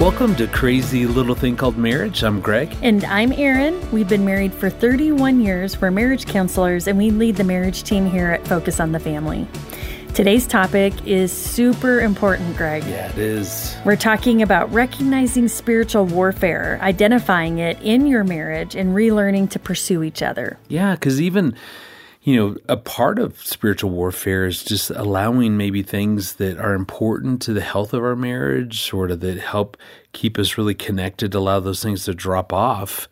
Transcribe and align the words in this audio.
Welcome 0.00 0.36
to 0.36 0.46
Crazy 0.46 1.06
Little 1.06 1.34
Thing 1.34 1.56
Called 1.56 1.76
Marriage. 1.76 2.22
I'm 2.22 2.40
Greg. 2.40 2.72
And 2.82 3.02
I'm 3.06 3.32
Erin. 3.32 3.90
We've 3.90 4.08
been 4.08 4.24
married 4.24 4.54
for 4.54 4.70
31 4.70 5.40
years. 5.40 5.80
We're 5.80 5.90
marriage 5.90 6.24
counselors, 6.24 6.86
and 6.86 6.96
we 6.96 7.10
lead 7.10 7.34
the 7.34 7.42
marriage 7.42 7.82
team 7.82 8.06
here 8.06 8.30
at 8.30 8.46
Focus 8.46 8.78
on 8.78 8.92
the 8.92 9.00
Family. 9.00 9.48
Today's 10.14 10.46
topic 10.46 10.94
is 11.04 11.32
super 11.32 11.98
important, 11.98 12.56
Greg. 12.56 12.84
Yeah, 12.84 13.10
it 13.10 13.18
is. 13.18 13.76
We're 13.84 13.96
talking 13.96 14.40
about 14.40 14.72
recognizing 14.72 15.48
spiritual 15.48 16.06
warfare, 16.06 16.78
identifying 16.80 17.58
it 17.58 17.76
in 17.82 18.06
your 18.06 18.22
marriage, 18.22 18.76
and 18.76 18.94
relearning 18.94 19.50
to 19.50 19.58
pursue 19.58 20.04
each 20.04 20.22
other. 20.22 20.60
Yeah, 20.68 20.94
because 20.94 21.20
even 21.20 21.56
you 22.22 22.36
know, 22.36 22.56
a 22.68 22.76
part 22.76 23.18
of 23.18 23.38
spiritual 23.44 23.90
warfare 23.90 24.46
is 24.46 24.64
just 24.64 24.90
allowing 24.90 25.56
maybe 25.56 25.82
things 25.82 26.34
that 26.34 26.58
are 26.58 26.74
important 26.74 27.40
to 27.42 27.52
the 27.52 27.60
health 27.60 27.94
of 27.94 28.02
our 28.02 28.16
marriage, 28.16 28.82
sort 28.82 29.10
of 29.10 29.20
that 29.20 29.38
help 29.38 29.76
keep 30.12 30.38
us 30.38 30.58
really 30.58 30.74
connected, 30.74 31.34
allow 31.34 31.60
those 31.60 31.82
things 31.82 32.04
to 32.04 32.14
drop 32.14 32.52
off 32.52 33.08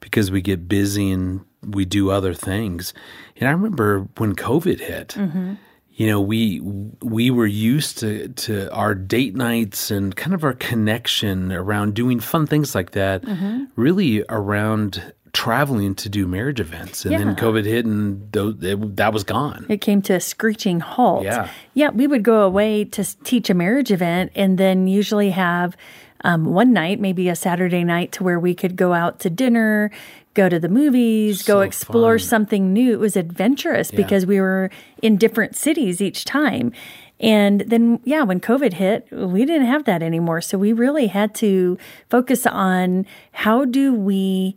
because 0.00 0.30
we 0.30 0.40
get 0.40 0.68
busy 0.68 1.10
and 1.10 1.44
we 1.62 1.84
do 1.84 2.10
other 2.10 2.34
things. 2.34 2.94
And 3.36 3.48
I 3.48 3.52
remember 3.52 4.08
when 4.16 4.34
COVID 4.34 4.80
hit, 4.80 5.08
mm-hmm. 5.08 5.54
you 5.92 6.06
know, 6.06 6.20
we 6.20 6.60
we 7.02 7.30
were 7.30 7.46
used 7.46 7.98
to 7.98 8.28
to 8.28 8.72
our 8.72 8.94
date 8.94 9.34
nights 9.34 9.90
and 9.90 10.16
kind 10.16 10.34
of 10.34 10.44
our 10.44 10.54
connection 10.54 11.52
around 11.52 11.94
doing 11.94 12.20
fun 12.20 12.46
things 12.46 12.74
like 12.74 12.92
that, 12.92 13.22
mm-hmm. 13.22 13.64
really 13.76 14.24
around 14.28 15.12
traveling 15.36 15.94
to 15.94 16.08
do 16.08 16.26
marriage 16.26 16.60
events, 16.60 17.04
and 17.04 17.12
yeah. 17.12 17.18
then 17.18 17.36
COVID 17.36 17.66
hit, 17.66 17.84
and 17.84 18.32
th- 18.32 18.56
it, 18.62 18.96
that 18.96 19.12
was 19.12 19.22
gone. 19.22 19.66
It 19.68 19.82
came 19.82 20.00
to 20.02 20.14
a 20.14 20.20
screeching 20.20 20.80
halt. 20.80 21.24
Yeah, 21.24 21.50
yeah. 21.74 21.90
We 21.90 22.06
would 22.06 22.22
go 22.22 22.42
away 22.42 22.86
to 22.86 23.04
teach 23.22 23.50
a 23.50 23.54
marriage 23.54 23.92
event, 23.92 24.32
and 24.34 24.56
then 24.56 24.88
usually 24.88 25.30
have 25.30 25.76
um, 26.24 26.46
one 26.46 26.72
night, 26.72 27.00
maybe 27.00 27.28
a 27.28 27.36
Saturday 27.36 27.84
night, 27.84 28.12
to 28.12 28.24
where 28.24 28.40
we 28.40 28.54
could 28.54 28.76
go 28.76 28.94
out 28.94 29.20
to 29.20 29.30
dinner, 29.30 29.90
go 30.32 30.48
to 30.48 30.58
the 30.58 30.70
movies, 30.70 31.44
so 31.44 31.56
go 31.56 31.60
explore 31.60 32.18
fun. 32.18 32.26
something 32.26 32.72
new. 32.72 32.94
It 32.94 33.00
was 33.00 33.14
adventurous 33.14 33.92
yeah. 33.92 33.98
because 33.98 34.24
we 34.24 34.40
were 34.40 34.70
in 35.02 35.18
different 35.18 35.54
cities 35.54 36.00
each 36.00 36.24
time. 36.24 36.72
And 37.20 37.60
then, 37.60 38.00
yeah, 38.04 38.22
when 38.22 38.40
COVID 38.40 38.72
hit, 38.72 39.06
we 39.12 39.44
didn't 39.44 39.66
have 39.66 39.84
that 39.84 40.02
anymore. 40.02 40.40
So 40.40 40.56
we 40.56 40.72
really 40.72 41.08
had 41.08 41.34
to 41.36 41.76
focus 42.08 42.46
on 42.46 43.04
how 43.32 43.66
do 43.66 43.94
we 43.94 44.56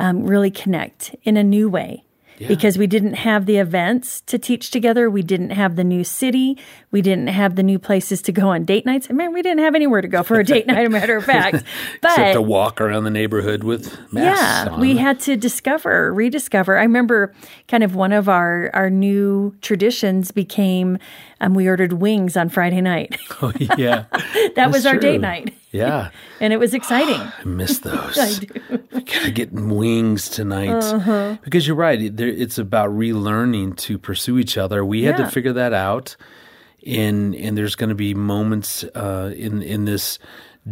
um, 0.00 0.24
really 0.24 0.50
connect 0.50 1.14
in 1.22 1.36
a 1.36 1.44
new 1.44 1.68
way. 1.68 2.04
Yeah. 2.38 2.48
Because 2.48 2.78
we 2.78 2.86
didn't 2.86 3.16
have 3.16 3.44
the 3.44 3.58
events 3.58 4.22
to 4.22 4.38
teach 4.38 4.70
together. 4.70 5.10
We 5.10 5.20
didn't 5.22 5.50
have 5.50 5.76
the 5.76 5.84
new 5.84 6.04
city. 6.04 6.56
We 6.90 7.02
didn't 7.02 7.26
have 7.26 7.54
the 7.54 7.62
new 7.62 7.78
places 7.78 8.22
to 8.22 8.32
go 8.32 8.48
on 8.48 8.64
date 8.64 8.86
nights. 8.86 9.08
I 9.10 9.12
mean, 9.12 9.34
we 9.34 9.42
didn't 9.42 9.62
have 9.62 9.74
anywhere 9.74 10.00
to 10.00 10.08
go 10.08 10.22
for 10.22 10.40
a 10.40 10.44
date 10.44 10.66
night, 10.66 10.86
a 10.86 10.88
matter 10.88 11.18
of 11.18 11.24
fact. 11.26 11.62
But, 12.00 12.12
Except 12.12 12.32
to 12.32 12.40
walk 12.40 12.80
around 12.80 13.04
the 13.04 13.10
neighborhood 13.10 13.62
with 13.62 13.92
masks 14.10 14.40
Yeah, 14.66 14.72
on. 14.72 14.80
we 14.80 14.96
had 14.96 15.20
to 15.20 15.36
discover, 15.36 16.14
rediscover. 16.14 16.78
I 16.78 16.82
remember 16.82 17.34
kind 17.68 17.84
of 17.84 17.94
one 17.94 18.12
of 18.14 18.26
our, 18.26 18.70
our 18.72 18.88
new 18.88 19.54
traditions 19.60 20.30
became 20.30 20.96
um, 21.40 21.54
we 21.54 21.68
ordered 21.68 21.94
wings 21.94 22.36
on 22.36 22.48
Friday 22.48 22.80
night. 22.80 23.18
oh, 23.42 23.52
yeah. 23.76 24.04
that 24.56 24.70
was 24.70 24.86
our 24.86 24.92
true. 24.92 25.00
date 25.00 25.20
night. 25.20 25.54
Yeah. 25.72 26.10
and 26.40 26.52
it 26.52 26.56
was 26.56 26.74
exciting. 26.74 27.20
I 27.20 27.44
miss 27.44 27.78
those. 27.78 28.18
I 28.18 28.34
do. 28.40 28.78
gotta 28.90 29.30
get 29.30 29.52
wings 29.52 30.28
tonight. 30.28 30.82
Uh-huh. 30.82 31.36
Because 31.44 31.64
you're 31.64 31.76
right. 31.76 32.20
It's 32.20 32.58
about 32.58 32.90
relearning 32.90 33.76
to 33.76 33.96
pursue 33.96 34.40
each 34.40 34.58
other. 34.58 34.84
We 34.84 35.04
had 35.04 35.16
yeah. 35.16 35.26
to 35.26 35.30
figure 35.30 35.52
that 35.52 35.72
out. 35.72 36.16
And, 36.84 37.36
and 37.36 37.56
there's 37.56 37.76
going 37.76 37.90
to 37.90 37.94
be 37.94 38.14
moments 38.14 38.82
uh, 38.96 39.32
in, 39.36 39.62
in 39.62 39.84
this 39.84 40.18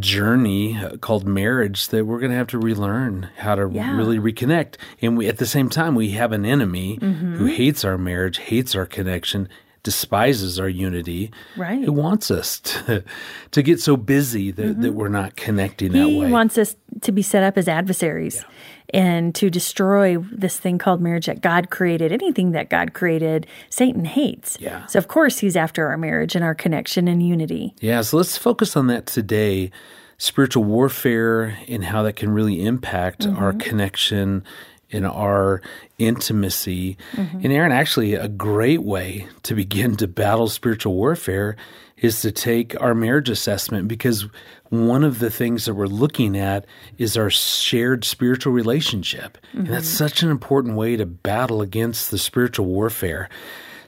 journey 0.01 0.77
called 1.01 1.29
marriage 1.29 1.89
that 1.89 2.05
we're 2.05 2.19
going 2.19 2.33
to 2.33 2.37
have 2.37 2.49
to 2.49 2.59
relearn 2.59 3.31
how 3.37 3.55
to 3.55 3.71
yeah. 3.73 3.97
really 3.97 4.19
reconnect. 4.19 4.77
And 5.01 5.17
we, 5.17 5.29
at 5.29 5.39
the 5.39 5.47
same 5.47 5.69
time, 5.69 5.95
we 5.95 6.11
have 6.11 6.33
an 6.33 6.45
enemy 6.45 6.99
mm-hmm. 6.99 7.37
who 7.37 7.47
hates 7.47 7.85
our 7.85 7.97
marriage, 7.99 8.39
hates 8.39 8.75
our 8.75 8.87
connection, 8.87 9.49
despises 9.89 10.61
our 10.61 10.69
unity, 10.69 11.31
right. 11.57 11.83
who 11.83 11.91
wants 11.91 12.31
us 12.31 12.61
to, 12.65 13.03
to 13.53 13.63
get 13.63 13.81
so 13.81 13.97
busy 13.97 14.51
that, 14.51 14.63
mm-hmm. 14.63 14.83
that 14.83 14.93
we're 14.93 15.09
not 15.09 15.35
connecting 15.35 15.93
he 15.93 15.99
that 15.99 16.09
way. 16.09 16.27
He 16.27 16.31
wants 16.31 16.59
us 16.59 16.77
to 17.01 17.11
be 17.11 17.23
set 17.23 17.43
up 17.43 17.57
as 17.57 17.69
adversaries 17.69 18.37
yeah. 18.37 19.01
and 19.01 19.35
to 19.35 19.49
destroy 19.49 20.19
this 20.19 20.61
thing 20.61 20.77
called 20.77 21.01
marriage 21.01 21.25
that 21.25 21.41
God 21.41 21.71
created. 21.71 22.13
Anything 22.13 22.53
that 22.53 22.69
God 22.69 22.93
created, 22.93 23.47
Satan 23.71 24.05
hates. 24.05 24.59
Yeah. 24.61 24.85
So, 24.89 24.99
of 24.99 25.09
course, 25.09 25.39
he's 25.39 25.57
after 25.57 25.87
our 25.87 25.97
marriage 25.97 26.35
and 26.35 26.45
our 26.45 26.55
connection 26.55 27.09
and 27.09 27.27
unity. 27.27 27.75
Yeah. 27.81 28.03
So, 28.03 28.19
let's 28.19 28.37
focus 28.37 28.77
on 28.77 28.89
that 28.89 29.07
today 29.07 29.71
spiritual 30.19 30.65
warfare 30.65 31.57
and 31.67 31.85
how 31.85 32.03
that 32.03 32.17
can 32.17 32.29
really 32.29 32.63
impact 32.63 33.21
mm-hmm. 33.21 33.43
our 33.43 33.55
connection 33.55 34.45
in 34.91 35.05
our 35.05 35.61
intimacy. 35.99 36.97
Mm-hmm. 37.13 37.41
And 37.43 37.53
Erin, 37.53 37.73
actually, 37.73 38.15
a 38.15 38.29
great 38.29 38.83
way 38.83 39.27
to 39.43 39.55
begin 39.55 39.97
to 39.97 40.09
battle 40.09 40.49
spiritual 40.49 40.95
warfare 40.95 41.57
is 41.99 42.21
to 42.23 42.31
take 42.31 42.81
our 42.81 42.95
marriage 42.95 43.29
assessment 43.29 43.89
because 43.89 44.27
one 44.71 45.03
of 45.03 45.19
the 45.19 45.31
things 45.31 45.65
that 45.65 45.75
we're 45.75 45.87
looking 45.87 46.37
at 46.37 46.65
is 46.97 47.17
our 47.17 47.31
shared 47.31 48.05
spiritual 48.05 48.53
relationship. 48.53 49.39
Mm-hmm. 49.49 49.59
And 49.59 49.69
that's 49.69 49.89
mm-hmm. 49.89 49.97
such 49.97 50.23
an 50.23 50.31
important 50.31 50.77
way 50.77 50.97
to 50.97 51.07
battle 51.07 51.61
against 51.61 52.11
the 52.11 52.19
spiritual 52.19 52.67
warfare. 52.67 53.29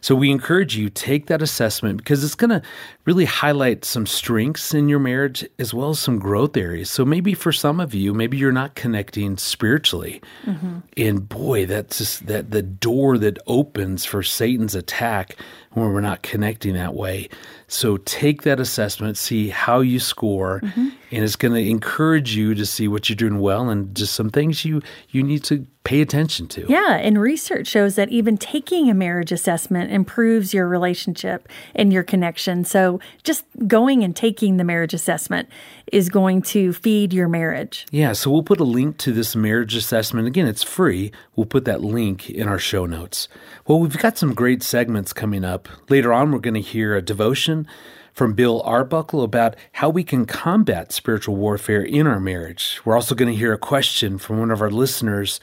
So 0.01 0.15
we 0.15 0.31
encourage 0.31 0.77
you 0.77 0.89
take 0.89 1.27
that 1.27 1.43
assessment 1.43 1.99
because 1.99 2.25
it's 2.25 2.35
going 2.35 2.51
to 2.51 2.63
really 3.11 3.25
highlight 3.25 3.85
some 3.85 4.07
strengths 4.07 4.73
in 4.73 4.89
your 4.89 5.01
marriage 5.01 5.45
as 5.59 5.75
well 5.75 5.91
as 5.91 5.99
some 5.99 6.21
growth 6.21 6.57
areas. 6.57 6.89
So 6.89 7.05
maybe 7.05 7.35
for 7.35 7.51
some 7.51 7.81
of 7.81 7.93
you, 7.93 8.15
maybe 8.15 8.37
you're 8.37 8.53
not 8.53 8.77
connecting 8.77 9.37
spiritually. 9.37 10.23
Mm-hmm. 10.45 10.79
And 10.97 11.29
boy, 11.29 11.67
that's 11.67 11.99
just 11.99 12.29
that 12.29 12.53
the 12.53 12.63
door 12.63 13.19
that 13.19 13.41
opens 13.49 14.05
for 14.05 14.23
Satan's 14.23 14.77
attack 14.77 15.35
when 15.73 15.93
we're 15.93 16.01
not 16.01 16.23
connecting 16.23 16.75
that 16.75 16.95
way. 16.95 17.29
So 17.67 17.97
take 17.97 18.43
that 18.43 18.61
assessment, 18.61 19.17
see 19.17 19.49
how 19.49 19.81
you 19.81 19.99
score, 19.99 20.61
mm-hmm. 20.61 20.89
and 21.11 21.25
it's 21.25 21.37
going 21.37 21.55
to 21.55 21.69
encourage 21.69 22.37
you 22.37 22.55
to 22.55 22.65
see 22.65 22.87
what 22.87 23.09
you're 23.09 23.17
doing 23.17 23.41
well 23.41 23.69
and 23.71 23.93
just 23.95 24.15
some 24.15 24.31
things 24.31 24.65
you 24.65 24.83
you 25.11 25.23
need 25.23 25.43
to 25.45 25.67
pay 25.85 26.01
attention 26.03 26.47
to. 26.47 26.67
Yeah, 26.69 26.97
and 26.97 27.21
research 27.21 27.67
shows 27.67 27.95
that 27.95 28.11
even 28.11 28.37
taking 28.37 28.91
a 28.91 28.95
marriage 28.95 29.33
assessment 29.33 29.91
improves 29.91 30.53
your 30.53 30.69
relationship 30.69 31.49
and 31.75 31.93
your 31.93 32.03
connection. 32.03 32.65
So 32.65 33.00
just 33.23 33.45
going 33.67 34.03
and 34.05 34.15
taking 34.15 34.57
the 34.57 34.65
marriage 34.65 34.95
assessment 34.95 35.49
is 35.93 36.09
going 36.09 36.43
to 36.43 36.73
feed 36.73 37.13
your 37.13 37.29
marriage. 37.29 37.87
Yeah, 37.91 38.13
so 38.13 38.31
we'll 38.31 38.43
put 38.43 38.61
a 38.61 38.65
link 38.65 38.99
to 38.99 39.13
this 39.13 39.35
marriage 39.35 39.75
assessment. 39.75 40.27
Again, 40.27 40.47
it's 40.47 40.63
free. 40.63 41.13
We'll 41.37 41.47
put 41.47 41.65
that 41.65 41.81
link 41.81 42.31
in 42.31 42.49
our 42.49 42.59
show 42.59 42.87
notes. 42.87 43.29
Well, 43.67 43.81
we've 43.81 43.99
got 43.99 44.19
some 44.19 44.35
great 44.35 44.63
segments 44.63 45.13
coming 45.13 45.45
up. 45.45 45.69
Later 45.89 46.13
on, 46.13 46.33
we're 46.33 46.39
going 46.39 46.55
to 46.55 46.61
hear 46.61 46.97
a 46.97 47.03
devotion 47.03 47.67
from 48.13 48.35
Bill 48.35 48.61
Arbuckle 48.63 49.23
about 49.23 49.57
how 49.73 49.89
we 49.89 50.05
can 50.05 50.27
combat 50.27 50.93
spiritual 50.93 51.37
warfare 51.37 51.83
in 51.83 52.07
our 52.07 52.21
marriage. 52.21 52.81
We're 52.85 52.95
also 52.97 53.15
going 53.15 53.31
to 53.31 53.39
hear 53.39 53.53
a 53.53 53.59
question 53.59 54.19
from 54.19 54.39
one 54.39 54.51
of 54.51 54.61
our 54.61 54.71
listeners 54.71 55.41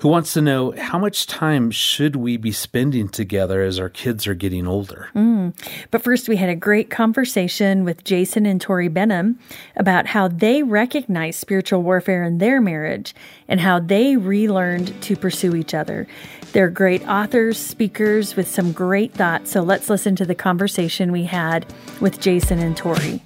who 0.00 0.08
wants 0.08 0.32
to 0.32 0.40
know 0.40 0.72
how 0.78 0.98
much 0.98 1.26
time 1.26 1.70
should 1.70 2.16
we 2.16 2.36
be 2.38 2.52
spending 2.52 3.08
together 3.08 3.62
as 3.62 3.78
our 3.78 3.90
kids 3.90 4.26
are 4.26 4.34
getting 4.34 4.66
older. 4.66 5.08
Mm. 5.14 5.54
But 5.90 6.02
first, 6.02 6.28
we 6.28 6.36
had 6.36 6.48
a 6.48 6.54
great 6.54 6.88
conversation 6.88 7.84
with 7.84 8.02
Jason 8.02 8.46
and 8.46 8.60
Tori 8.60 8.88
Benham 8.88 9.38
about 9.76 10.06
how 10.06 10.26
they 10.28 10.62
recognize 10.62 11.36
spiritual 11.36 11.82
warfare 11.82 12.24
in 12.24 12.38
their 12.38 12.62
marriage 12.62 13.14
and 13.46 13.60
how 13.60 13.78
they 13.78 14.16
relearned 14.16 15.00
to 15.02 15.16
pursue 15.16 15.54
each 15.54 15.74
other. 15.74 16.06
They're 16.52 16.70
great 16.70 17.06
authors, 17.06 17.58
speakers 17.58 18.36
with 18.36 18.48
some 18.48 18.72
great 18.72 19.12
thoughts. 19.12 19.50
So 19.50 19.60
let's 19.60 19.90
listen 19.90 20.16
to 20.16 20.24
the 20.24 20.34
conversation 20.34 21.12
we 21.12 21.24
had 21.24 21.66
with 22.00 22.20
Jason 22.20 22.58
and 22.58 22.76
Tori. 22.76 23.20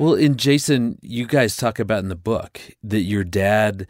Well, 0.00 0.14
in 0.14 0.38
Jason, 0.38 0.98
you 1.02 1.26
guys 1.26 1.58
talk 1.58 1.78
about 1.78 1.98
in 1.98 2.08
the 2.08 2.16
book 2.16 2.58
that 2.82 3.02
your 3.02 3.22
dad 3.22 3.86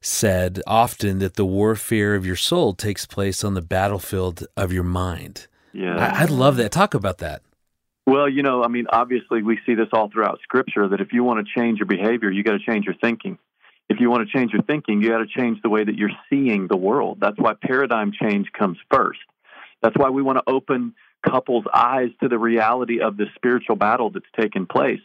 said 0.00 0.62
often 0.64 1.18
that 1.18 1.34
the 1.34 1.44
warfare 1.44 2.14
of 2.14 2.24
your 2.24 2.36
soul 2.36 2.72
takes 2.72 3.04
place 3.04 3.42
on 3.42 3.54
the 3.54 3.60
battlefield 3.60 4.46
of 4.56 4.72
your 4.72 4.84
mind. 4.84 5.48
Yeah. 5.72 5.96
I, 5.96 6.22
I 6.22 6.24
love 6.26 6.56
that. 6.58 6.70
Talk 6.70 6.94
about 6.94 7.18
that. 7.18 7.42
Well, 8.06 8.28
you 8.28 8.44
know, 8.44 8.62
I 8.62 8.68
mean, 8.68 8.86
obviously, 8.90 9.42
we 9.42 9.58
see 9.66 9.74
this 9.74 9.88
all 9.92 10.08
throughout 10.08 10.38
Scripture 10.44 10.86
that 10.86 11.00
if 11.00 11.12
you 11.12 11.24
want 11.24 11.44
to 11.44 11.60
change 11.60 11.80
your 11.80 11.88
behavior, 11.88 12.30
you 12.30 12.44
got 12.44 12.52
to 12.52 12.60
change 12.60 12.84
your 12.84 12.94
thinking. 12.94 13.36
If 13.88 13.98
you 13.98 14.08
want 14.08 14.28
to 14.28 14.32
change 14.32 14.52
your 14.52 14.62
thinking, 14.62 15.02
you 15.02 15.08
got 15.08 15.18
to 15.18 15.26
change 15.26 15.62
the 15.62 15.68
way 15.68 15.82
that 15.82 15.96
you're 15.96 16.12
seeing 16.30 16.68
the 16.68 16.76
world. 16.76 17.18
That's 17.20 17.38
why 17.38 17.54
paradigm 17.60 18.12
change 18.12 18.52
comes 18.56 18.78
first. 18.88 19.18
That's 19.82 19.96
why 19.96 20.10
we 20.10 20.22
want 20.22 20.38
to 20.38 20.44
open 20.46 20.94
couples' 21.28 21.64
eyes 21.74 22.10
to 22.22 22.28
the 22.28 22.38
reality 22.38 23.00
of 23.00 23.16
the 23.16 23.26
spiritual 23.34 23.74
battle 23.74 24.10
that's 24.10 24.30
taking 24.38 24.66
place. 24.66 25.00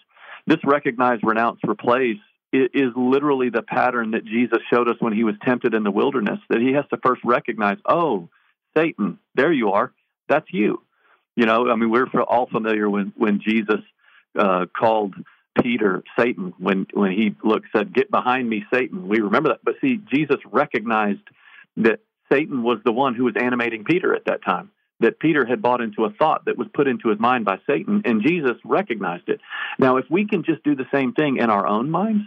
This 0.47 0.59
recognize, 0.63 1.19
renounce, 1.23 1.59
replace 1.67 2.19
is 2.53 2.91
literally 2.95 3.49
the 3.49 3.63
pattern 3.63 4.11
that 4.11 4.25
Jesus 4.25 4.59
showed 4.71 4.87
us 4.87 4.95
when 4.99 5.13
he 5.13 5.23
was 5.23 5.35
tempted 5.43 5.73
in 5.73 5.83
the 5.83 5.91
wilderness, 5.91 6.39
that 6.49 6.61
he 6.61 6.73
has 6.73 6.85
to 6.91 6.97
first 7.03 7.21
recognize, 7.25 7.77
oh, 7.85 8.29
Satan, 8.77 9.19
there 9.33 9.51
you 9.51 9.71
are. 9.71 9.91
That's 10.29 10.47
you. 10.51 10.81
You 11.35 11.45
know, 11.45 11.69
I 11.69 11.75
mean, 11.75 11.89
we're 11.89 12.07
all 12.23 12.47
familiar 12.47 12.89
when 12.89 13.11
when 13.17 13.41
Jesus 13.41 13.81
uh, 14.37 14.67
called 14.77 15.15
Peter 15.61 16.03
Satan 16.17 16.53
when 16.57 16.87
when 16.93 17.11
he 17.11 17.35
looked 17.43 17.67
said, 17.75 17.93
"Get 17.93 18.09
behind 18.09 18.49
me, 18.49 18.65
Satan." 18.73 19.07
We 19.07 19.19
remember 19.19 19.49
that, 19.49 19.59
but 19.63 19.75
see, 19.81 19.99
Jesus 20.13 20.37
recognized 20.49 21.27
that 21.77 21.99
Satan 22.31 22.63
was 22.63 22.79
the 22.85 22.91
one 22.91 23.15
who 23.15 23.25
was 23.25 23.35
animating 23.37 23.83
Peter 23.83 24.15
at 24.15 24.25
that 24.25 24.43
time. 24.43 24.71
That 25.01 25.19
Peter 25.19 25.45
had 25.45 25.61
bought 25.61 25.81
into 25.81 26.05
a 26.05 26.09
thought 26.09 26.45
that 26.45 26.57
was 26.57 26.67
put 26.73 26.87
into 26.87 27.09
his 27.09 27.19
mind 27.19 27.43
by 27.43 27.57
Satan, 27.67 28.01
and 28.05 28.23
Jesus 28.23 28.55
recognized 28.63 29.27
it. 29.27 29.41
Now, 29.77 29.97
if 29.97 30.05
we 30.09 30.25
can 30.25 30.43
just 30.43 30.63
do 30.63 30.73
the 30.73 30.87
same 30.93 31.11
thing 31.11 31.37
in 31.37 31.49
our 31.49 31.67
own 31.67 31.91
minds, 31.91 32.23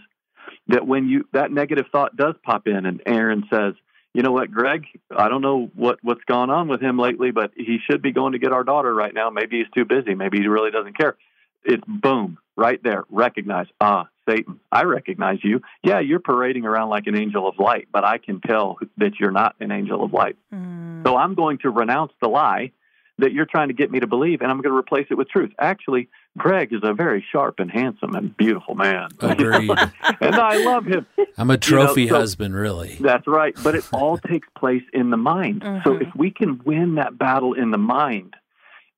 that 0.68 0.86
when 0.86 1.08
you 1.08 1.26
that 1.32 1.50
negative 1.50 1.86
thought 1.90 2.16
does 2.16 2.34
pop 2.42 2.66
in, 2.66 2.84
and 2.84 3.02
Erin 3.06 3.44
says, 3.50 3.74
you 4.14 4.22
know 4.22 4.32
what, 4.32 4.50
Greg? 4.50 4.86
I 5.16 5.28
don't 5.28 5.42
know 5.42 5.70
what 5.74 5.98
what's 6.02 6.24
gone 6.24 6.50
on 6.50 6.68
with 6.68 6.80
him 6.80 6.98
lately, 6.98 7.30
but 7.30 7.52
he 7.56 7.78
should 7.88 8.02
be 8.02 8.12
going 8.12 8.32
to 8.32 8.38
get 8.38 8.52
our 8.52 8.64
daughter 8.64 8.94
right 8.94 9.14
now. 9.14 9.30
Maybe 9.30 9.58
he's 9.58 9.70
too 9.74 9.84
busy. 9.84 10.14
Maybe 10.14 10.38
he 10.38 10.48
really 10.48 10.70
doesn't 10.70 10.96
care. 10.96 11.16
It's 11.64 11.82
boom 11.86 12.38
right 12.56 12.82
there. 12.82 13.04
Recognize. 13.10 13.66
Ah, 13.80 14.08
Satan, 14.28 14.60
I 14.70 14.84
recognize 14.84 15.38
you. 15.42 15.60
Yeah, 15.82 16.00
you're 16.00 16.20
parading 16.20 16.64
around 16.64 16.90
like 16.90 17.06
an 17.06 17.16
angel 17.16 17.48
of 17.48 17.58
light, 17.58 17.88
but 17.92 18.04
I 18.04 18.18
can 18.18 18.40
tell 18.40 18.78
that 18.98 19.18
you're 19.18 19.30
not 19.30 19.56
an 19.60 19.72
angel 19.72 20.04
of 20.04 20.12
light. 20.12 20.36
Mm. 20.52 21.04
So 21.04 21.16
I'm 21.16 21.34
going 21.34 21.58
to 21.58 21.70
renounce 21.70 22.12
the 22.20 22.28
lie 22.28 22.72
that 23.18 23.32
you're 23.32 23.46
trying 23.46 23.68
to 23.68 23.74
get 23.74 23.90
me 23.90 24.00
to 24.00 24.06
believe, 24.06 24.40
and 24.40 24.50
I'm 24.50 24.60
going 24.60 24.72
to 24.72 24.78
replace 24.78 25.06
it 25.10 25.14
with 25.14 25.28
truth. 25.28 25.50
Actually, 25.58 26.08
Greg 26.36 26.72
is 26.72 26.80
a 26.84 26.94
very 26.94 27.24
sharp 27.32 27.58
and 27.58 27.70
handsome 27.70 28.14
and 28.14 28.36
beautiful 28.36 28.74
man. 28.74 29.08
Agreed. 29.20 29.70
and 30.20 30.34
I 30.36 30.58
love 30.64 30.86
him. 30.86 31.04
I'm 31.36 31.50
a 31.50 31.58
trophy 31.58 32.02
you 32.02 32.06
know, 32.08 32.14
so 32.14 32.20
husband, 32.20 32.54
really. 32.54 32.96
That's 33.00 33.26
right. 33.26 33.56
But 33.62 33.74
it 33.74 33.88
all 33.92 34.18
takes 34.18 34.48
place 34.56 34.84
in 34.92 35.10
the 35.10 35.16
mind. 35.16 35.62
Mm-hmm. 35.62 35.88
So 35.88 35.96
if 35.96 36.14
we 36.14 36.30
can 36.30 36.60
win 36.64 36.94
that 36.94 37.18
battle 37.18 37.54
in 37.54 37.72
the 37.72 37.78
mind, 37.78 38.34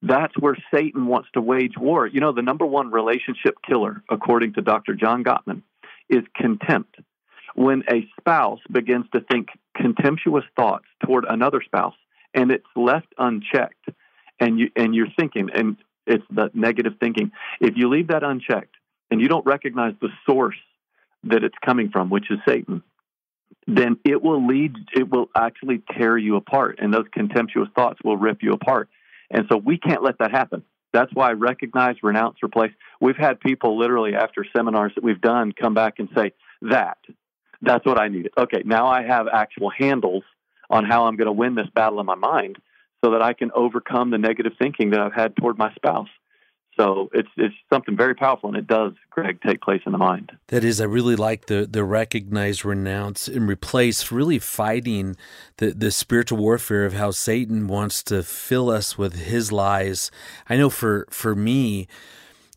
that's 0.03 0.35
where 0.39 0.57
Satan 0.73 1.07
wants 1.07 1.29
to 1.35 1.41
wage 1.41 1.75
war. 1.77 2.07
You 2.07 2.21
know, 2.21 2.33
the 2.33 2.43
number 2.43 2.65
one 2.65 2.91
relationship 2.91 3.57
killer, 3.67 4.03
according 4.11 4.55
to 4.55 4.63
Dr. 4.63 4.95
John 4.95 5.23
Gottman, 5.25 5.63
is 6.09 6.23
contempt. 6.35 6.97
When 7.55 7.83
a 7.91 8.09
spouse 8.19 8.61
begins 8.71 9.07
to 9.13 9.21
think 9.21 9.49
contemptuous 9.77 10.45
thoughts 10.57 10.87
toward 11.05 11.27
another 11.29 11.63
spouse 11.63 11.95
and 12.33 12.51
it's 12.51 12.67
left 12.77 13.09
unchecked, 13.19 13.91
and 14.39 14.59
you 14.59 14.71
and 14.77 14.95
you're 14.95 15.11
thinking, 15.19 15.51
and 15.53 15.77
it's 16.07 16.25
the 16.31 16.51
negative 16.55 16.95
thinking. 16.99 17.33
If 17.61 17.77
you 17.77 17.89
leave 17.89 18.09
that 18.09 18.23
unchecked 18.23 18.75
and 19.11 19.21
you 19.21 19.29
don't 19.29 19.45
recognize 19.45 19.95
the 20.01 20.09
source 20.27 20.57
that 21.25 21.45
it's 21.45 21.57
coming 21.65 21.91
from, 21.91 22.09
which 22.09 22.31
is 22.31 22.39
Satan, 22.49 22.83
then 23.67 23.99
it 24.05 24.23
will 24.23 24.47
lead, 24.47 24.75
it 24.95 25.11
will 25.11 25.29
actually 25.37 25.83
tear 25.97 26.17
you 26.17 26.37
apart, 26.37 26.79
and 26.81 26.93
those 26.93 27.07
contemptuous 27.13 27.69
thoughts 27.75 27.99
will 28.03 28.17
rip 28.17 28.43
you 28.43 28.53
apart. 28.53 28.89
And 29.31 29.47
so 29.51 29.57
we 29.57 29.79
can't 29.79 30.03
let 30.03 30.19
that 30.19 30.31
happen. 30.31 30.65
That's 30.93 31.13
why 31.15 31.31
I 31.31 31.33
recognize, 31.33 31.97
renounce, 32.03 32.39
replace. 32.43 32.73
We've 33.01 33.17
had 33.17 33.39
people 33.41 33.79
literally 33.79 34.15
after 34.15 34.45
seminars 34.57 34.93
that 34.97 35.05
we've 35.05 35.21
done 35.21 35.53
come 35.53 35.75
back 35.75 35.99
and 35.99 36.09
say, 36.17 36.33
that, 36.63 36.99
that's 37.63 37.87
what 37.87 37.99
I 37.99 38.09
needed. 38.09 38.33
Okay, 38.37 38.63
now 38.65 38.87
I 38.87 39.03
have 39.03 39.29
actual 39.33 39.71
handles 39.71 40.25
on 40.69 40.85
how 40.85 41.07
I'm 41.07 41.17
going 41.17 41.27
to 41.27 41.33
win 41.33 41.55
this 41.55 41.69
battle 41.75 42.01
in 42.01 42.07
my 42.07 42.17
mind 42.17 42.59
so 43.05 43.13
that 43.13 43.23
I 43.23 43.33
can 43.33 43.51
overcome 43.55 44.11
the 44.11 44.19
negative 44.19 44.53
thinking 44.61 44.91
that 44.91 45.01
I've 45.01 45.15
had 45.15 45.37
toward 45.37 45.59
my 45.59 45.73
spouse. 45.75 46.09
So 46.81 47.11
it's 47.13 47.29
it's 47.37 47.55
something 47.71 47.95
very 47.95 48.15
powerful, 48.15 48.49
and 48.49 48.57
it 48.57 48.67
does, 48.67 48.95
Greg, 49.11 49.43
take 49.43 49.61
place 49.61 49.83
in 49.85 49.93
the 49.93 49.99
mind. 49.99 50.33
That 50.47 50.65
is, 50.65 50.81
I 50.81 50.85
really 50.85 51.15
like 51.15 51.45
the 51.45 51.69
the 51.71 51.85
recognize, 51.85 52.65
renounce, 52.65 53.29
and 53.29 53.47
replace. 53.47 54.11
Really 54.11 54.39
fighting 54.39 55.17
the 55.59 55.73
the 55.73 55.91
spiritual 55.91 56.39
warfare 56.39 56.87
of 56.87 56.95
how 56.95 57.11
Satan 57.11 57.67
wants 57.67 58.03
to 58.05 58.23
fill 58.23 58.71
us 58.71 58.97
with 58.97 59.17
his 59.17 59.53
lies. 59.53 60.11
I 60.49 60.57
know 60.57 60.71
for 60.71 61.07
for 61.11 61.35
me, 61.35 61.87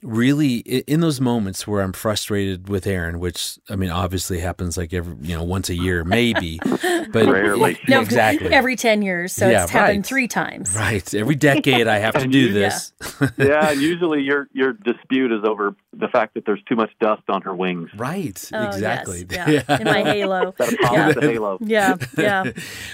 really 0.04 0.58
in 0.58 1.00
those 1.00 1.22
moments 1.22 1.66
where 1.66 1.82
I'm 1.82 1.94
frustrated 1.94 2.70
with 2.70 2.86
Erin, 2.86 3.20
which 3.20 3.58
I 3.70 3.76
mean 3.76 3.90
obviously 3.90 4.40
happens 4.40 4.78
like 4.78 4.94
every 4.94 5.16
you 5.22 5.36
know 5.36 5.44
once 5.44 5.70
a 5.70 5.76
year 5.76 6.04
maybe, 6.04 6.60
but 6.64 7.26
rarely 7.28 7.80
no, 7.88 8.02
exactly 8.02 8.54
every 8.54 8.76
ten 8.76 9.02
years, 9.02 9.34
so 9.34 9.50
yeah, 9.50 9.64
it's 9.64 9.72
happened 9.72 10.00
right. 10.00 10.06
three 10.06 10.28
times. 10.28 10.76
Right, 10.76 11.14
every 11.14 11.36
decade 11.36 11.88
I 11.88 12.00
have 12.00 12.16
to 12.16 12.28
do 12.34 12.52
this. 12.52 12.94
Yeah. 13.22 13.30
yeah, 13.38 13.70
and 13.72 13.82
usually 13.82 14.22
your 14.22 14.50
your 14.54 14.74
dispute 14.74 15.32
is 15.32 15.44
over 15.44 15.76
the 15.94 16.08
fact 16.08 16.34
that 16.34 16.46
there's 16.46 16.64
too 16.64 16.76
much 16.76 16.92
dust 17.00 17.24
on 17.30 17.42
her 17.44 17.56
wings. 17.56 17.90
Right, 17.96 18.50
oh, 18.54 18.68
exactly. 18.68 19.26
Yes. 19.30 19.48
Yeah. 19.48 19.64
yeah. 19.68 19.78
in 19.80 19.86
my 19.86 20.04
halo. 20.04 20.54
yeah. 20.60 21.14
halo. 21.14 21.58
Yeah, 21.62 21.96
yeah. 22.18 22.52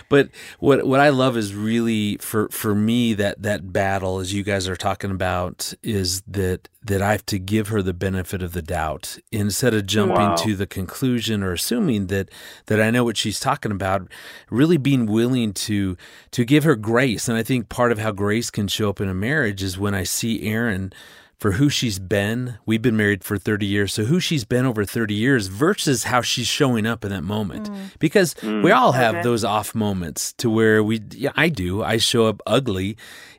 but 0.09 0.29
what 0.59 0.85
what 0.85 1.00
I 1.00 1.09
love 1.09 1.38
is 1.38 1.56
really 1.56 2.17
for 2.17 2.50
for 2.50 2.75
me 2.75 3.13
that 3.15 3.41
that 3.41 3.73
battle, 3.73 4.19
as 4.19 4.33
you 4.33 4.44
guys 4.44 4.67
are 4.67 4.75
talking 4.75 5.11
about, 5.11 5.73
is 5.81 6.21
that 6.27 6.69
that 6.83 6.99
I 7.01 7.12
have 7.12 7.25
to 7.28 7.40
give 7.40 7.69
her 7.69 7.81
the 7.81 7.94
benefit 7.94 8.42
of 8.42 8.54
the 8.54 8.62
doubt 8.62 9.18
instead 9.31 9.74
of 9.74 9.86
jumping 9.86 10.18
wow. 10.18 10.36
to 10.36 10.56
the 10.56 10.68
conclusion 10.68 11.44
or 11.44 11.54
assuming 11.54 12.07
that 12.07 12.30
that 12.68 12.81
I 12.81 12.92
know 12.92 13.04
what 13.04 13.18
she's 13.18 13.40
talking 13.40 13.72
about. 13.72 14.07
Really 14.50 14.78
being 14.78 15.06
willing 15.06 15.54
to 15.54 15.98
to 16.31 16.46
give 16.46 16.63
her 16.63 16.75
grace, 16.75 17.28
and 17.28 17.38
I 17.38 17.44
think 17.44 17.69
part 17.69 17.92
of 17.92 18.00
how 18.00 18.12
grace 18.12 18.50
can 18.50 18.68
show 18.68 18.90
up 18.90 19.01
in 19.01 19.10
a 19.10 19.13
marriage 19.13 19.63
is 19.63 19.78
when 19.78 19.94
I 19.94 20.04
see 20.04 20.44
Erin 20.44 20.92
for 21.40 21.54
who 21.54 21.69
she's 21.69 22.00
been. 22.00 22.57
We've 22.66 22.81
been 22.81 22.98
married 22.98 23.24
for 23.24 23.38
30 23.38 23.66
years. 23.66 23.94
So 23.94 24.04
who 24.04 24.19
she's 24.19 24.44
been 24.44 24.66
over 24.66 24.84
30 24.84 25.13
years 25.13 25.48
versus 25.48 26.04
how 26.04 26.22
she's 26.22 26.48
showing 26.48 26.86
up 26.86 27.06
in 27.06 27.12
that 27.12 27.24
moment. 27.24 27.72
Mm. 27.72 27.98
Because 27.98 28.34
mm, 28.36 28.62
we 28.62 28.72
all 28.72 28.92
have 28.92 29.16
okay. 29.16 29.24
those 29.24 29.45
off 29.45 29.74
moments 29.74 30.34
to 30.34 30.50
where 30.50 30.84
we, 30.84 31.02
yeah, 31.12 31.31
I 31.36 31.48
do. 31.48 31.81
I 31.81 31.98
show 31.98 32.28
up 32.28 32.42
ugly 32.45 32.98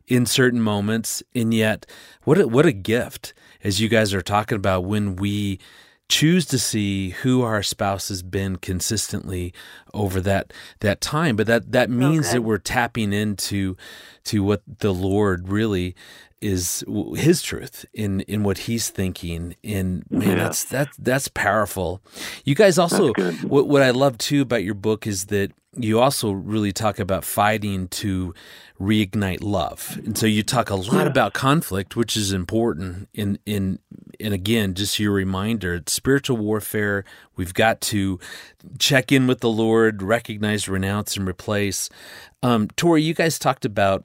in 0.09 0.25
certain 0.25 0.63
moments. 0.63 1.23
And 1.35 1.53
yet, 1.53 1.85
what 2.25 2.39
a, 2.39 2.49
what 2.49 2.65
a 2.65 2.73
gift, 2.73 3.35
as 3.63 3.81
you 3.81 3.89
guys 3.89 4.15
are 4.15 4.23
talking 4.23 4.57
about, 4.57 4.85
when 4.85 5.17
we 5.17 5.59
choose 6.09 6.45
to 6.45 6.59
see 6.59 7.11
who 7.11 7.43
our 7.43 7.63
spouse 7.63 8.09
has 8.09 8.21
been 8.21 8.57
consistently 8.57 9.55
over 9.95 10.21
that 10.21 10.53
that 10.81 11.01
time 11.01 11.37
but 11.37 11.47
that 11.47 11.71
that 11.71 11.89
oh, 11.89 11.93
means 11.93 12.27
okay. 12.27 12.35
that 12.35 12.43
we're 12.43 12.59
tapping 12.59 13.13
into 13.13 13.77
to 14.25 14.43
what 14.43 14.61
the 14.81 14.93
lord 14.93 15.49
really 15.49 15.95
is 16.41 16.85
his 17.17 17.43
truth 17.43 17.85
in 17.93 18.21
in 18.23 18.43
what 18.43 18.59
he's 18.59 18.89
thinking 18.89 19.55
and 19.63 20.05
man 20.11 20.29
yeah. 20.29 20.35
that's 20.37 20.65
that's 20.65 20.97
that's 20.97 21.29
powerful. 21.29 22.01
You 22.45 22.55
guys 22.55 22.79
also 22.79 23.13
what 23.43 23.69
what 23.69 23.83
i 23.83 23.91
love 23.91 24.17
too 24.19 24.43
about 24.43 24.65
your 24.65 24.75
book 24.75 25.07
is 25.07 25.27
that 25.27 25.53
you 25.77 26.01
also 26.01 26.33
really 26.33 26.73
talk 26.73 26.99
about 26.99 27.25
fighting 27.25 27.87
to 27.89 28.35
reignite 28.81 29.43
love. 29.43 30.01
And 30.05 30.19
so 30.19 30.27
you 30.27 30.43
talk 30.43 30.69
a 30.69 30.75
lot 30.75 31.03
yeah. 31.03 31.07
about 31.07 31.33
conflict 31.33 31.95
which 31.95 32.17
is 32.17 32.33
important 32.33 33.09
in 33.15 33.39
in 33.45 33.79
and 34.19 34.35
again 34.35 34.75
just 34.75 34.99
your 34.99 35.13
reminder 35.13 35.83
spiritual 35.87 36.39
warfare. 36.39 37.05
We've 37.37 37.55
got 37.55 37.81
to 37.83 38.19
check 38.79 39.13
in 39.13 39.27
with 39.27 39.41
the 39.41 39.51
lord 39.51 40.03
recognize 40.03 40.69
renounce 40.69 41.17
and 41.17 41.29
replace. 41.29 41.91
Um 42.43 42.69
tori 42.77 43.03
you 43.03 43.15
guys 43.15 43.39
talked 43.39 43.65
about 43.65 44.05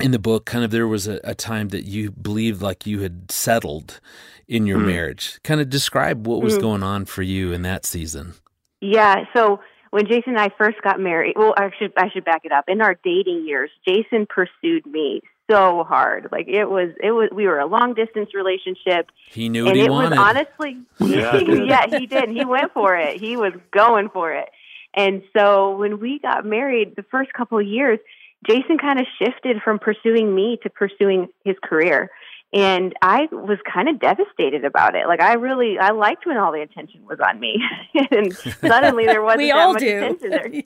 in 0.00 0.10
the 0.10 0.18
book, 0.18 0.44
kind 0.44 0.64
of 0.64 0.70
there 0.70 0.86
was 0.86 1.06
a, 1.06 1.20
a, 1.24 1.34
time 1.34 1.68
that 1.68 1.84
you 1.84 2.10
believed 2.10 2.62
like 2.62 2.86
you 2.86 3.00
had 3.00 3.30
settled 3.30 4.00
in 4.46 4.66
your 4.66 4.78
mm. 4.78 4.86
marriage. 4.86 5.40
Kind 5.42 5.60
of 5.60 5.68
describe 5.68 6.26
what 6.26 6.42
was 6.42 6.56
mm. 6.56 6.60
going 6.60 6.82
on 6.82 7.04
for 7.04 7.22
you 7.22 7.52
in 7.52 7.62
that 7.62 7.84
season. 7.84 8.34
Yeah. 8.80 9.24
So 9.34 9.60
when 9.90 10.06
Jason 10.06 10.34
and 10.34 10.40
I 10.40 10.50
first 10.56 10.80
got 10.82 11.00
married, 11.00 11.34
well, 11.36 11.54
I 11.56 11.70
should 11.78 11.92
I 11.96 12.10
should 12.10 12.24
back 12.24 12.44
it 12.44 12.52
up. 12.52 12.64
In 12.68 12.80
our 12.80 12.94
dating 13.02 13.46
years, 13.46 13.70
Jason 13.86 14.26
pursued 14.26 14.86
me 14.86 15.22
so 15.50 15.84
hard. 15.84 16.28
Like 16.30 16.48
it 16.48 16.66
was, 16.66 16.90
it 17.02 17.12
was. 17.12 17.30
We 17.32 17.46
were 17.46 17.58
a 17.58 17.66
long 17.66 17.94
distance 17.94 18.34
relationship. 18.34 19.10
He 19.30 19.48
knew, 19.48 19.66
and 19.66 19.76
he 19.76 19.84
it 19.84 19.90
wanted. 19.90 20.10
was 20.10 20.18
honestly, 20.18 20.78
yeah, 21.00 21.36
yeah, 21.90 21.98
he 21.98 22.06
did. 22.06 22.30
He 22.30 22.44
went 22.44 22.72
for 22.72 22.96
it. 22.96 23.20
He 23.20 23.36
was 23.36 23.52
going 23.70 24.10
for 24.10 24.32
it. 24.32 24.48
And 24.94 25.22
so 25.36 25.76
when 25.76 26.00
we 26.00 26.18
got 26.18 26.44
married, 26.44 26.96
the 26.96 27.02
first 27.04 27.32
couple 27.32 27.58
of 27.58 27.66
years, 27.66 27.98
Jason 28.46 28.78
kind 28.78 29.00
of 29.00 29.06
shifted 29.20 29.60
from 29.62 29.78
pursuing 29.78 30.34
me 30.34 30.58
to 30.62 30.70
pursuing 30.70 31.28
his 31.44 31.56
career. 31.62 32.10
And 32.52 32.94
I 33.02 33.28
was 33.30 33.58
kind 33.70 33.90
of 33.90 34.00
devastated 34.00 34.64
about 34.64 34.94
it. 34.94 35.06
Like 35.06 35.20
I 35.20 35.34
really, 35.34 35.78
I 35.78 35.90
liked 35.90 36.24
when 36.24 36.38
all 36.38 36.50
the 36.50 36.62
attention 36.62 37.04
was 37.04 37.18
on 37.20 37.38
me, 37.38 37.62
and 38.10 38.34
suddenly 38.34 39.04
there 39.04 39.22
wasn't 39.22 39.38
we 39.42 39.48
that 39.48 39.58
all 39.58 39.72
much 39.74 39.82
do. 39.82 39.96
attention 39.98 40.30
there. 40.30 40.44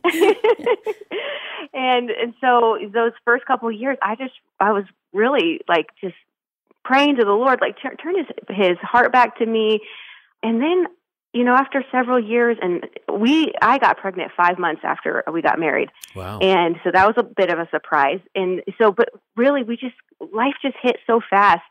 and 1.75 2.11
and 2.11 2.35
so 2.41 2.79
those 2.93 3.13
first 3.25 3.47
couple 3.47 3.69
of 3.69 3.75
years, 3.75 3.99
I 4.01 4.15
just, 4.15 4.35
I 4.61 4.71
was 4.71 4.85
really 5.13 5.61
like 5.69 5.87
just 6.01 6.15
praying 6.85 7.17
to 7.17 7.25
the 7.25 7.33
Lord, 7.33 7.61
like 7.61 7.81
turn, 7.83 7.97
turn 7.97 8.17
his 8.17 8.27
his 8.49 8.79
heart 8.79 9.11
back 9.11 9.39
to 9.39 9.47
me. 9.47 9.81
And 10.45 10.63
then 10.63 10.87
you 11.33 11.45
know, 11.45 11.55
after 11.55 11.83
several 11.91 12.23
years, 12.23 12.59
and 12.61 12.87
we, 13.11 13.53
I 13.63 13.79
got 13.79 13.97
pregnant 13.97 14.33
five 14.37 14.59
months 14.59 14.83
after 14.85 15.25
we 15.33 15.41
got 15.41 15.59
married. 15.59 15.89
Wow. 16.15 16.39
And 16.41 16.77
so 16.85 16.91
that 16.93 17.07
was 17.07 17.15
a 17.17 17.23
bit 17.23 17.51
of 17.51 17.59
a 17.59 17.69
surprise. 17.71 18.21
And 18.35 18.63
so, 18.79 18.93
but 18.93 19.09
really, 19.35 19.63
we 19.63 19.77
just, 19.77 19.95
life 20.33 20.55
just 20.61 20.77
hit 20.83 20.97
so 21.07 21.21
fast 21.31 21.63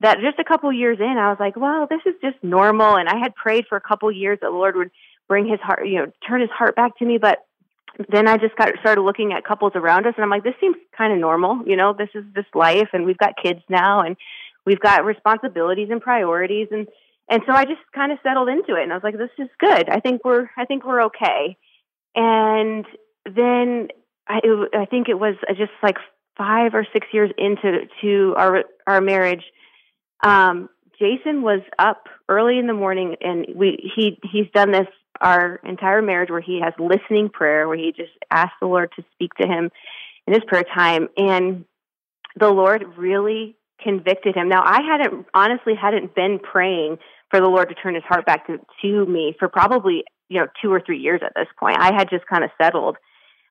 that 0.00 0.18
just 0.20 0.38
a 0.38 0.44
couple 0.44 0.72
years 0.72 0.98
in, 1.00 1.18
I 1.18 1.28
was 1.28 1.38
like, 1.40 1.56
well, 1.56 1.86
this 1.90 2.00
is 2.06 2.14
just 2.22 2.42
normal. 2.42 2.96
And 2.96 3.08
I 3.08 3.18
had 3.18 3.34
prayed 3.34 3.66
for 3.68 3.76
a 3.76 3.80
couple 3.80 4.10
years 4.12 4.38
that 4.40 4.46
the 4.46 4.56
Lord 4.56 4.76
would 4.76 4.90
bring 5.28 5.46
his 5.46 5.60
heart, 5.60 5.86
you 5.86 5.98
know, 5.98 6.12
turn 6.26 6.40
his 6.40 6.50
heart 6.50 6.76
back 6.76 6.96
to 6.98 7.04
me. 7.04 7.18
But 7.18 7.44
then 8.08 8.28
I 8.28 8.36
just 8.36 8.56
got 8.56 8.72
started 8.80 9.02
looking 9.02 9.32
at 9.32 9.44
couples 9.44 9.72
around 9.74 10.06
us, 10.06 10.14
and 10.16 10.24
I'm 10.24 10.30
like, 10.30 10.44
this 10.44 10.54
seems 10.60 10.76
kind 10.96 11.12
of 11.12 11.18
normal. 11.18 11.62
You 11.66 11.76
know, 11.76 11.92
this 11.92 12.08
is 12.14 12.24
this 12.34 12.46
life, 12.54 12.88
and 12.92 13.04
we've 13.04 13.18
got 13.18 13.34
kids 13.42 13.60
now, 13.68 14.00
and 14.00 14.16
we've 14.64 14.80
got 14.80 15.04
responsibilities 15.04 15.88
and 15.90 16.00
priorities, 16.00 16.68
and 16.70 16.86
and 17.30 17.42
so 17.46 17.52
I 17.52 17.64
just 17.64 17.80
kind 17.94 18.10
of 18.10 18.18
settled 18.24 18.48
into 18.48 18.74
it, 18.74 18.82
and 18.82 18.92
I 18.92 18.96
was 18.96 19.04
like, 19.04 19.16
this 19.16 19.30
is 19.38 19.48
good. 19.60 19.88
I 19.88 20.00
think 20.00 20.24
we're 20.24 20.50
I 20.58 20.64
think 20.64 20.84
we're 20.84 21.04
okay. 21.04 21.56
And 22.16 22.84
then 23.24 23.88
I, 24.26 24.40
it, 24.42 24.68
I 24.74 24.84
think 24.86 25.08
it 25.08 25.14
was 25.14 25.36
just 25.56 25.70
like 25.80 25.96
five 26.36 26.74
or 26.74 26.84
six 26.92 27.06
years 27.12 27.30
into 27.38 27.86
to 28.02 28.34
our 28.36 28.64
our 28.86 29.00
marriage. 29.00 29.44
Um, 30.24 30.68
Jason 30.98 31.42
was 31.42 31.60
up 31.78 32.08
early 32.28 32.58
in 32.58 32.66
the 32.66 32.74
morning, 32.74 33.14
and 33.20 33.46
we 33.54 33.92
he 33.94 34.18
he's 34.30 34.50
done 34.52 34.72
this 34.72 34.88
our 35.20 35.60
entire 35.64 36.02
marriage 36.02 36.30
where 36.30 36.40
he 36.40 36.60
has 36.60 36.74
listening 36.80 37.28
prayer, 37.28 37.68
where 37.68 37.76
he 37.76 37.92
just 37.96 38.12
asks 38.30 38.56
the 38.60 38.66
Lord 38.66 38.90
to 38.96 39.04
speak 39.12 39.34
to 39.34 39.46
him 39.46 39.70
in 40.26 40.34
his 40.34 40.42
prayer 40.48 40.64
time, 40.74 41.08
and 41.16 41.64
the 42.38 42.48
Lord 42.48 42.84
really 42.96 43.56
convicted 43.80 44.34
him. 44.34 44.48
Now, 44.48 44.62
I 44.64 44.82
hadn't 44.82 45.26
honestly 45.32 45.74
hadn't 45.80 46.14
been 46.14 46.38
praying 46.38 46.98
for 47.30 47.40
the 47.40 47.48
Lord 47.48 47.68
to 47.68 47.74
turn 47.74 47.94
his 47.94 48.04
heart 48.04 48.26
back 48.26 48.46
to, 48.46 48.58
to 48.82 49.06
me 49.06 49.34
for 49.38 49.48
probably 49.48 50.04
you 50.28 50.40
know 50.40 50.46
two 50.62 50.72
or 50.72 50.80
three 50.80 50.98
years 50.98 51.20
at 51.24 51.32
this 51.34 51.48
point. 51.58 51.76
I 51.78 51.92
had 51.94 52.10
just 52.10 52.26
kind 52.26 52.44
of 52.44 52.50
settled 52.60 52.96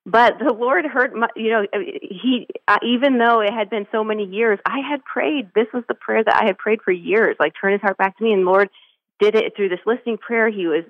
but 0.05 0.39
the 0.39 0.53
Lord 0.53 0.85
heard 0.85 1.13
my, 1.13 1.27
you 1.35 1.51
know, 1.51 1.65
he, 1.73 2.47
uh, 2.67 2.77
even 2.83 3.17
though 3.17 3.41
it 3.41 3.53
had 3.53 3.69
been 3.69 3.85
so 3.91 4.03
many 4.03 4.25
years, 4.25 4.59
I 4.65 4.79
had 4.79 5.03
prayed. 5.03 5.51
This 5.53 5.67
was 5.73 5.83
the 5.87 5.93
prayer 5.93 6.23
that 6.23 6.41
I 6.41 6.45
had 6.45 6.57
prayed 6.57 6.79
for 6.83 6.91
years, 6.91 7.35
like 7.39 7.53
turn 7.59 7.73
his 7.73 7.81
heart 7.81 7.97
back 7.97 8.17
to 8.17 8.23
me. 8.23 8.33
And 8.33 8.45
Lord 8.45 8.69
did 9.19 9.35
it 9.35 9.55
through 9.55 9.69
this 9.69 9.79
listening 9.85 10.17
prayer. 10.17 10.49
He 10.49 10.67
was, 10.67 10.83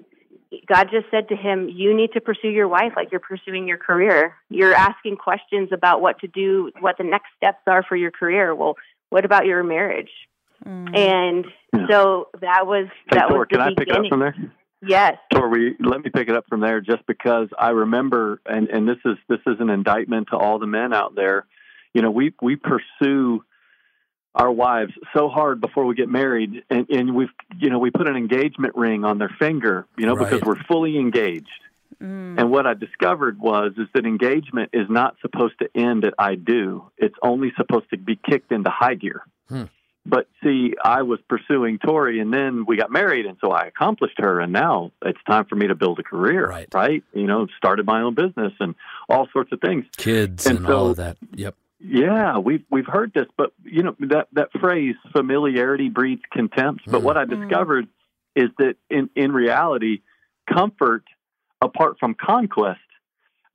God 0.67 0.89
just 0.91 1.07
said 1.11 1.27
to 1.29 1.35
him, 1.35 1.69
you 1.69 1.95
need 1.95 2.13
to 2.13 2.21
pursue 2.21 2.49
your 2.49 2.67
wife 2.67 2.93
like 2.95 3.11
you're 3.11 3.19
pursuing 3.19 3.67
your 3.67 3.77
career. 3.77 4.35
You're 4.49 4.75
asking 4.75 5.17
questions 5.17 5.69
about 5.73 6.01
what 6.01 6.19
to 6.19 6.27
do, 6.27 6.71
what 6.79 6.97
the 6.97 7.03
next 7.03 7.27
steps 7.35 7.61
are 7.67 7.83
for 7.83 7.95
your 7.95 8.11
career. 8.11 8.53
Well, 8.55 8.75
what 9.09 9.25
about 9.25 9.47
your 9.47 9.63
marriage? 9.63 10.11
Mm. 10.65 10.97
And 10.97 11.45
yeah. 11.73 11.87
so 11.89 12.27
that 12.41 12.67
was, 12.67 12.87
that 13.11 13.25
hey, 13.29 13.35
was 13.35 13.47
the 13.49 13.57
can 13.57 13.75
beginning. 13.75 13.75
I 13.77 13.83
pick 13.83 14.05
up 14.05 14.09
from 14.09 14.19
there? 14.19 14.35
Yes. 14.81 15.17
Tori, 15.33 15.75
let 15.79 16.01
me 16.01 16.09
pick 16.09 16.29
it 16.29 16.35
up 16.35 16.45
from 16.47 16.61
there 16.61 16.79
just 16.79 17.05
because 17.05 17.49
I 17.57 17.71
remember 17.71 18.39
and, 18.45 18.69
and 18.69 18.87
this 18.87 18.97
is 19.03 19.17
this 19.27 19.39
is 19.45 19.57
an 19.59 19.69
indictment 19.69 20.29
to 20.31 20.37
all 20.37 20.57
the 20.59 20.67
men 20.67 20.93
out 20.93 21.15
there. 21.15 21.45
You 21.93 22.01
know, 22.01 22.11
we 22.11 22.33
we 22.41 22.55
pursue 22.55 23.43
our 24.35 24.51
wives 24.51 24.93
so 25.13 25.27
hard 25.27 25.59
before 25.59 25.85
we 25.85 25.95
get 25.95 26.07
married 26.07 26.63
and, 26.69 26.89
and 26.89 27.13
we've 27.13 27.29
you 27.57 27.69
know, 27.69 27.79
we 27.79 27.91
put 27.91 28.07
an 28.07 28.15
engagement 28.15 28.75
ring 28.75 29.03
on 29.03 29.17
their 29.17 29.35
finger, 29.37 29.85
you 29.97 30.05
know, 30.05 30.13
right. 30.15 30.29
because 30.29 30.45
we're 30.45 30.63
fully 30.63 30.97
engaged. 30.97 31.47
Mm. 32.01 32.39
And 32.39 32.49
what 32.49 32.65
I 32.65 32.73
discovered 32.73 33.37
was 33.37 33.73
is 33.77 33.87
that 33.93 34.05
engagement 34.05 34.69
is 34.71 34.89
not 34.89 35.17
supposed 35.21 35.59
to 35.59 35.69
end 35.75 36.05
at 36.05 36.13
I 36.17 36.35
do. 36.35 36.89
It's 36.97 37.15
only 37.21 37.51
supposed 37.57 37.89
to 37.89 37.97
be 37.97 38.15
kicked 38.15 38.53
into 38.53 38.69
high 38.69 38.95
gear. 38.95 39.23
Hmm. 39.49 39.63
But 40.09 40.27
see, 40.43 40.73
I 40.83 41.03
was 41.03 41.19
pursuing 41.29 41.77
Tori, 41.77 42.19
and 42.19 42.33
then 42.33 42.65
we 42.65 42.77
got 42.77 42.91
married, 42.91 43.25
and 43.27 43.37
so 43.41 43.51
I 43.51 43.67
accomplished 43.67 44.15
her, 44.17 44.39
and 44.39 44.51
now 44.51 44.91
it's 45.03 45.19
time 45.29 45.45
for 45.45 45.55
me 45.55 45.67
to 45.67 45.75
build 45.75 45.99
a 45.99 46.03
career, 46.03 46.47
right? 46.47 46.67
right? 46.73 47.03
You 47.13 47.27
know, 47.27 47.47
started 47.57 47.85
my 47.85 48.01
own 48.01 48.15
business 48.15 48.53
and 48.59 48.73
all 49.07 49.27
sorts 49.31 49.51
of 49.51 49.61
things, 49.61 49.85
kids 49.97 50.47
and, 50.47 50.57
and 50.57 50.67
so, 50.67 50.75
all 50.75 50.87
of 50.87 50.97
that. 50.97 51.17
Yep. 51.35 51.55
Yeah, 51.79 52.39
we've 52.39 52.63
we've 52.71 52.87
heard 52.87 53.13
this, 53.13 53.27
but 53.37 53.53
you 53.63 53.83
know 53.83 53.95
that 53.99 54.27
that 54.33 54.51
phrase 54.59 54.95
"familiarity 55.13 55.89
breeds 55.89 56.23
contempt." 56.31 56.83
But 56.87 57.01
mm. 57.01 57.03
what 57.03 57.17
I 57.17 57.25
mm. 57.25 57.39
discovered 57.41 57.85
mm. 57.85 58.43
is 58.43 58.49
that 58.57 58.75
in 58.89 59.09
in 59.15 59.31
reality, 59.31 60.01
comfort 60.51 61.03
apart 61.61 61.97
from 61.99 62.15
conquest 62.15 62.79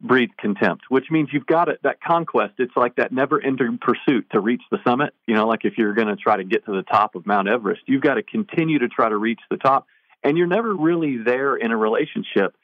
breeds 0.00 0.32
contempt, 0.38 0.84
which 0.88 1.10
means 1.10 1.30
you've 1.32 1.46
got 1.46 1.68
it, 1.68 1.80
that 1.82 2.00
conquest. 2.02 2.54
It's 2.58 2.76
like 2.76 2.96
that 2.96 3.12
never 3.12 3.40
ending 3.40 3.78
pursuit 3.80 4.26
to 4.32 4.40
reach 4.40 4.62
the 4.70 4.78
summit. 4.84 5.14
You 5.26 5.34
know, 5.34 5.46
like 5.46 5.64
if 5.64 5.78
you're 5.78 5.94
going 5.94 6.08
to 6.08 6.16
try 6.16 6.36
to 6.36 6.44
get 6.44 6.64
to 6.66 6.72
the 6.72 6.82
top 6.82 7.14
of 7.14 7.26
Mount 7.26 7.48
Everest, 7.48 7.82
you've 7.86 8.02
got 8.02 8.14
to 8.14 8.22
continue 8.22 8.78
to 8.80 8.88
try 8.88 9.08
to 9.08 9.16
reach 9.16 9.40
the 9.50 9.56
top. 9.56 9.86
And 10.22 10.36
you're 10.36 10.46
never 10.46 10.74
really 10.74 11.18
there 11.18 11.56
in 11.56 11.70
a 11.70 11.76
relationship. 11.76 12.54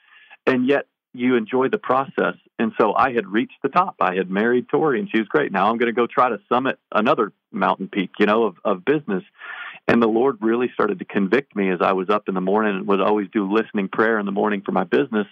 And 0.47 0.67
yet 0.67 0.87
you 1.13 1.37
enjoy 1.37 1.69
the 1.69 1.79
process. 1.79 2.35
And 2.59 2.73
so 2.81 2.95
I 2.95 3.13
had 3.13 3.27
reached 3.27 3.63
the 3.63 3.69
top. 3.69 3.97
I 4.01 4.15
had 4.15 4.31
married 4.31 4.69
Tori 4.69 5.01
and 5.01 5.09
she 5.11 5.19
was 5.19 5.29
great. 5.29 5.53
Now 5.53 5.71
I'm 5.71 5.79
going 5.79 5.93
to 5.93 5.99
go 5.99 6.07
try 6.07 6.29
to 6.29 6.41
summit 6.49 6.79
another 6.93 7.33
mountain 7.53 7.89
peak, 7.89 8.11
you 8.19 8.27
know, 8.27 8.45
of, 8.45 8.57
of 8.65 8.85
business. 8.85 9.25
And 9.89 10.01
the 10.01 10.09
Lord 10.09 10.39
really 10.41 10.71
started 10.73 11.01
to 11.01 11.05
convict 11.05 11.57
me 11.57 11.71
as 11.71 11.81
I 11.81 11.93
was 11.93 12.11
up 12.11 12.29
in 12.29 12.35
the 12.35 12.41
morning 12.41 12.77
and 12.77 12.87
would 12.87 13.01
always 13.01 13.29
do 13.33 13.51
listening 13.51 13.89
prayer 13.89 14.19
in 14.19 14.27
the 14.27 14.33
morning 14.33 14.63
for 14.65 14.73
my 14.73 14.85
business. 14.85 15.27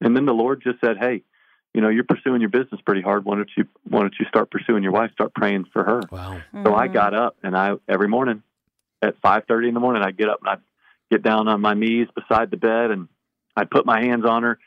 And 0.00 0.16
then 0.16 0.24
the 0.24 0.32
Lord 0.32 0.62
just 0.62 0.80
said, 0.80 0.98
Hey, 0.98 1.22
you 1.74 1.80
know, 1.80 1.88
you're 1.88 2.04
pursuing 2.04 2.40
your 2.40 2.50
business 2.50 2.80
pretty 2.86 3.02
hard. 3.02 3.24
Why 3.24 3.34
don't 3.34 3.50
you 3.56 3.66
why 3.88 4.00
don't 4.00 4.14
you 4.18 4.26
start 4.26 4.50
pursuing 4.50 4.82
your 4.82 4.92
wife? 4.92 5.10
Start 5.12 5.34
praying 5.34 5.66
for 5.72 5.84
her. 5.84 6.02
Wow. 6.10 6.40
So 6.52 6.58
mm-hmm. 6.58 6.74
I 6.74 6.86
got 6.88 7.14
up 7.14 7.36
and 7.42 7.56
I 7.56 7.74
every 7.88 8.08
morning 8.08 8.42
at 9.02 9.18
five 9.20 9.42
thirty 9.48 9.68
in 9.68 9.74
the 9.74 9.80
morning 9.80 10.02
I 10.02 10.12
get 10.12 10.28
up 10.28 10.38
and 10.40 10.48
I 10.48 10.56
get 11.10 11.22
down 11.22 11.48
on 11.48 11.60
my 11.60 11.74
knees 11.74 12.06
beside 12.14 12.50
the 12.50 12.56
bed 12.56 12.92
and 12.92 13.08
I 13.56 13.64
put 13.64 13.84
my 13.84 14.00
hands 14.00 14.24
on 14.24 14.44
her 14.44 14.58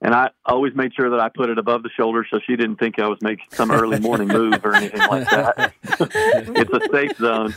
and 0.00 0.14
I 0.14 0.30
always 0.44 0.74
made 0.74 0.94
sure 0.94 1.10
that 1.10 1.20
I 1.20 1.28
put 1.28 1.50
it 1.50 1.58
above 1.58 1.82
the 1.82 1.90
shoulder 1.90 2.26
so 2.30 2.40
she 2.46 2.56
didn't 2.56 2.76
think 2.76 2.98
I 2.98 3.08
was 3.08 3.18
making 3.20 3.46
some 3.50 3.70
early 3.70 4.00
morning 4.00 4.28
move 4.28 4.60
or 4.64 4.74
anything 4.74 5.00
like 5.00 5.28
that. 5.30 5.72
it's 5.82 6.72
a 6.72 6.92
safe 6.92 7.16
zone. 7.18 7.54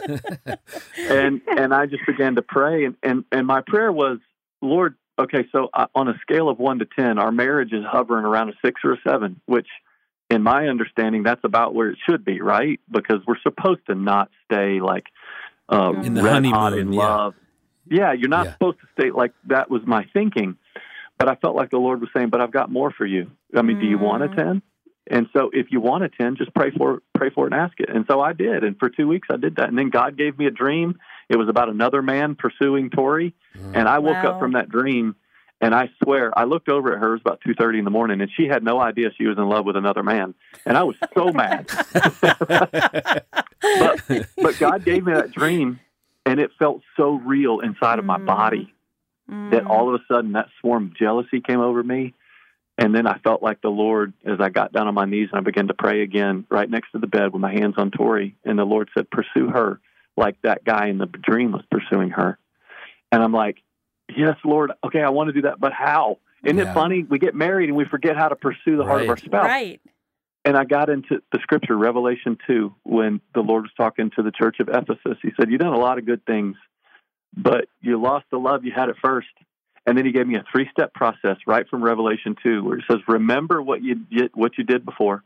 And 0.98 1.42
and 1.48 1.74
I 1.74 1.86
just 1.86 2.06
began 2.06 2.36
to 2.36 2.42
pray 2.42 2.86
and 2.86 2.96
and, 3.04 3.26
and 3.32 3.48
my 3.48 3.62
prayer 3.62 3.92
was, 3.92 4.20
Lord, 4.62 4.96
okay, 5.20 5.46
so 5.52 5.70
uh, 5.74 5.88
on 5.96 6.08
a 6.08 6.18
scale 6.22 6.50
of 6.50 6.60
one 6.60 6.80
to 6.80 6.86
10, 6.86 7.18
our 7.20 7.32
marriage 7.32 7.74
is 7.74 7.84
hovering 7.90 8.26
around 8.26 8.50
a 8.50 8.54
six 8.64 8.82
or 8.84 8.94
a 8.94 8.98
seven, 9.08 9.42
which 9.46 9.68
in 10.30 10.44
my 10.44 10.68
understanding, 10.68 11.24
that's 11.24 11.44
about 11.44 11.74
where 11.74 11.90
it 11.90 11.98
should 12.08 12.26
be, 12.26 12.42
right? 12.42 12.80
Because 12.92 13.20
we're 13.26 13.40
supposed 13.42 13.82
to 13.88 13.96
not 13.96 14.30
stay 14.46 14.80
like 14.82 15.06
uh, 15.70 15.94
in 15.94 16.14
the 16.14 16.24
red 16.24 16.34
honeymoon, 16.34 16.54
hot 16.54 16.74
in 16.74 16.92
love. 16.92 17.34
Yeah, 17.90 18.14
you're 18.14 18.30
not 18.30 18.46
Yeah. 18.46 18.54
supposed 18.54 18.80
to 18.82 18.88
stay 19.00 19.12
like 19.12 19.32
that 19.46 19.70
was 19.70 19.82
my 19.86 20.06
thinking. 20.14 20.58
But 21.18 21.30
I 21.30 21.36
felt 21.36 21.56
like 21.56 21.72
the 21.72 21.78
Lord 21.78 22.02
was 22.02 22.10
saying, 22.16 22.30
"But 22.30 22.42
I've 22.42 22.52
got 22.52 22.70
more 22.70 22.92
for 22.92 23.06
you. 23.06 23.32
I 23.56 23.62
mean, 23.64 23.78
do 23.80 23.88
you 23.88 23.98
want 23.98 24.24
a 24.24 24.28
Mm. 24.28 24.36
ten? 24.36 24.62
And 25.10 25.28
so, 25.36 25.50
if 25.54 25.72
you 25.72 25.80
want 25.80 26.04
a 26.04 26.10
ten, 26.10 26.36
just 26.36 26.54
pray 26.54 26.72
for 26.72 27.02
pray 27.18 27.30
for 27.30 27.48
it 27.48 27.54
and 27.54 27.62
ask 27.62 27.80
it. 27.80 27.90
And 27.90 28.06
so 28.10 28.22
I 28.22 28.34
did. 28.34 28.64
And 28.64 28.78
for 28.80 28.90
two 28.90 29.08
weeks, 29.08 29.28
I 29.32 29.38
did 29.38 29.56
that. 29.58 29.68
And 29.70 29.78
then 29.78 29.90
God 29.90 30.18
gave 30.18 30.38
me 30.38 30.46
a 30.46 30.52
dream. 30.52 31.00
It 31.30 31.38
was 31.38 31.50
about 31.50 31.70
another 31.70 32.02
man 32.02 32.36
pursuing 32.36 32.90
Tori. 32.90 33.34
And 33.74 33.88
I 33.88 34.00
woke 34.00 34.24
Wow. 34.24 34.32
up 34.32 34.40
from 34.40 34.54
that 34.54 34.70
dream, 34.70 35.16
and 35.60 35.76
I 35.76 35.90
swear, 36.04 36.32
I 36.38 36.46
looked 36.46 36.70
over 36.70 36.94
at 36.94 37.00
her. 37.00 37.10
It 37.10 37.12
was 37.14 37.22
about 37.22 37.42
two 37.46 37.54
thirty 37.54 37.80
in 37.80 37.86
the 37.86 37.92
morning, 37.92 38.22
and 38.22 38.30
she 38.36 38.46
had 38.48 38.64
no 38.64 38.80
idea 38.80 39.10
she 39.18 39.26
was 39.28 39.38
in 39.38 39.50
love 39.50 39.66
with 39.66 39.76
another 39.76 40.04
man. 40.04 40.34
And 40.66 40.78
I 40.78 40.84
was 40.84 40.96
so 41.16 41.34
mad. 41.34 41.68
but 43.80 44.00
but 44.42 44.58
God 44.60 44.86
gave 44.86 45.06
me 45.06 45.14
that 45.14 45.32
dream, 45.32 45.80
and 46.26 46.40
it 46.40 46.52
felt 46.58 46.82
so 46.96 47.14
real 47.16 47.60
inside 47.60 48.00
of 48.00 48.06
my 48.06 48.18
Mm. 48.20 48.26
body 48.26 48.74
that 49.52 49.64
Mm. 49.64 49.70
all 49.70 49.94
of 49.94 50.00
a 50.00 50.04
sudden 50.14 50.32
that 50.34 50.48
swarm 50.62 50.86
of 50.88 50.98
jealousy 50.98 51.42
came 51.42 51.60
over 51.60 51.84
me. 51.84 52.14
And 52.78 52.94
then 52.94 53.08
I 53.08 53.18
felt 53.20 53.42
like 53.42 53.62
the 53.62 53.70
Lord, 53.70 54.14
as 54.24 54.40
I 54.40 54.50
got 54.50 54.72
down 54.72 54.88
on 54.88 54.94
my 54.94 55.06
knees 55.06 55.30
and 55.32 55.40
I 55.40 55.44
began 55.44 55.68
to 55.68 55.74
pray 55.74 56.04
again, 56.04 56.46
right 56.50 56.70
next 56.70 56.92
to 56.92 57.00
the 57.00 57.08
bed 57.08 57.34
with 57.34 57.42
my 57.42 57.52
hands 57.52 57.74
on 57.78 57.90
Tori. 57.90 58.36
And 58.46 58.60
the 58.60 58.66
Lord 58.66 58.90
said, 58.96 59.10
Pursue 59.10 59.48
her 59.50 59.80
like 60.16 60.40
that 60.44 60.64
guy 60.64 60.88
in 60.88 61.00
the 61.00 61.08
dream 61.08 61.52
was 61.52 61.64
pursuing 61.72 62.12
her. 62.12 62.38
And 63.12 63.24
I'm 63.24 63.34
like, 63.34 63.58
Yes, 64.16 64.38
Lord. 64.46 64.72
Okay, 64.86 65.02
I 65.02 65.10
want 65.10 65.28
to 65.28 65.34
do 65.34 65.42
that, 65.44 65.60
but 65.60 65.74
how? 65.74 66.20
Isn't 66.44 66.58
Yeah. 66.58 66.72
it 66.72 66.74
funny? 66.74 67.04
We 67.04 67.20
get 67.20 67.36
married 67.36 67.70
and 67.70 67.78
we 67.78 67.86
forget 67.86 68.16
how 68.16 68.30
to 68.30 68.36
pursue 68.36 68.78
the 68.78 68.86
heart 68.86 69.02
of 69.02 69.10
our 69.10 69.18
spouse. 69.18 69.46
Right. 69.46 69.82
And 70.46 70.56
I 70.56 70.64
got 70.64 70.90
into 70.90 71.22
the 71.34 71.40
scripture, 71.42 71.76
Revelation 71.76 72.38
2, 72.48 72.74
when 72.84 73.20
the 73.34 73.42
Lord 73.42 73.64
was 73.64 73.72
talking 73.76 74.12
to 74.16 74.24
the 74.24 74.32
church 74.32 74.58
of 74.62 74.70
Ephesus. 74.70 75.18
He 75.22 75.32
said, 75.38 75.50
You've 75.52 75.60
done 75.60 75.74
a 75.74 75.80
lot 75.80 75.98
of 75.98 76.06
good 76.06 76.26
things, 76.26 76.56
but 77.36 77.66
you 77.82 78.00
lost 78.02 78.28
the 78.32 78.38
love 78.38 78.64
you 78.64 78.72
had 78.74 78.88
at 78.90 78.96
first. 79.04 79.28
And 79.88 79.98
then 79.98 80.06
he 80.06 80.12
gave 80.12 80.28
me 80.28 80.36
a 80.36 80.44
three 80.52 80.68
step 80.70 80.94
process 80.94 81.38
right 81.48 81.68
from 81.68 81.82
Revelation 81.82 82.36
2, 82.44 82.64
where 82.64 82.78
he 82.78 82.84
says, 82.92 83.00
Remember 83.08 83.62
what 83.62 83.82
you, 83.82 83.96
did, 83.96 84.32
what 84.36 84.58
you 84.58 84.66
did 84.66 84.86
before, 84.86 85.24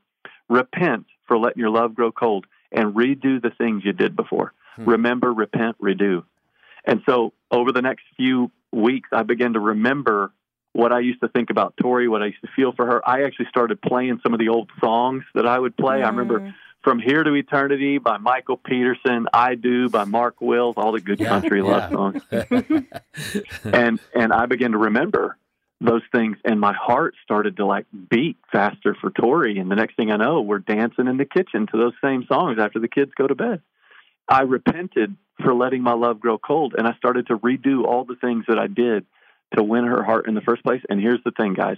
repent 0.47 1.07
for 1.27 1.37
letting 1.37 1.59
your 1.59 1.71
love 1.71 1.95
grow 1.95 2.11
cold, 2.11 2.45
and 2.71 2.93
redo 2.93 3.41
the 3.41 3.49
things 3.57 3.83
you 3.83 3.91
did 3.91 4.15
before. 4.15 4.53
Hmm. 4.75 4.91
Remember, 4.91 5.33
repent, 5.33 5.77
redo. 5.81 6.23
And 6.85 7.01
so 7.07 7.33
over 7.49 7.71
the 7.71 7.81
next 7.81 8.03
few 8.15 8.51
weeks, 8.71 9.09
I 9.11 9.23
began 9.23 9.53
to 9.53 9.59
remember 9.59 10.31
what 10.73 10.93
I 10.93 10.99
used 10.99 11.21
to 11.21 11.27
think 11.27 11.49
about 11.49 11.75
Tori, 11.81 12.07
what 12.07 12.21
I 12.21 12.27
used 12.27 12.41
to 12.41 12.49
feel 12.55 12.71
for 12.71 12.85
her. 12.85 13.07
I 13.07 13.23
actually 13.23 13.47
started 13.49 13.81
playing 13.81 14.19
some 14.23 14.33
of 14.33 14.39
the 14.39 14.49
old 14.49 14.69
songs 14.79 15.23
that 15.33 15.45
I 15.45 15.59
would 15.59 15.75
play. 15.75 16.01
I 16.01 16.07
remember 16.07 16.39
Mm. 16.39 16.53
From 16.83 16.97
Here 16.99 17.23
to 17.23 17.33
Eternity 17.35 17.99
by 17.99 18.17
Michael 18.17 18.57
Peterson, 18.57 19.27
I 19.31 19.53
Do 19.53 19.87
by 19.87 20.03
Mark 20.05 20.41
Wills, 20.41 20.75
all 20.77 20.91
the 20.91 20.99
good 20.99 21.19
Yeah, 21.19 21.29
country 21.29 21.59
yeah. 21.59 21.89
love 21.89 21.91
songs. 21.91 22.23
and 23.65 23.99
and 24.15 24.33
I 24.33 24.47
began 24.47 24.71
to 24.71 24.79
remember 24.79 25.37
those 25.79 26.01
things 26.11 26.37
and 26.43 26.59
my 26.59 26.73
heart 26.73 27.13
started 27.23 27.57
to 27.57 27.65
like 27.65 27.85
beat 28.09 28.37
faster 28.51 28.95
for 28.99 29.09
Tori 29.11 29.59
and 29.59 29.69
the 29.69 29.75
next 29.75 29.95
thing 29.95 30.11
I 30.11 30.17
know 30.17 30.41
we're 30.41 30.59
dancing 30.59 31.07
in 31.07 31.17
the 31.17 31.25
kitchen 31.25 31.67
to 31.71 31.77
those 31.77 31.93
same 32.03 32.25
songs 32.27 32.57
after 32.59 32.79
the 32.79 32.87
kids 32.87 33.11
go 33.15 33.27
to 33.27 33.35
bed. 33.35 33.61
I 34.27 34.41
repented 34.41 35.15
for 35.43 35.53
letting 35.53 35.81
my 35.81 35.93
love 35.93 36.19
grow 36.19 36.37
cold 36.37 36.75
and 36.77 36.87
I 36.87 36.93
started 36.95 37.27
to 37.27 37.37
redo 37.37 37.83
all 37.85 38.05
the 38.05 38.15
things 38.15 38.45
that 38.47 38.57
I 38.59 38.67
did 38.67 39.05
to 39.55 39.63
win 39.63 39.85
her 39.85 40.03
heart 40.03 40.27
in 40.27 40.33
the 40.35 40.41
first 40.41 40.63
place 40.63 40.81
and 40.89 40.99
here's 40.99 41.23
the 41.23 41.31
thing 41.31 41.53
guys 41.53 41.77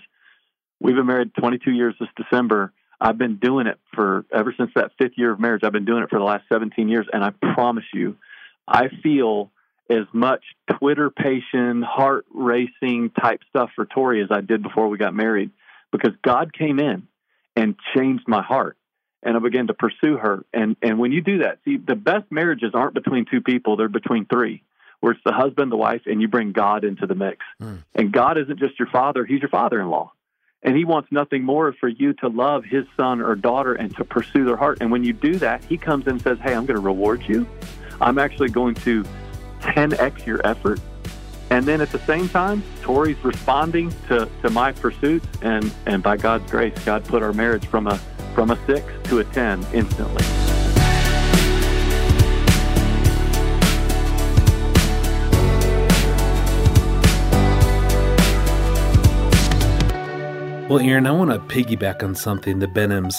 We've 0.80 0.96
been 0.96 1.06
married 1.06 1.34
22 1.40 1.72
years 1.72 1.96
this 2.00 2.10
December. 2.18 2.74
I've 3.04 3.18
been 3.18 3.36
doing 3.36 3.68
it 3.68 3.78
for 3.94 4.26
ever 4.34 4.54
since 4.58 4.72
that 4.76 4.92
fifth 4.98 5.18
year 5.18 5.34
of 5.34 5.40
marriage. 5.40 5.64
I've 5.66 5.74
been 5.74 5.84
doing 5.84 6.04
it 6.04 6.10
for 6.10 6.18
the 6.18 6.26
last 6.26 6.46
17 6.48 6.88
years, 6.88 7.06
and 7.12 7.22
I 7.22 7.32
promise 7.54 7.84
you, 7.94 8.16
I 8.66 8.88
feel 9.04 9.52
as 9.90 10.06
much 10.14 10.42
Twitter 10.80 11.10
patient, 11.10 11.84
heart 11.84 12.26
racing 12.34 13.12
type 13.22 13.42
stuff 13.50 13.72
for 13.76 13.86
Tori 13.86 14.24
as 14.24 14.30
I 14.32 14.40
did 14.40 14.64
before 14.64 14.88
we 14.88 14.98
got 14.98 15.14
married 15.14 15.52
because 15.92 16.14
God 16.24 16.54
came 16.58 16.80
in 16.80 17.10
and 17.58 17.76
changed 17.94 18.24
my 18.26 18.42
heart 18.42 18.78
and 19.22 19.36
I 19.36 19.40
began 19.42 19.68
to 19.68 19.74
pursue 19.74 20.16
her. 20.16 20.46
And 20.54 20.78
and 20.82 20.98
when 20.98 21.12
you 21.12 21.20
do 21.20 21.40
that, 21.40 21.60
see 21.66 21.76
the 21.76 21.96
best 21.96 22.32
marriages 22.32 22.72
aren't 22.74 22.94
between 22.94 23.26
two 23.30 23.42
people, 23.42 23.76
they're 23.76 23.90
between 23.90 24.26
three, 24.26 24.64
where 25.02 25.12
it's 25.12 25.22
the 25.26 25.34
husband, 25.34 25.74
the 25.74 25.78
wife, 25.78 26.04
and 26.06 26.22
you 26.22 26.30
bring 26.30 26.54
God 26.54 26.86
into 26.86 27.06
the 27.06 27.16
mix. 27.16 27.40
Mm. 27.62 27.84
And 27.96 28.14
God 28.14 28.38
isn't 28.38 28.60
just 28.60 28.80
your 28.80 28.88
father, 28.88 29.26
he's 29.26 29.42
your 29.42 29.50
father 29.50 29.82
in 29.82 29.90
law. 29.90 30.14
And 30.64 30.78
he 30.78 30.86
wants 30.86 31.12
nothing 31.12 31.44
more 31.44 31.74
for 31.74 31.90
you 31.90 32.14
to 32.14 32.30
love 32.30 32.64
his 32.64 32.86
son 32.96 33.22
or 33.22 33.36
daughter 33.36 33.74
and 33.74 33.96
to 33.98 34.06
pursue 34.06 34.46
their 34.46 34.56
heart. 34.56 34.78
And 34.82 34.92
when 34.92 35.04
you 35.04 35.14
do 35.14 35.36
that, 35.36 35.64
he 35.66 35.78
comes 35.78 36.08
and 36.08 36.22
says, 36.22 36.40
Hey, 36.40 36.54
I'm 36.54 36.66
going 36.66 36.80
to 36.80 36.86
reward 36.86 37.24
you. 37.28 37.46
I'm 38.00 38.18
actually 38.18 38.50
going 38.50 38.76
to 38.76 39.04
10x 39.62 40.26
your 40.26 40.46
effort. 40.46 40.80
And 41.50 41.66
then 41.66 41.82
at 41.82 41.92
the 41.92 42.00
same 42.00 42.30
time, 42.30 42.64
Tori's 42.82 43.22
responding 43.24 43.94
to, 44.08 44.28
to 44.42 44.50
my 44.50 44.72
pursuits, 44.72 45.28
and, 45.42 45.72
and 45.86 46.02
by 46.02 46.18
God's 46.18 46.50
grace, 46.50 46.74
God 46.84 47.06
put 47.06 47.22
our 47.22 47.34
marriage 47.34 47.68
from 47.68 47.88
a 47.88 48.00
from 48.34 48.50
a 48.50 48.66
six 48.66 48.92
to 49.10 49.20
a 49.20 49.24
10 49.24 49.64
instantly. 49.74 50.43
Well, 60.74 60.84
Erin, 60.84 61.06
I 61.06 61.12
want 61.12 61.30
to 61.30 61.38
piggyback 61.56 62.02
on 62.02 62.16
something 62.16 62.58
the 62.58 62.66
Benhams 62.66 63.14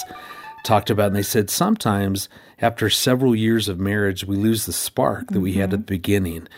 talked 0.65 0.89
about, 0.89 1.07
and 1.07 1.15
they 1.15 1.23
said 1.23 1.49
sometimes 1.49 2.27
after 2.59 2.89
several 2.89 3.33
years 3.33 3.69
of 3.69 3.79
marriage, 3.79 4.25
we 4.25 4.35
lose 4.35 4.65
the 4.65 4.73
spark 4.73 5.29
that 5.29 5.39
we 5.39 5.51
mm-hmm. 5.51 5.61
had 5.61 5.73
at 5.73 5.79
the 5.79 5.85
beginning. 5.85 6.49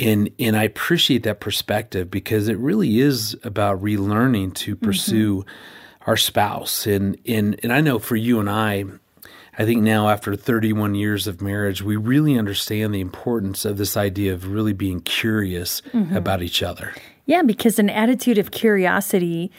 And 0.00 0.30
and 0.38 0.56
I 0.56 0.62
appreciate 0.62 1.24
that 1.24 1.40
perspective 1.40 2.10
because 2.10 2.48
it 2.48 2.56
really 2.56 3.00
is 3.00 3.36
about 3.44 3.82
relearning 3.82 4.54
to 4.54 4.74
mm-hmm. 4.74 4.86
pursue 4.86 5.40
mm-hmm. 5.40 6.10
our 6.10 6.16
spouse. 6.16 6.86
And 6.86 7.18
and 7.28 7.60
and 7.62 7.70
I 7.70 7.82
know 7.82 7.98
for 7.98 8.16
you 8.16 8.40
and 8.40 8.48
I, 8.48 8.86
I 9.58 9.66
think 9.66 9.82
now 9.82 10.08
after 10.08 10.34
31 10.34 10.94
years 10.94 11.26
of 11.26 11.42
marriage, 11.42 11.82
we 11.82 11.96
really 11.96 12.38
understand 12.38 12.94
the 12.94 13.02
importance 13.02 13.66
of 13.66 13.76
this 13.76 13.98
idea 13.98 14.32
of 14.32 14.48
really 14.48 14.72
being 14.72 15.02
curious 15.02 15.82
mm-hmm. 15.92 16.16
about 16.16 16.42
each 16.42 16.62
other. 16.62 16.94
Yeah, 17.26 17.42
because 17.42 17.78
an 17.78 17.90
attitude 17.90 18.38
of 18.38 18.50
curiosity 18.50 19.52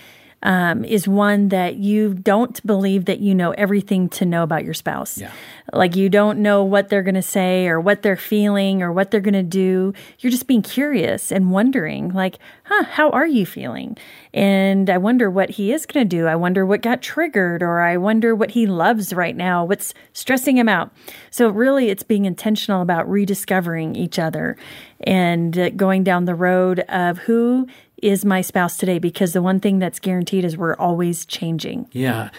um, 0.43 0.83
is 0.83 1.07
one 1.07 1.49
that 1.49 1.77
you 1.77 2.13
don't 2.13 2.63
believe 2.65 3.05
that 3.05 3.19
you 3.19 3.33
know 3.33 3.51
everything 3.51 4.09
to 4.09 4.25
know 4.25 4.43
about 4.43 4.65
your 4.65 4.73
spouse. 4.73 5.17
Yeah. 5.17 5.31
Like 5.71 5.95
you 5.95 6.09
don't 6.09 6.39
know 6.39 6.63
what 6.65 6.89
they're 6.89 7.01
going 7.01 7.15
to 7.15 7.21
say 7.21 7.67
or 7.67 7.79
what 7.79 8.01
they're 8.01 8.17
feeling 8.17 8.83
or 8.83 8.91
what 8.91 9.09
they're 9.09 9.21
going 9.21 9.33
to 9.33 9.41
do. 9.41 9.93
You're 10.19 10.31
just 10.31 10.45
being 10.45 10.61
curious 10.61 11.31
and 11.31 11.49
wondering, 11.49 12.09
like, 12.09 12.39
huh, 12.65 12.83
how 12.83 13.09
are 13.11 13.25
you 13.25 13.45
feeling? 13.45 13.97
And 14.33 14.89
I 14.89 14.97
wonder 14.97 15.31
what 15.31 15.51
he 15.51 15.71
is 15.71 15.85
going 15.85 16.07
to 16.07 16.17
do. 16.17 16.27
I 16.27 16.35
wonder 16.35 16.65
what 16.65 16.81
got 16.81 17.01
triggered 17.01 17.63
or 17.63 17.79
I 17.79 17.95
wonder 17.95 18.35
what 18.35 18.51
he 18.51 18.67
loves 18.67 19.13
right 19.13 19.35
now, 19.35 19.63
what's 19.63 19.93
stressing 20.11 20.57
him 20.57 20.67
out. 20.67 20.91
So, 21.31 21.49
really, 21.49 21.89
it's 21.89 22.03
being 22.03 22.25
intentional 22.25 22.81
about 22.81 23.09
rediscovering 23.09 23.95
each 23.95 24.19
other 24.19 24.57
and 25.01 25.57
uh, 25.57 25.69
going 25.69 26.03
down 26.03 26.25
the 26.25 26.35
road 26.35 26.79
of 26.81 27.19
who 27.19 27.67
is 28.03 28.25
my 28.25 28.41
spouse 28.41 28.75
today 28.75 28.99
because 28.99 29.31
the 29.31 29.41
one 29.41 29.59
thing 29.59 29.79
that's 29.79 29.99
guaranteed 29.99 30.43
is 30.43 30.57
we're 30.57 30.75
always 30.75 31.25
changing. 31.25 31.87
Yeah. 31.93 32.29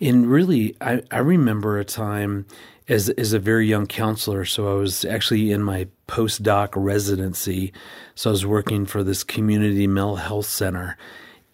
And 0.00 0.26
really, 0.26 0.76
I, 0.80 1.02
I 1.12 1.18
remember 1.18 1.78
a 1.78 1.84
time 1.84 2.44
as, 2.88 3.08
as 3.10 3.32
a 3.32 3.38
very 3.38 3.68
young 3.68 3.86
counselor. 3.86 4.44
So 4.44 4.76
I 4.76 4.80
was 4.80 5.04
actually 5.04 5.52
in 5.52 5.62
my 5.62 5.86
postdoc 6.08 6.70
residency. 6.74 7.72
So 8.16 8.30
I 8.30 8.32
was 8.32 8.44
working 8.44 8.84
for 8.84 9.04
this 9.04 9.22
community 9.22 9.86
mental 9.86 10.16
health 10.16 10.46
center. 10.46 10.96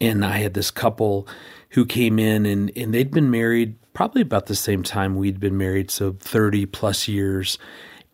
And 0.00 0.24
I 0.24 0.38
had 0.38 0.54
this 0.54 0.70
couple 0.70 1.28
who 1.70 1.84
came 1.84 2.18
in 2.18 2.46
and, 2.46 2.72
and 2.74 2.94
they'd 2.94 3.10
been 3.10 3.30
married 3.30 3.76
probably 3.92 4.22
about 4.22 4.46
the 4.46 4.54
same 4.54 4.82
time 4.82 5.16
we'd 5.16 5.40
been 5.40 5.58
married. 5.58 5.90
So 5.90 6.16
30 6.18 6.64
plus 6.66 7.06
years. 7.06 7.58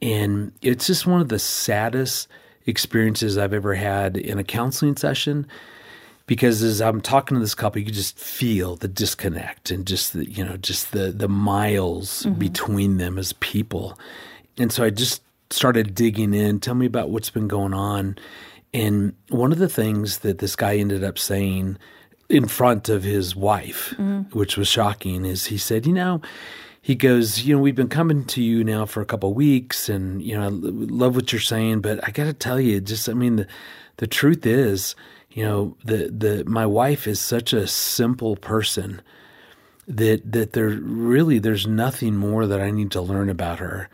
And 0.03 0.51
it's 0.63 0.89
just 0.89 1.07
one 1.07 1.21
of 1.21 1.29
the 1.29 1.39
saddest 1.39 2.27
experiences 2.67 3.39
I've 3.39 3.53
ever 3.53 3.75
had 3.75 4.17
in 4.17 4.39
a 4.39 4.45
counseling 4.45 4.97
session 4.97 5.47
because 6.27 6.63
as 6.63 6.81
I'm 6.81 7.01
talking 7.01 7.35
to 7.35 7.41
this 7.41 7.55
couple, 7.55 7.83
you 7.83 7.91
just 7.91 8.19
feel 8.19 8.77
the 8.77 8.89
disconnect 8.89 9.71
and 9.71 9.87
just 9.87 10.15
the, 10.15 10.29
you 10.31 10.45
know, 10.45 10.57
just 10.57 10.93
the 10.93 11.13
the 11.13 11.29
miles 11.29 12.23
mm-hmm. 12.23 12.39
between 12.39 12.97
them 12.97 13.19
as 13.19 13.35
people. 13.35 13.99
And 14.57 14.73
so 14.73 14.85
I 14.85 14.91
just 14.91 15.23
started 15.51 15.95
digging 15.95 16.33
in. 16.33 16.61
Tell 16.61 16.75
me 16.75 16.87
about 16.87 17.11
what's 17.11 17.31
been 17.31 17.49
going 17.49 17.75
on. 17.75 18.17
And 18.73 19.15
one 19.29 19.53
of 19.53 19.59
the 19.59 19.69
things 19.69 20.19
that 20.19 20.39
this 20.39 20.57
guy 20.57 20.77
ended 20.77 21.05
up 21.05 21.19
saying 21.19 21.77
in 22.29 22.49
front 22.49 22.89
of 22.89 23.03
his 23.03 23.37
wife, 23.37 23.95
mm-hmm. 23.99 24.37
which 24.37 24.57
was 24.57 24.67
shocking, 24.67 25.25
is 25.25 25.47
he 25.47 25.59
said, 25.59 25.87
you 25.87 25.93
know, 25.93 26.23
he 26.85 26.95
goes, 26.95 27.41
you 27.41 27.57
know, 27.57 27.63
we've 27.63 27.75
been 27.75 27.89
coming 27.89 28.27
to 28.27 28.43
you 28.43 28.63
now 28.63 28.85
for 28.85 29.01
a 29.01 29.07
couple 29.07 29.31
of 29.31 29.35
weeks, 29.35 29.89
and 29.89 30.21
you 30.21 30.39
know, 30.39 30.45
I 30.45 30.49
love 30.51 31.17
what 31.17 31.33
you're 31.33 31.41
saying, 31.41 31.81
but 31.81 31.99
I 32.07 32.11
got 32.11 32.25
to 32.25 32.35
tell 32.35 32.61
you, 32.61 32.79
just 32.79 33.09
I 33.09 33.15
mean, 33.15 33.37
the 33.37 33.47
the 33.97 34.07
truth 34.07 34.45
is, 34.45 34.95
you 35.31 35.47
know, 35.47 35.79
the 35.83 36.11
the 36.15 36.45
my 36.47 36.67
wife 36.67 37.07
is 37.07 37.21
such 37.21 37.55
a 37.55 37.67
simple 37.67 38.37
person 38.37 39.01
that 39.89 40.31
that 40.31 40.53
there 40.53 40.69
really 40.69 41.39
there's 41.39 41.67
nothing 41.67 42.17
more 42.17 42.47
that 42.47 42.61
I 42.61 42.71
need 42.71 42.91
to 42.91 43.01
learn 43.01 43.31
about 43.31 43.61
her. 43.61 43.89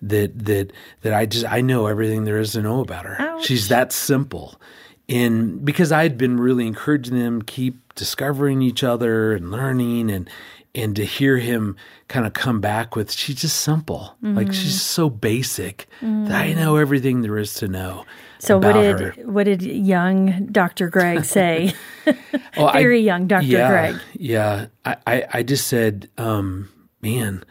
That 0.00 0.46
that 0.46 0.72
that 1.02 1.12
I 1.12 1.26
just 1.26 1.44
I 1.44 1.60
know 1.60 1.86
everything 1.86 2.24
there 2.24 2.38
is 2.38 2.52
to 2.52 2.62
know 2.62 2.80
about 2.80 3.04
her. 3.04 3.16
Ouch. 3.20 3.44
She's 3.44 3.68
that 3.68 3.92
simple. 3.92 4.58
And 5.06 5.62
because 5.62 5.92
I 5.92 6.02
had 6.02 6.16
been 6.16 6.40
really 6.40 6.66
encouraging 6.66 7.18
them 7.18 7.42
keep 7.42 7.94
discovering 7.94 8.62
each 8.62 8.82
other 8.82 9.34
and 9.34 9.50
learning 9.50 10.10
and 10.10 10.30
and 10.74 10.96
to 10.96 11.04
hear 11.04 11.38
him 11.38 11.76
kind 12.08 12.26
of 12.26 12.32
come 12.32 12.60
back 12.60 12.96
with 12.96 13.12
she's 13.12 13.36
just 13.36 13.60
simple 13.60 14.16
mm-hmm. 14.22 14.36
like 14.36 14.52
she's 14.52 14.80
so 14.80 15.10
basic 15.10 15.86
mm-hmm. 16.00 16.26
that 16.26 16.40
i 16.40 16.52
mm. 16.52 16.56
know 16.56 16.76
everything 16.76 17.22
there 17.22 17.38
is 17.38 17.54
to 17.54 17.68
know 17.68 18.04
so 18.38 18.58
what 18.58 18.72
did 18.72 19.00
her. 19.00 19.12
what 19.24 19.44
did 19.44 19.62
young 19.62 20.46
dr 20.46 20.88
greg 20.90 21.24
say 21.24 21.72
well, 22.56 22.72
very 22.72 22.98
I, 22.98 23.00
young 23.00 23.26
dr 23.26 23.44
yeah, 23.44 23.68
greg 23.68 24.00
yeah 24.14 24.66
I, 24.84 24.96
I, 25.06 25.24
I 25.34 25.42
just 25.42 25.66
said 25.68 26.08
um, 26.18 26.68
man 27.00 27.44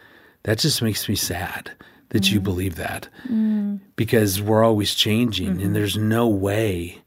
that 0.43 0.59
just 0.59 0.81
makes 0.81 1.07
me 1.07 1.15
sad 1.15 1.71
that 2.09 2.23
mm-hmm. 2.23 2.33
you 2.33 2.41
believe 2.41 2.75
that 2.75 3.07
mm. 3.27 3.79
because 3.95 4.41
we're 4.41 4.63
always 4.63 4.93
changing 4.93 5.47
and 5.47 5.59
mm-hmm. 5.59 5.73
there's 5.73 5.97
no 5.97 6.27
way 6.27 7.01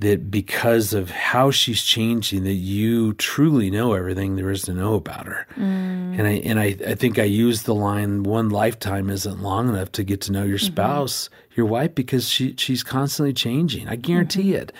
that 0.00 0.30
because 0.30 0.94
of 0.94 1.10
how 1.10 1.50
she's 1.50 1.82
changing 1.82 2.44
that 2.44 2.52
you 2.52 3.14
truly 3.14 3.70
know 3.70 3.94
everything 3.94 4.36
there 4.36 4.50
is 4.50 4.62
to 4.62 4.72
know 4.72 4.94
about 4.94 5.26
her 5.26 5.46
mm. 5.56 6.18
and 6.18 6.22
i 6.22 6.32
and 6.44 6.60
I, 6.60 6.76
I 6.86 6.94
think 6.94 7.18
i 7.18 7.24
used 7.24 7.66
the 7.66 7.74
line 7.74 8.22
one 8.22 8.48
lifetime 8.48 9.10
isn't 9.10 9.42
long 9.42 9.68
enough 9.68 9.92
to 9.92 10.04
get 10.04 10.20
to 10.22 10.32
know 10.32 10.44
your 10.44 10.58
mm-hmm. 10.58 10.66
spouse 10.66 11.28
mm-hmm. 11.28 11.52
your 11.56 11.66
wife 11.66 11.94
because 11.94 12.28
she 12.28 12.54
she's 12.56 12.82
constantly 12.82 13.32
changing 13.32 13.88
i 13.88 13.96
guarantee 13.96 14.52
mm-hmm. 14.52 14.62
it 14.62 14.72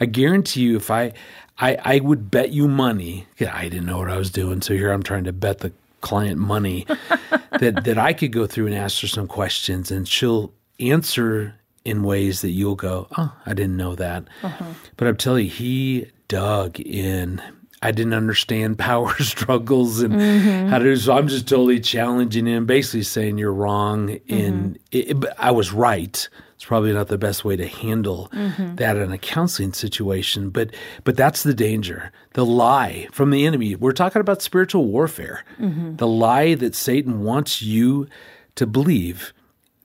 i 0.00 0.06
guarantee 0.06 0.60
you 0.60 0.76
if 0.76 0.90
i 0.90 1.12
i 1.58 1.76
i 1.84 2.00
would 2.00 2.30
bet 2.30 2.50
you 2.50 2.68
money 2.68 3.26
i 3.50 3.68
didn't 3.68 3.86
know 3.86 3.98
what 3.98 4.10
i 4.10 4.16
was 4.16 4.30
doing 4.30 4.60
so 4.60 4.74
here 4.74 4.92
i'm 4.92 5.02
trying 5.02 5.24
to 5.24 5.32
bet 5.32 5.58
the 5.58 5.72
client 6.02 6.38
money 6.38 6.86
that 7.58 7.84
that 7.84 7.98
i 7.98 8.12
could 8.12 8.32
go 8.32 8.46
through 8.46 8.66
and 8.66 8.74
ask 8.74 9.00
her 9.00 9.08
some 9.08 9.26
questions 9.26 9.90
and 9.90 10.06
she'll 10.06 10.52
answer 10.78 11.54
in 11.86 12.02
ways 12.02 12.40
that 12.40 12.50
you'll 12.50 12.74
go, 12.74 13.06
oh, 13.16 13.32
I 13.46 13.54
didn't 13.54 13.76
know 13.76 13.94
that. 13.94 14.24
Uh-huh. 14.42 14.64
But 14.96 15.06
I'm 15.06 15.16
telling 15.16 15.44
you, 15.44 15.50
he 15.50 16.10
dug 16.26 16.80
in. 16.80 17.40
I 17.80 17.92
didn't 17.92 18.14
understand 18.14 18.78
power 18.90 19.14
struggles 19.20 20.02
and 20.02 20.14
mm-hmm. 20.14 20.68
how 20.68 20.78
to 20.78 20.84
do 20.84 20.96
so. 20.96 21.16
I'm 21.16 21.28
just 21.28 21.48
totally 21.48 21.78
challenging 21.78 22.46
him, 22.46 22.66
basically 22.66 23.04
saying 23.04 23.38
you're 23.38 23.52
wrong. 23.52 24.18
And 24.28 24.78
mm-hmm. 24.90 25.24
I 25.38 25.52
was 25.52 25.72
right. 25.72 26.28
It's 26.56 26.64
probably 26.64 26.92
not 26.92 27.08
the 27.08 27.18
best 27.18 27.44
way 27.44 27.54
to 27.54 27.68
handle 27.68 28.30
mm-hmm. 28.32 28.76
that 28.76 28.96
in 28.96 29.12
a 29.12 29.18
counseling 29.18 29.74
situation, 29.74 30.48
but 30.48 30.74
but 31.04 31.14
that's 31.14 31.42
the 31.42 31.52
danger. 31.52 32.10
The 32.32 32.46
lie 32.46 33.08
from 33.12 33.30
the 33.30 33.44
enemy. 33.44 33.76
We're 33.76 33.92
talking 33.92 34.20
about 34.20 34.40
spiritual 34.40 34.86
warfare. 34.86 35.44
Mm-hmm. 35.60 35.96
The 35.96 36.06
lie 36.06 36.54
that 36.54 36.74
Satan 36.74 37.20
wants 37.20 37.60
you 37.60 38.08
to 38.54 38.66
believe 38.66 39.34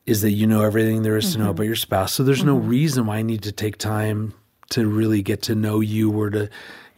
is 0.06 0.22
that 0.22 0.32
you 0.32 0.48
know 0.48 0.62
everything 0.62 1.04
there 1.04 1.18
is 1.18 1.26
mm-hmm. 1.26 1.34
to 1.34 1.38
know 1.40 1.44
mm-hmm. 1.46 1.52
about 1.52 1.64
your 1.64 1.76
spouse. 1.76 2.14
So 2.14 2.24
there's 2.24 2.40
mm-hmm. 2.40 2.48
no 2.48 2.58
reason 2.58 3.06
why 3.06 3.18
I 3.18 3.22
need 3.22 3.44
to 3.44 3.52
take 3.52 3.78
time 3.78 4.34
to 4.72 4.88
really 4.88 5.22
get 5.22 5.42
to 5.44 5.56
know 5.56 5.80
you 5.80 6.12
or 6.12 6.30
to, 6.30 6.50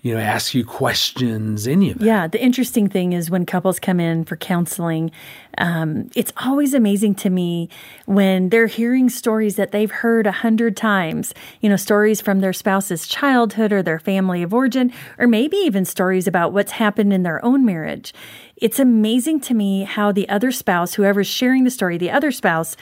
you 0.03 0.13
know, 0.13 0.19
ask 0.19 0.53
you 0.53 0.65
questions, 0.65 1.65
any 1.65 1.89
of 1.89 1.99
that. 1.99 2.05
Yeah. 2.05 2.27
The 2.27 2.43
interesting 2.43 2.89
thing 2.89 3.13
is 3.13 3.31
when 3.31 3.45
couples 3.45 3.79
come 3.79 4.01
in 4.01 4.25
for 4.25 4.35
counseling, 4.35 5.11
um, 5.57 6.09
it's 6.13 6.33
always 6.43 6.73
amazing 6.73 7.15
to 7.15 7.29
me 7.29 7.69
when 8.05 8.49
they're 8.49 8.67
hearing 8.67 9.09
stories 9.09 9.55
that 9.55 9.71
they've 9.71 9.89
heard 9.89 10.27
a 10.27 10.31
hundred 10.33 10.75
times, 10.75 11.33
you 11.61 11.69
know, 11.69 11.77
stories 11.77 12.19
from 12.19 12.41
their 12.41 12.51
spouse's 12.51 13.07
childhood 13.07 13.71
or 13.71 13.81
their 13.81 13.97
family 13.97 14.43
of 14.43 14.53
origin, 14.53 14.91
or 15.17 15.25
maybe 15.25 15.55
even 15.55 15.85
stories 15.85 16.27
about 16.27 16.51
what's 16.51 16.73
happened 16.73 17.13
in 17.13 17.23
their 17.23 17.43
own 17.43 17.65
marriage. 17.65 18.13
It's 18.57 18.79
amazing 18.79 19.39
to 19.41 19.53
me 19.53 19.83
how 19.83 20.11
the 20.11 20.27
other 20.27 20.51
spouse, 20.51 20.95
whoever's 20.95 21.27
sharing 21.27 21.63
the 21.63 21.71
story, 21.71 21.97
the 21.97 22.11
other 22.11 22.31
spouse, 22.31 22.75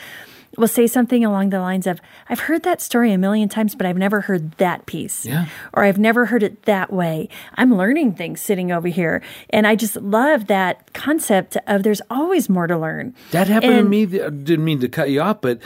will 0.57 0.67
say 0.67 0.87
something 0.87 1.23
along 1.23 1.49
the 1.49 1.59
lines 1.59 1.87
of, 1.87 2.01
I've 2.29 2.41
heard 2.41 2.63
that 2.63 2.81
story 2.81 3.11
a 3.11 3.17
million 3.17 3.49
times, 3.49 3.75
but 3.75 3.85
I've 3.85 3.97
never 3.97 4.21
heard 4.21 4.51
that 4.53 4.85
piece. 4.85 5.25
Yeah. 5.25 5.47
Or 5.73 5.83
I've 5.83 5.97
never 5.97 6.25
heard 6.25 6.43
it 6.43 6.63
that 6.63 6.91
way. 6.91 7.29
I'm 7.55 7.75
learning 7.75 8.13
things 8.13 8.41
sitting 8.41 8.71
over 8.71 8.87
here. 8.87 9.21
And 9.49 9.65
I 9.65 9.75
just 9.75 9.95
love 9.95 10.47
that 10.47 10.93
concept 10.93 11.57
of 11.67 11.83
there's 11.83 12.01
always 12.09 12.49
more 12.49 12.67
to 12.67 12.77
learn. 12.77 13.15
That 13.31 13.47
happened 13.47 13.73
and, 13.73 13.85
to 13.85 13.89
me. 13.89 14.21
I 14.21 14.29
didn't 14.29 14.65
mean 14.65 14.79
to 14.81 14.89
cut 14.89 15.09
you 15.09 15.21
off, 15.21 15.41
but 15.41 15.59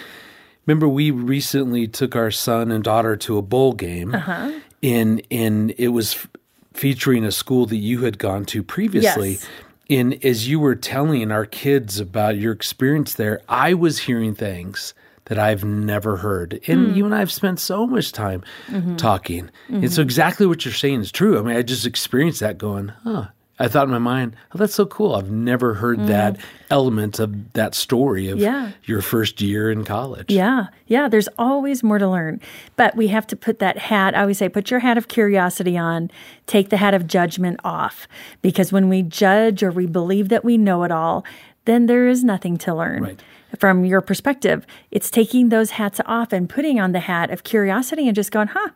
remember 0.65 0.87
we 0.87 1.11
recently 1.11 1.87
took 1.87 2.15
our 2.15 2.31
son 2.31 2.71
and 2.71 2.83
daughter 2.83 3.15
to 3.17 3.37
a 3.37 3.41
bowl 3.41 3.73
game. 3.73 4.13
Uh-huh. 4.13 4.51
And, 4.83 5.21
and 5.31 5.73
it 5.77 5.89
was 5.89 6.27
featuring 6.73 7.23
a 7.23 7.31
school 7.31 7.65
that 7.65 7.77
you 7.77 8.01
had 8.01 8.19
gone 8.19 8.45
to 8.45 8.61
previously. 8.61 9.33
Yes 9.33 9.47
in 9.87 10.13
as 10.23 10.47
you 10.47 10.59
were 10.59 10.75
telling 10.75 11.31
our 11.31 11.45
kids 11.45 11.99
about 11.99 12.37
your 12.37 12.53
experience 12.53 13.15
there, 13.15 13.41
I 13.47 13.73
was 13.73 13.99
hearing 13.99 14.35
things 14.35 14.93
that 15.25 15.39
I've 15.39 15.63
never 15.63 16.17
heard. 16.17 16.59
And 16.67 16.87
mm. 16.87 16.95
you 16.95 17.05
and 17.05 17.13
I 17.13 17.19
have 17.19 17.31
spent 17.31 17.59
so 17.59 17.87
much 17.87 18.11
time 18.11 18.43
mm-hmm. 18.67 18.95
talking. 18.95 19.45
Mm-hmm. 19.45 19.75
And 19.75 19.91
so 19.91 20.01
mm-hmm. 20.01 20.07
exactly 20.07 20.45
what 20.45 20.65
you're 20.65 20.73
saying 20.73 21.01
is 21.01 21.11
true. 21.11 21.39
I 21.39 21.41
mean, 21.41 21.57
I 21.57 21.61
just 21.61 21.85
experienced 21.85 22.39
that 22.41 22.57
going, 22.57 22.89
huh, 23.03 23.27
I 23.57 23.69
thought 23.69 23.85
in 23.85 23.91
my 23.91 23.99
mind, 23.99 24.35
oh, 24.53 24.57
that's 24.57 24.75
so 24.75 24.85
cool. 24.85 25.15
I've 25.15 25.31
never 25.31 25.75
heard 25.75 25.99
mm. 25.99 26.07
that 26.07 26.37
element 26.69 27.19
of 27.19 27.53
that 27.53 27.73
story 27.73 28.29
of 28.29 28.37
yeah. 28.37 28.71
your 28.83 29.01
first 29.01 29.39
year 29.39 29.71
in 29.71 29.85
college. 29.85 30.29
Yeah. 30.29 30.67
Yeah. 30.87 31.07
There's 31.07 31.29
always 31.37 31.81
more 31.81 31.97
to 31.97 32.07
learn. 32.07 32.41
But 32.75 32.97
we 32.97 33.07
have 33.07 33.25
to 33.27 33.35
put 33.35 33.59
that 33.59 33.77
hat, 33.77 34.13
I 34.13 34.21
always 34.21 34.39
say, 34.39 34.49
put 34.49 34.69
your 34.69 34.81
hat 34.81 34.97
of 34.97 35.07
curiosity 35.07 35.77
on, 35.77 36.11
take 36.47 36.69
the 36.69 36.77
hat 36.77 36.93
of 36.93 37.07
judgment 37.07 37.61
off. 37.63 38.09
Because 38.41 38.73
when 38.73 38.89
we 38.89 39.01
judge 39.03 39.63
or 39.63 39.71
we 39.71 39.85
believe 39.85 40.27
that 40.29 40.43
we 40.43 40.57
know 40.57 40.83
it 40.83 40.91
all, 40.91 41.23
then 41.63 41.85
there 41.85 42.07
is 42.07 42.23
nothing 42.25 42.57
to 42.57 42.75
learn. 42.75 43.03
Right. 43.03 43.23
From 43.57 43.85
your 43.85 44.01
perspective, 44.01 44.65
it's 44.91 45.09
taking 45.09 45.47
those 45.47 45.71
hats 45.71 46.01
off 46.05 46.33
and 46.33 46.49
putting 46.49 46.79
on 46.79 46.91
the 46.91 46.99
hat 46.99 47.31
of 47.31 47.43
curiosity 47.43 48.07
and 48.07 48.15
just 48.15 48.31
going, 48.31 48.49
huh, 48.49 48.69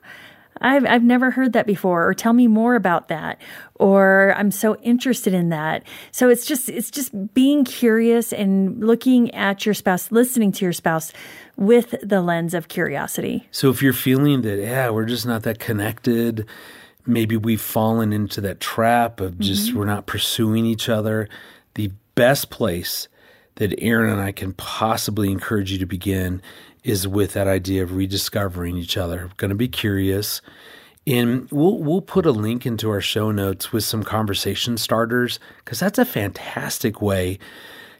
I've, 0.62 0.86
I've 0.86 1.04
never 1.04 1.32
heard 1.32 1.54
that 1.54 1.66
before, 1.66 2.08
or 2.08 2.14
tell 2.14 2.34
me 2.34 2.48
more 2.48 2.76
about 2.76 3.08
that, 3.08 3.40
or 3.76 4.34
I'm 4.38 4.52
so 4.52 4.76
interested 4.78 5.34
in 5.34 5.50
that. 5.50 5.84
So 6.12 6.30
it's 6.30 6.46
just, 6.46 6.70
it's 6.70 6.92
just 6.92 7.34
being 7.34 7.64
curious 7.64 8.34
and 8.34 8.84
looking 8.84 9.34
at 9.34 9.66
your 9.66 9.74
spouse, 9.74 10.12
listening 10.12 10.52
to 10.54 10.66
your 10.66 10.74
spouse 10.74 11.14
with 11.56 11.96
the 12.02 12.22
lens 12.22 12.54
of 12.54 12.68
curiosity. 12.68 13.48
So 13.52 13.70
if 13.70 13.82
you're 13.82 13.94
feeling 13.94 14.42
that, 14.42 14.60
yeah, 14.60 14.90
we're 14.90 15.06
just 15.06 15.26
not 15.26 15.44
that 15.44 15.60
connected, 15.60 16.46
maybe 17.06 17.36
we've 17.38 17.62
fallen 17.62 18.14
into 18.14 18.42
that 18.42 18.60
trap 18.60 19.20
of 19.20 19.40
just 19.40 19.70
mm-hmm. 19.70 19.80
we're 19.80 19.86
not 19.86 20.06
pursuing 20.06 20.66
each 20.66 20.90
other, 20.90 21.28
the 21.74 21.92
best 22.16 22.50
place 22.50 23.08
that 23.56 23.74
Erin 23.82 24.12
and 24.12 24.22
I 24.22 24.32
can 24.32 24.54
possibly 24.54 25.32
encourage 25.32 25.72
you 25.72 25.78
to 25.80 25.86
begin 25.86 26.42
is 26.84 27.08
with 27.08 27.34
that 27.34 27.48
idea 27.48 27.84
of 27.84 27.96
rediscovering 27.96 28.78
each 28.78 28.98
other. 28.98 29.30
Going 29.38 29.50
to 29.50 29.56
be 29.56 29.68
curious. 29.68 30.42
And 31.08 31.50
we'll 31.52 31.80
we'll 31.80 32.02
put 32.02 32.26
a 32.26 32.32
link 32.32 32.66
into 32.66 32.90
our 32.90 33.02
show 33.02 33.32
notes 33.32 33.72
with 33.72 33.84
some 33.84 34.04
conversation 34.04 34.78
starters 34.78 35.40
because 35.60 35.80
that's 35.80 35.98
a 35.98 36.06
fantastic 36.06 37.02
way 37.02 37.40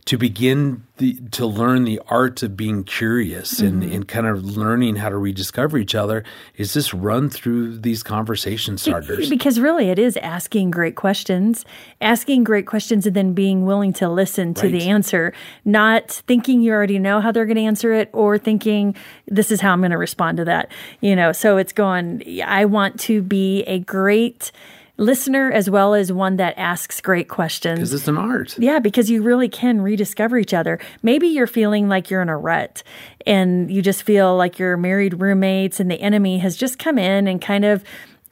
to 0.10 0.18
begin 0.18 0.84
the, 0.98 1.20
to 1.30 1.46
learn 1.46 1.84
the 1.84 2.02
art 2.08 2.42
of 2.42 2.58
being 2.58 2.84
curious 2.84 3.60
and, 3.60 3.84
mm-hmm. 3.84 3.94
and 3.94 4.08
kind 4.08 4.26
of 4.26 4.44
learning 4.44 4.96
how 4.96 5.08
to 5.08 5.16
rediscover 5.16 5.78
each 5.78 5.94
other 5.94 6.24
is 6.56 6.74
just 6.74 6.92
run 6.96 7.30
through 7.30 7.78
these 7.78 8.02
conversation 8.02 8.76
starters. 8.76 9.30
Because 9.30 9.60
really 9.60 9.92
it 9.92 10.00
is 10.00 10.18
asking 10.18 10.72
great 10.72 10.96
questions, 10.96 11.64
asking 12.02 12.44
great 12.44 12.66
questions 12.66 13.06
and 13.06 13.16
then 13.16 13.34
being 13.34 13.68
willing 13.68 13.94
to 13.94 14.10
listen 14.10 14.56
to 14.56 14.64
right. 14.64 14.72
the 14.72 14.90
answer, 14.90 15.32
not 15.64 16.10
thinking 16.10 16.64
you 16.64 16.72
already 16.72 16.98
know 16.98 17.22
how 17.22 17.32
they're 17.32 17.46
going 17.46 17.58
to 17.58 17.62
answer 17.62 17.94
it 17.94 18.10
or 18.12 18.40
thinking 18.40 18.96
this 19.28 19.52
is 19.52 19.62
how 19.62 19.74
I'm 19.74 19.82
going 19.82 19.92
to 19.92 19.98
respond 20.00 20.38
to 20.38 20.46
that. 20.46 20.72
You 21.02 21.16
know, 21.16 21.34
so 21.34 21.58
it's 21.58 21.72
going, 21.72 22.24
I 22.44 22.66
want 22.66 23.00
to 23.02 23.22
be 23.22 23.62
a 23.66 23.78
great 23.78 24.52
listener 25.00 25.52
as 25.52 25.70
well 25.70 25.94
as 25.94 26.12
one 26.12 26.36
that 26.36 26.54
asks 26.58 27.02
great 27.02 27.30
questions. 27.30 27.80
Because 27.80 27.94
it's 27.94 28.08
an 28.08 28.18
art. 28.18 28.58
Yeah, 28.60 28.80
because 28.80 29.10
you 29.10 29.24
really 29.24 29.50
can 29.50 29.82
rediscover 29.82 30.38
each 30.38 30.54
other. 30.54 30.80
Maybe 31.02 31.28
you're 31.28 31.48
feeling 31.48 31.88
like 31.88 32.10
you're 32.10 32.22
in 32.22 32.30
a 32.30 32.38
rut 32.38 32.84
and 33.26 33.72
you 33.72 33.82
just 33.82 34.04
feel 34.04 34.36
like 34.36 34.60
you're 34.60 34.78
married 34.78 35.20
roommates 35.20 35.80
and 35.80 35.90
the 35.90 36.00
enemy 36.02 36.40
has 36.40 36.56
just 36.56 36.78
come 36.78 36.98
in 36.98 37.28
and 37.28 37.42
kind 37.42 37.66
of 37.66 37.84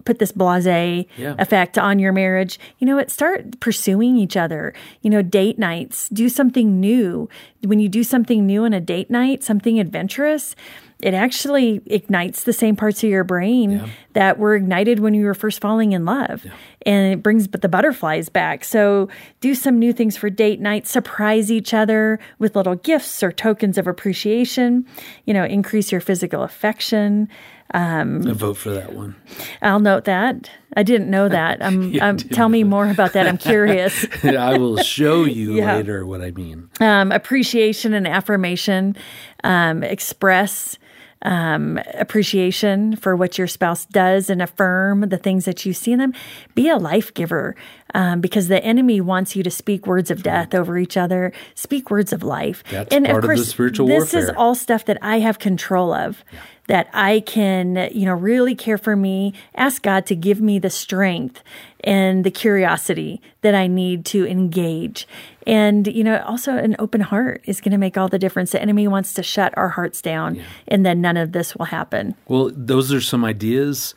put 0.07 0.19
this 0.19 0.31
blase 0.31 1.05
yeah. 1.17 1.35
effect 1.37 1.77
on 1.77 1.99
your 1.99 2.13
marriage, 2.13 2.59
you 2.79 2.87
know 2.87 2.95
what? 2.95 3.11
Start 3.11 3.59
pursuing 3.59 4.15
each 4.15 4.37
other. 4.37 4.73
You 5.01 5.09
know, 5.09 5.21
date 5.21 5.59
nights, 5.59 6.07
do 6.09 6.29
something 6.29 6.79
new. 6.79 7.29
When 7.65 7.79
you 7.79 7.89
do 7.89 8.03
something 8.03 8.45
new 8.45 8.63
on 8.63 8.73
a 8.73 8.79
date 8.79 9.11
night, 9.11 9.43
something 9.43 9.79
adventurous, 9.79 10.55
it 11.01 11.13
actually 11.13 11.81
ignites 11.85 12.43
the 12.43 12.53
same 12.53 12.75
parts 12.75 13.03
of 13.03 13.09
your 13.09 13.23
brain 13.23 13.71
yeah. 13.71 13.87
that 14.13 14.39
were 14.39 14.55
ignited 14.55 14.99
when 14.99 15.13
you 15.13 15.25
were 15.25 15.35
first 15.35 15.61
falling 15.61 15.91
in 15.91 16.05
love. 16.05 16.43
Yeah. 16.43 16.51
And 16.85 17.13
it 17.13 17.21
brings 17.21 17.47
the 17.47 17.69
butterflies 17.69 18.29
back. 18.29 18.63
So 18.63 19.07
do 19.39 19.53
some 19.53 19.77
new 19.77 19.93
things 19.93 20.17
for 20.17 20.29
date 20.29 20.59
night, 20.59 20.87
surprise 20.87 21.51
each 21.51 21.73
other 21.73 22.19
with 22.39 22.55
little 22.55 22.75
gifts 22.75 23.21
or 23.21 23.31
tokens 23.31 23.77
of 23.77 23.85
appreciation, 23.85 24.85
you 25.25 25.33
know, 25.33 25.43
increase 25.43 25.91
your 25.91 26.01
physical 26.01 26.41
affection. 26.41 27.29
Um, 27.73 28.25
I 28.27 28.31
vote 28.31 28.55
for 28.55 28.69
that 28.71 28.93
one. 28.93 29.15
I'll 29.61 29.81
note 29.81 30.05
that. 30.05 30.49
I 30.75 30.83
didn't 30.83 31.09
know 31.09 31.29
that. 31.29 31.61
Um, 31.67 31.99
um, 31.99 32.15
tell 32.15 32.47
me 32.47 32.63
more 32.63 32.89
about 32.89 33.11
that. 33.13 33.27
I'm 33.27 33.37
curious. 33.37 34.05
I 34.23 34.57
will 34.57 34.77
show 34.77 35.25
you 35.25 35.55
yeah. 35.57 35.75
later 35.75 36.05
what 36.05 36.21
I 36.21 36.31
mean. 36.31 36.69
Um, 36.79 37.11
appreciation 37.11 37.93
and 37.93 38.07
affirmation. 38.07 38.95
Um, 39.43 39.83
express 39.83 40.77
um, 41.23 41.79
appreciation 41.93 42.95
for 42.95 43.15
what 43.15 43.37
your 43.37 43.47
spouse 43.47 43.85
does 43.85 44.29
and 44.29 44.41
affirm 44.41 45.09
the 45.09 45.17
things 45.17 45.45
that 45.45 45.65
you 45.65 45.73
see 45.73 45.91
in 45.91 45.99
them. 45.99 46.13
Be 46.55 46.69
a 46.69 46.77
life 46.77 47.13
giver 47.13 47.55
um, 47.93 48.21
because 48.21 48.47
the 48.47 48.63
enemy 48.63 49.01
wants 49.01 49.35
you 49.35 49.43
to 49.43 49.51
speak 49.51 49.87
words 49.87 50.11
of 50.11 50.23
death 50.23 50.53
over 50.53 50.77
each 50.77 50.97
other, 50.97 51.31
speak 51.55 51.89
words 51.89 52.13
of 52.13 52.23
life. 52.23 52.63
That's 52.69 52.93
and 52.93 53.05
part 53.05 53.23
of, 53.23 53.27
course, 53.27 53.39
of 53.39 53.45
the 53.45 53.51
spiritual 53.51 53.87
this 53.87 54.13
warfare. 54.13 54.31
is 54.31 54.35
all 54.37 54.55
stuff 54.55 54.85
that 54.85 54.97
I 55.01 55.19
have 55.19 55.39
control 55.39 55.93
of. 55.93 56.23
Yeah 56.31 56.39
that 56.67 56.89
I 56.93 57.21
can, 57.21 57.89
you 57.93 58.05
know, 58.05 58.13
really 58.13 58.53
care 58.53 58.77
for 58.77 58.95
me, 58.95 59.33
ask 59.55 59.81
God 59.81 60.05
to 60.07 60.15
give 60.15 60.39
me 60.41 60.59
the 60.59 60.69
strength 60.69 61.41
and 61.83 62.23
the 62.23 62.31
curiosity 62.31 63.21
that 63.41 63.55
I 63.55 63.67
need 63.67 64.05
to 64.07 64.27
engage. 64.27 65.07
And, 65.45 65.87
you 65.87 66.03
know, 66.03 66.21
also 66.27 66.57
an 66.57 66.75
open 66.77 67.01
heart 67.01 67.41
is 67.45 67.61
going 67.61 67.71
to 67.71 67.77
make 67.77 67.97
all 67.97 68.09
the 68.09 68.19
difference. 68.19 68.51
The 68.51 68.61
enemy 68.61 68.87
wants 68.87 69.13
to 69.13 69.23
shut 69.23 69.53
our 69.57 69.69
hearts 69.69 70.01
down, 70.01 70.35
yeah. 70.35 70.43
and 70.67 70.85
then 70.85 70.99
none 70.99 71.15
of 71.15 71.31
this 71.31 71.55
will 71.55 71.65
happen. 71.65 72.15
Well, 72.27 72.51
those 72.53 72.91
are 72.91 73.01
some 73.01 73.23
ideas 73.23 73.95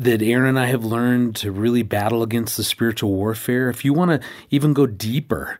that 0.00 0.22
Erin 0.22 0.48
and 0.48 0.58
I 0.58 0.66
have 0.66 0.84
learned 0.84 1.36
to 1.36 1.52
really 1.52 1.82
battle 1.82 2.22
against 2.22 2.56
the 2.56 2.64
spiritual 2.64 3.12
warfare. 3.12 3.68
If 3.68 3.84
you 3.84 3.92
want 3.92 4.10
to 4.10 4.28
even 4.50 4.72
go 4.72 4.86
deeper, 4.86 5.58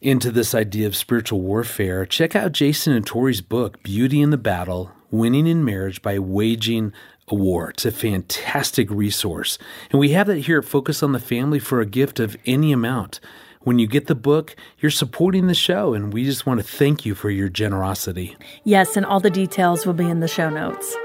into 0.00 0.30
this 0.30 0.54
idea 0.54 0.86
of 0.86 0.96
spiritual 0.96 1.40
warfare, 1.40 2.06
check 2.06 2.34
out 2.34 2.52
Jason 2.52 2.94
and 2.94 3.06
Tori's 3.06 3.42
book, 3.42 3.82
Beauty 3.82 4.22
in 4.22 4.30
the 4.30 4.38
Battle 4.38 4.90
Winning 5.10 5.46
in 5.46 5.64
Marriage 5.64 6.02
by 6.02 6.18
Waging 6.18 6.92
a 7.28 7.34
War. 7.34 7.70
It's 7.70 7.84
a 7.84 7.90
fantastic 7.90 8.90
resource. 8.90 9.58
And 9.90 10.00
we 10.00 10.10
have 10.10 10.28
that 10.28 10.38
here 10.38 10.58
at 10.58 10.64
Focus 10.64 11.02
on 11.02 11.12
the 11.12 11.18
Family 11.18 11.58
for 11.58 11.80
a 11.80 11.86
gift 11.86 12.18
of 12.18 12.36
any 12.46 12.72
amount. 12.72 13.20
When 13.62 13.78
you 13.78 13.86
get 13.86 14.06
the 14.06 14.14
book, 14.14 14.56
you're 14.78 14.90
supporting 14.90 15.46
the 15.46 15.54
show, 15.54 15.92
and 15.92 16.14
we 16.14 16.24
just 16.24 16.46
want 16.46 16.60
to 16.60 16.66
thank 16.66 17.04
you 17.04 17.14
for 17.14 17.28
your 17.28 17.50
generosity. 17.50 18.36
Yes, 18.64 18.96
and 18.96 19.04
all 19.04 19.20
the 19.20 19.28
details 19.28 19.84
will 19.84 19.92
be 19.92 20.08
in 20.08 20.20
the 20.20 20.28
show 20.28 20.48
notes. 20.48 20.96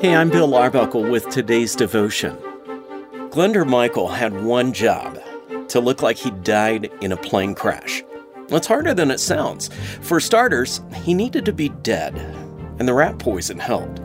Hey, 0.00 0.16
I'm 0.16 0.30
Bill 0.30 0.54
Arbuckle 0.54 1.02
with 1.02 1.28
today's 1.28 1.76
devotion. 1.76 2.34
Glyndwr 3.28 3.68
Michael 3.68 4.08
had 4.08 4.44
one 4.44 4.72
job 4.72 5.20
to 5.68 5.78
look 5.78 6.00
like 6.00 6.16
he 6.16 6.30
died 6.30 6.90
in 7.02 7.12
a 7.12 7.18
plane 7.18 7.54
crash. 7.54 8.02
It's 8.48 8.66
harder 8.66 8.94
than 8.94 9.10
it 9.10 9.20
sounds. 9.20 9.68
For 10.00 10.18
starters, 10.18 10.80
he 11.04 11.12
needed 11.12 11.44
to 11.44 11.52
be 11.52 11.68
dead, 11.68 12.16
and 12.78 12.88
the 12.88 12.94
rat 12.94 13.18
poison 13.18 13.58
helped. 13.58 14.00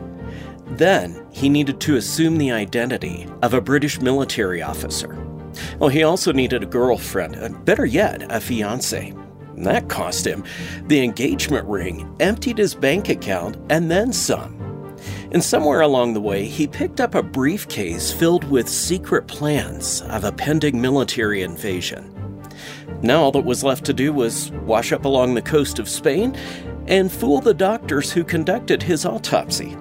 Then, 0.78 1.26
he 1.32 1.48
needed 1.48 1.80
to 1.80 1.96
assume 1.96 2.38
the 2.40 2.52
identity 2.52 3.26
of 3.42 3.54
a 3.54 3.62
British 3.62 4.02
military 4.02 4.62
officer. 4.62 5.18
Well, 5.80 5.88
he 5.90 6.04
also 6.04 6.34
needed 6.34 6.62
a 6.62 6.66
girlfriend, 6.66 7.36
and 7.36 7.64
better 7.64 7.86
yet, 7.86 8.30
a 8.30 8.42
fiance. 8.42 9.14
That 9.60 9.88
cost 9.88 10.28
him. 10.28 10.44
The 10.88 11.02
engagement 11.06 11.66
ring 11.70 12.14
emptied 12.20 12.58
his 12.58 12.76
bank 12.76 13.08
account 13.08 13.56
and 13.70 13.90
then 13.90 14.12
some. 14.12 14.55
And 15.32 15.44
somewhere 15.44 15.82
along 15.82 16.14
the 16.14 16.22
way, 16.22 16.46
he 16.46 16.68
picked 16.68 17.02
up 17.02 17.16
a 17.16 17.24
briefcase 17.24 18.12
filled 18.12 18.44
with 18.46 18.70
secret 18.70 19.28
plans 19.28 20.02
of 20.04 20.24
a 20.24 20.32
pending 20.32 20.80
military 20.80 21.42
invasion. 21.42 22.12
Now 23.02 23.24
all 23.24 23.32
that 23.34 23.46
was 23.46 23.64
left 23.64 23.86
to 23.86 23.94
do 23.94 24.14
was 24.14 24.52
wash 24.52 24.92
up 24.92 25.06
along 25.06 25.34
the 25.34 25.42
coast 25.42 25.80
of 25.80 25.90
Spain 25.90 26.36
and 26.88 27.12
fool 27.12 27.42
the 27.42 27.54
doctors 27.54 28.12
who 28.12 28.24
conducted 28.24 28.84
his 28.84 29.06
autopsy. 29.06 29.76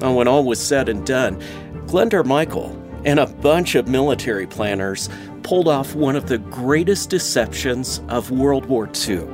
when 0.00 0.28
all 0.28 0.44
was 0.44 0.64
said 0.64 0.88
and 0.88 1.06
done, 1.06 1.40
Glyndwr 1.86 2.24
Michael 2.24 2.76
and 3.04 3.18
a 3.18 3.26
bunch 3.26 3.74
of 3.74 3.88
military 3.88 4.46
planners 4.46 5.08
pulled 5.42 5.68
off 5.68 5.94
one 5.94 6.16
of 6.16 6.26
the 6.26 6.38
greatest 6.38 7.10
deceptions 7.10 8.00
of 8.08 8.30
World 8.30 8.66
War 8.66 8.88
II. 9.08 9.26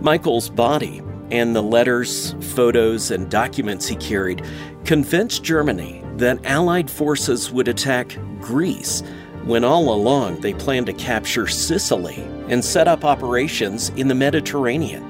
Michael's 0.00 0.48
body 0.48 1.02
and 1.30 1.54
the 1.54 1.62
letters, 1.62 2.34
photos, 2.40 3.10
and 3.10 3.30
documents 3.30 3.86
he 3.86 3.96
carried 3.96 4.44
convinced 4.88 5.44
Germany 5.44 6.02
that 6.16 6.42
Allied 6.46 6.90
forces 6.90 7.52
would 7.52 7.68
attack 7.68 8.16
Greece 8.40 9.02
when 9.44 9.62
all 9.62 9.92
along 9.92 10.40
they 10.40 10.54
planned 10.54 10.86
to 10.86 10.94
capture 10.94 11.46
Sicily 11.46 12.22
and 12.48 12.64
set 12.64 12.88
up 12.88 13.04
operations 13.04 13.90
in 13.90 14.08
the 14.08 14.14
Mediterranean. 14.14 15.04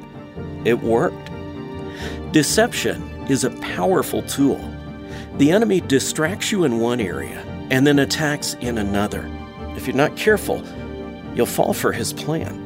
It 0.65 0.83
worked. 0.83 1.31
Deception 2.33 3.01
is 3.31 3.45
a 3.45 3.51
powerful 3.61 4.23
tool. 4.23 4.59
The 5.37 5.53
enemy 5.53 5.81
distracts 5.81 6.51
you 6.51 6.65
in 6.65 6.81
one 6.81 7.01
area 7.01 7.39
and 7.71 7.87
then 7.87 8.01
attacks 8.01 8.55
in 8.55 8.79
another. 8.79 9.31
If 9.77 9.87
you're 9.87 9.95
not 9.95 10.17
careful, 10.17 10.61
you'll 11.37 11.47
fall 11.47 11.73
for 11.73 11.93
his 11.93 12.13
plan. 12.13 12.65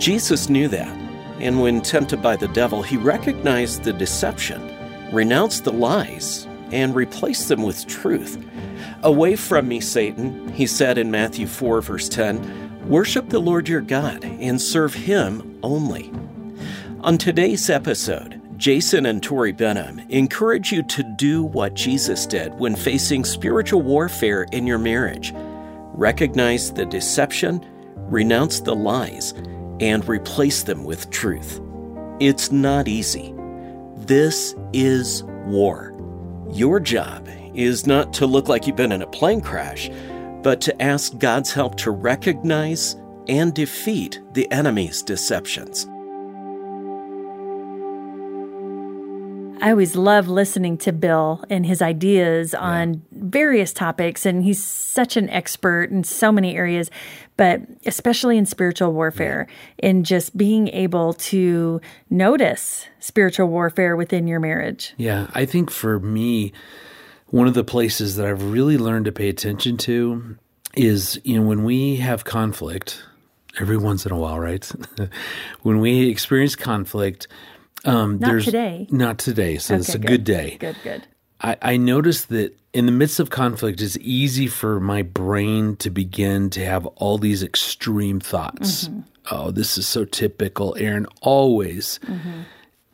Jesus 0.00 0.48
knew 0.48 0.66
that, 0.66 0.98
and 1.38 1.62
when 1.62 1.80
tempted 1.80 2.20
by 2.20 2.34
the 2.34 2.48
devil, 2.48 2.82
he 2.82 2.96
recognized 2.96 3.84
the 3.84 3.92
deception, 3.92 4.71
renounced 5.12 5.64
the 5.64 5.72
lies, 5.72 6.46
and 6.72 6.96
replace 6.96 7.48
them 7.48 7.62
with 7.62 7.86
truth. 7.86 8.42
Away 9.02 9.36
from 9.36 9.68
me, 9.68 9.80
Satan, 9.80 10.48
he 10.52 10.66
said 10.66 10.96
in 10.98 11.10
Matthew 11.10 11.46
4, 11.46 11.82
verse 11.82 12.08
10, 12.08 12.88
worship 12.88 13.28
the 13.28 13.38
Lord 13.38 13.68
your 13.68 13.80
God 13.82 14.24
and 14.24 14.60
serve 14.60 14.94
him 14.94 15.58
only. 15.62 16.10
On 17.00 17.18
today's 17.18 17.68
episode, 17.68 18.40
Jason 18.56 19.06
and 19.06 19.22
Tori 19.22 19.52
Benham 19.52 19.98
encourage 20.08 20.72
you 20.72 20.84
to 20.84 21.02
do 21.02 21.42
what 21.42 21.74
Jesus 21.74 22.26
did 22.26 22.54
when 22.54 22.76
facing 22.76 23.24
spiritual 23.24 23.82
warfare 23.82 24.46
in 24.52 24.66
your 24.66 24.78
marriage. 24.78 25.32
Recognize 25.94 26.72
the 26.72 26.86
deception, 26.86 27.66
renounce 27.96 28.60
the 28.60 28.74
lies, 28.74 29.32
and 29.80 30.08
replace 30.08 30.62
them 30.62 30.84
with 30.84 31.10
truth. 31.10 31.60
It's 32.20 32.52
not 32.52 32.86
easy. 32.86 33.34
This 34.06 34.56
is 34.72 35.22
war. 35.46 35.94
Your 36.50 36.80
job 36.80 37.28
is 37.54 37.86
not 37.86 38.12
to 38.14 38.26
look 38.26 38.48
like 38.48 38.66
you've 38.66 38.74
been 38.74 38.90
in 38.90 39.02
a 39.02 39.06
plane 39.06 39.40
crash, 39.40 39.90
but 40.42 40.60
to 40.62 40.82
ask 40.82 41.16
God's 41.18 41.52
help 41.52 41.76
to 41.76 41.92
recognize 41.92 42.96
and 43.28 43.54
defeat 43.54 44.20
the 44.32 44.50
enemy's 44.50 45.02
deceptions. 45.02 45.86
I 49.62 49.70
always 49.70 49.94
love 49.94 50.26
listening 50.26 50.76
to 50.78 50.92
Bill 50.92 51.44
and 51.48 51.64
his 51.64 51.80
ideas 51.80 52.52
on 52.52 53.00
various 53.12 53.72
topics, 53.72 54.26
and 54.26 54.42
he's 54.42 54.62
such 54.62 55.16
an 55.16 55.30
expert 55.30 55.84
in 55.84 56.02
so 56.02 56.32
many 56.32 56.56
areas, 56.56 56.90
but 57.36 57.60
especially 57.86 58.36
in 58.36 58.44
spiritual 58.44 58.92
warfare, 58.92 59.46
yeah. 59.48 59.90
in 59.90 60.02
just 60.02 60.36
being 60.36 60.66
able 60.66 61.12
to 61.14 61.80
notice 62.10 62.88
spiritual 62.98 63.46
warfare 63.46 63.94
within 63.94 64.26
your 64.26 64.40
marriage. 64.40 64.94
Yeah, 64.96 65.28
I 65.32 65.44
think 65.44 65.70
for 65.70 66.00
me, 66.00 66.52
one 67.26 67.46
of 67.46 67.54
the 67.54 67.62
places 67.62 68.16
that 68.16 68.26
I've 68.26 68.42
really 68.42 68.76
learned 68.76 69.04
to 69.04 69.12
pay 69.12 69.28
attention 69.28 69.76
to 69.76 70.38
is, 70.74 71.20
you 71.22 71.38
know, 71.38 71.46
when 71.46 71.62
we 71.62 71.96
have 71.96 72.24
conflict, 72.24 73.00
every 73.60 73.76
once 73.76 74.06
in 74.06 74.10
a 74.10 74.16
while, 74.16 74.40
right? 74.40 74.70
when 75.62 75.78
we 75.78 76.08
experience 76.08 76.56
conflict, 76.56 77.28
um, 77.84 78.18
not 78.18 78.42
today. 78.42 78.86
Not 78.90 79.18
today. 79.18 79.58
So 79.58 79.74
okay, 79.74 79.80
it's 79.80 79.94
a 79.94 79.98
good. 79.98 80.08
good 80.08 80.24
day. 80.24 80.56
Good, 80.58 80.76
good. 80.82 81.06
I, 81.40 81.56
I 81.60 81.76
noticed 81.76 82.28
that 82.28 82.56
in 82.72 82.86
the 82.86 82.92
midst 82.92 83.20
of 83.20 83.30
conflict, 83.30 83.80
it's 83.80 83.98
easy 83.98 84.46
for 84.46 84.80
my 84.80 85.02
brain 85.02 85.76
to 85.76 85.90
begin 85.90 86.50
to 86.50 86.64
have 86.64 86.86
all 86.86 87.18
these 87.18 87.42
extreme 87.42 88.20
thoughts. 88.20 88.88
Mm-hmm. 88.88 89.00
Oh, 89.30 89.50
this 89.50 89.76
is 89.76 89.86
so 89.86 90.04
typical. 90.04 90.76
Erin 90.78 91.06
always, 91.20 92.00
mm-hmm. 92.04 92.42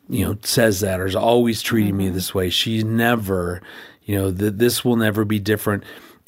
you 0.09 0.25
know, 0.25 0.37
says 0.43 0.79
that 0.81 0.99
or 0.99 1.05
is 1.05 1.15
always 1.15 1.61
treating 1.61 1.91
mm-hmm. 1.91 1.97
me 1.97 2.09
this 2.09 2.33
way. 2.33 2.49
She's 2.49 2.83
never, 2.83 3.61
you 4.03 4.15
know, 4.15 4.31
that 4.31 4.57
this 4.57 4.83
will 4.83 4.95
never 4.95 5.25
be 5.25 5.39
different. 5.39 5.83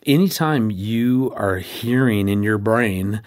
Anytime 0.05 0.71
you 0.71 1.31
are 1.35 1.57
hearing 1.57 2.29
in 2.29 2.41
your 2.41 2.57
brain 2.57 3.21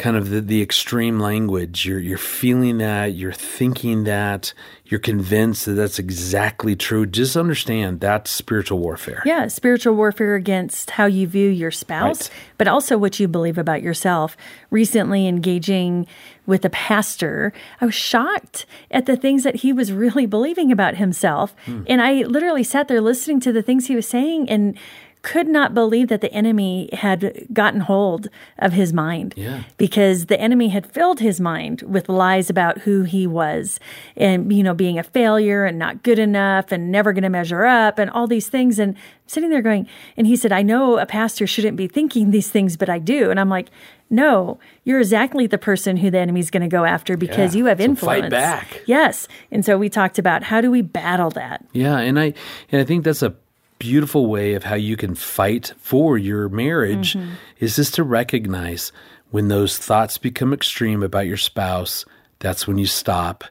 kind 0.00 0.16
of 0.16 0.30
the, 0.30 0.40
the 0.40 0.62
extreme 0.62 1.20
language. 1.20 1.84
You're 1.84 1.98
you're 1.98 2.18
feeling 2.18 2.78
that, 2.78 3.14
you're 3.14 3.32
thinking 3.32 4.04
that, 4.04 4.54
you're 4.86 4.98
convinced 4.98 5.66
that 5.66 5.72
that's 5.72 5.98
exactly 5.98 6.74
true. 6.74 7.04
Just 7.04 7.36
understand 7.36 8.00
that's 8.00 8.30
spiritual 8.30 8.78
warfare. 8.78 9.22
Yeah, 9.26 9.46
spiritual 9.48 9.94
warfare 9.94 10.36
against 10.36 10.92
how 10.92 11.04
you 11.04 11.26
view 11.26 11.50
your 11.50 11.70
spouse, 11.70 12.22
right. 12.22 12.30
but 12.56 12.66
also 12.66 12.96
what 12.96 13.20
you 13.20 13.28
believe 13.28 13.58
about 13.58 13.82
yourself. 13.82 14.38
Recently 14.70 15.28
engaging 15.28 16.06
with 16.46 16.64
a 16.64 16.70
pastor, 16.70 17.52
I 17.80 17.84
was 17.84 17.94
shocked 17.94 18.64
at 18.90 19.04
the 19.04 19.16
things 19.16 19.44
that 19.44 19.56
he 19.56 19.72
was 19.72 19.92
really 19.92 20.24
believing 20.24 20.72
about 20.72 20.96
himself. 20.96 21.54
Hmm. 21.66 21.82
And 21.86 22.00
I 22.00 22.22
literally 22.22 22.64
sat 22.64 22.88
there 22.88 23.02
listening 23.02 23.38
to 23.40 23.52
the 23.52 23.62
things 23.62 23.86
he 23.86 23.96
was 23.96 24.08
saying 24.08 24.48
and 24.48 24.78
could 25.22 25.46
not 25.46 25.74
believe 25.74 26.08
that 26.08 26.20
the 26.20 26.32
enemy 26.32 26.88
had 26.92 27.46
gotten 27.52 27.80
hold 27.80 28.28
of 28.58 28.72
his 28.72 28.92
mind. 28.92 29.34
Yeah. 29.36 29.64
because 29.76 30.26
the 30.26 30.40
enemy 30.40 30.68
had 30.68 30.86
filled 30.86 31.20
his 31.20 31.40
mind 31.40 31.82
with 31.82 32.08
lies 32.08 32.50
about 32.50 32.78
who 32.78 33.02
he 33.02 33.26
was 33.26 33.78
and 34.16 34.52
you 34.52 34.62
know 34.62 34.74
being 34.74 34.98
a 34.98 35.02
failure 35.02 35.64
and 35.64 35.78
not 35.78 36.02
good 36.02 36.18
enough 36.18 36.72
and 36.72 36.90
never 36.90 37.12
going 37.12 37.22
to 37.22 37.30
measure 37.30 37.64
up 37.64 37.98
and 37.98 38.10
all 38.10 38.26
these 38.26 38.48
things. 38.48 38.78
And 38.78 38.96
sitting 39.26 39.50
there 39.50 39.62
going 39.62 39.86
and 40.16 40.26
he 40.26 40.36
said 40.36 40.52
I 40.52 40.62
know 40.62 40.98
a 40.98 41.06
pastor 41.06 41.46
shouldn't 41.46 41.76
be 41.76 41.86
thinking 41.86 42.30
these 42.30 42.50
things 42.50 42.76
but 42.76 42.88
I 42.88 42.98
do. 42.98 43.30
And 43.30 43.38
I'm 43.38 43.48
like 43.48 43.70
no 44.08 44.58
you're 44.84 45.00
exactly 45.00 45.46
the 45.46 45.58
person 45.58 45.96
who 45.96 46.10
the 46.10 46.18
enemy's 46.18 46.50
going 46.50 46.62
to 46.62 46.68
go 46.68 46.84
after 46.84 47.16
because 47.16 47.54
yeah. 47.54 47.58
you 47.58 47.64
have 47.66 47.80
influence 47.80 48.22
fight 48.22 48.30
back. 48.30 48.82
Yes. 48.86 49.28
And 49.50 49.64
so 49.64 49.78
we 49.78 49.88
talked 49.88 50.18
about 50.18 50.42
how 50.42 50.60
do 50.60 50.70
we 50.70 50.82
battle 50.82 51.30
that? 51.30 51.64
Yeah 51.72 51.98
and 51.98 52.18
I 52.18 52.34
and 52.70 52.80
I 52.80 52.84
think 52.84 53.04
that's 53.04 53.22
a 53.22 53.34
beautiful 53.80 54.26
way 54.26 54.54
of 54.54 54.62
how 54.62 54.76
you 54.76 54.96
can 54.96 55.16
fight 55.16 55.72
for 55.78 56.16
your 56.16 56.48
marriage 56.48 57.14
mm-hmm. 57.14 57.32
is 57.58 57.74
just 57.74 57.94
to 57.94 58.04
recognize 58.04 58.92
when 59.30 59.48
those 59.48 59.76
thoughts 59.76 60.18
become 60.18 60.52
extreme 60.52 61.02
about 61.02 61.26
your 61.26 61.36
spouse, 61.36 62.04
that's 62.38 62.68
when 62.68 62.78
you 62.78 62.86
stop 62.86 63.42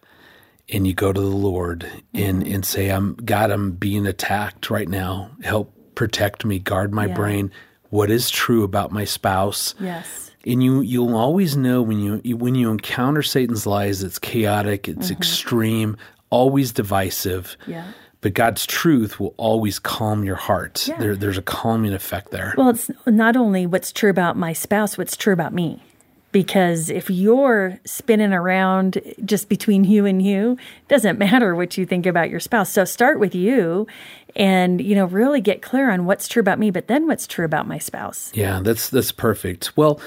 and 0.70 0.86
you 0.86 0.94
go 0.94 1.12
to 1.12 1.20
the 1.20 1.28
Lord 1.28 1.84
and, 2.14 2.44
mm-hmm. 2.44 2.54
and 2.54 2.66
say, 2.66 2.90
I'm 2.90 3.16
God, 3.16 3.52
I'm 3.52 3.72
being 3.72 4.06
attacked 4.06 4.70
right 4.70 4.88
now. 4.88 5.32
Help 5.44 5.74
protect 5.96 6.46
me, 6.46 6.60
guard 6.60 6.94
my 6.94 7.08
yeah. 7.08 7.16
brain. 7.16 7.52
What 7.90 8.12
is 8.12 8.30
true 8.30 8.64
about 8.64 8.92
my 8.92 9.06
spouse? 9.06 9.74
Yes. 9.80 10.32
And 10.46 10.64
you 10.64 10.82
you'll 10.82 11.18
always 11.18 11.58
know 11.58 11.82
when 11.82 12.00
you 12.00 12.38
when 12.38 12.56
you 12.56 12.70
encounter 12.72 13.24
Satan's 13.24 13.66
lies, 13.66 14.04
it's 14.04 14.20
chaotic, 14.20 14.88
it's 14.88 15.08
mm-hmm. 15.08 15.18
extreme, 15.18 15.98
always 16.30 16.72
divisive. 16.72 17.58
Yeah 17.66 17.92
but 18.22 18.34
God's 18.34 18.66
truth 18.66 19.20
will 19.20 19.34
always 19.38 19.80
calm 19.80 20.24
your 20.24 20.36
heart. 20.36 20.88
Yeah. 20.88 20.98
There, 20.98 21.16
there's 21.16 21.38
a 21.38 21.42
calming 21.42 21.94
effect 21.94 22.32
there. 22.32 22.54
Well, 22.58 22.70
it's 22.70 22.92
not 23.06 23.38
only 23.38 23.66
what's 23.66 23.92
true 23.92 24.10
about 24.10 24.36
my 24.36 24.54
spouse, 24.54 24.98
what's 24.98 25.16
true 25.16 25.34
about 25.34 25.54
me. 25.54 25.84
Because 26.32 26.92
if 26.92 27.10
you're 27.10 27.80
spinning 27.86 28.34
around 28.34 29.02
just 29.26 29.50
between 29.50 29.84
you 29.84 30.06
and 30.06 30.22
you, 30.22 30.52
it 30.54 30.88
doesn't 30.88 31.18
matter 31.18 31.56
what 31.56 31.76
you 31.76 31.88
think 31.88 32.06
about 32.06 32.30
your 32.30 32.40
spouse. 32.40 32.72
So 32.72 32.86
start 32.86 33.20
with 33.20 33.34
you 33.34 33.88
and, 34.36 34.80
you 34.80 34.94
know, 34.94 35.06
really 35.06 35.42
get 35.42 35.64
clear 35.64 35.90
on 35.90 36.06
what's 36.06 36.28
true 36.28 36.40
about 36.40 36.60
me, 36.60 36.70
but 36.70 36.88
then 36.88 37.08
what's 37.08 37.26
true 37.26 37.46
about 37.46 37.68
my 37.68 37.80
spouse. 37.80 38.32
Yeah, 38.36 38.60
that's 38.62 38.90
that's 38.90 39.12
perfect. 39.12 39.76
Well, 39.76 40.00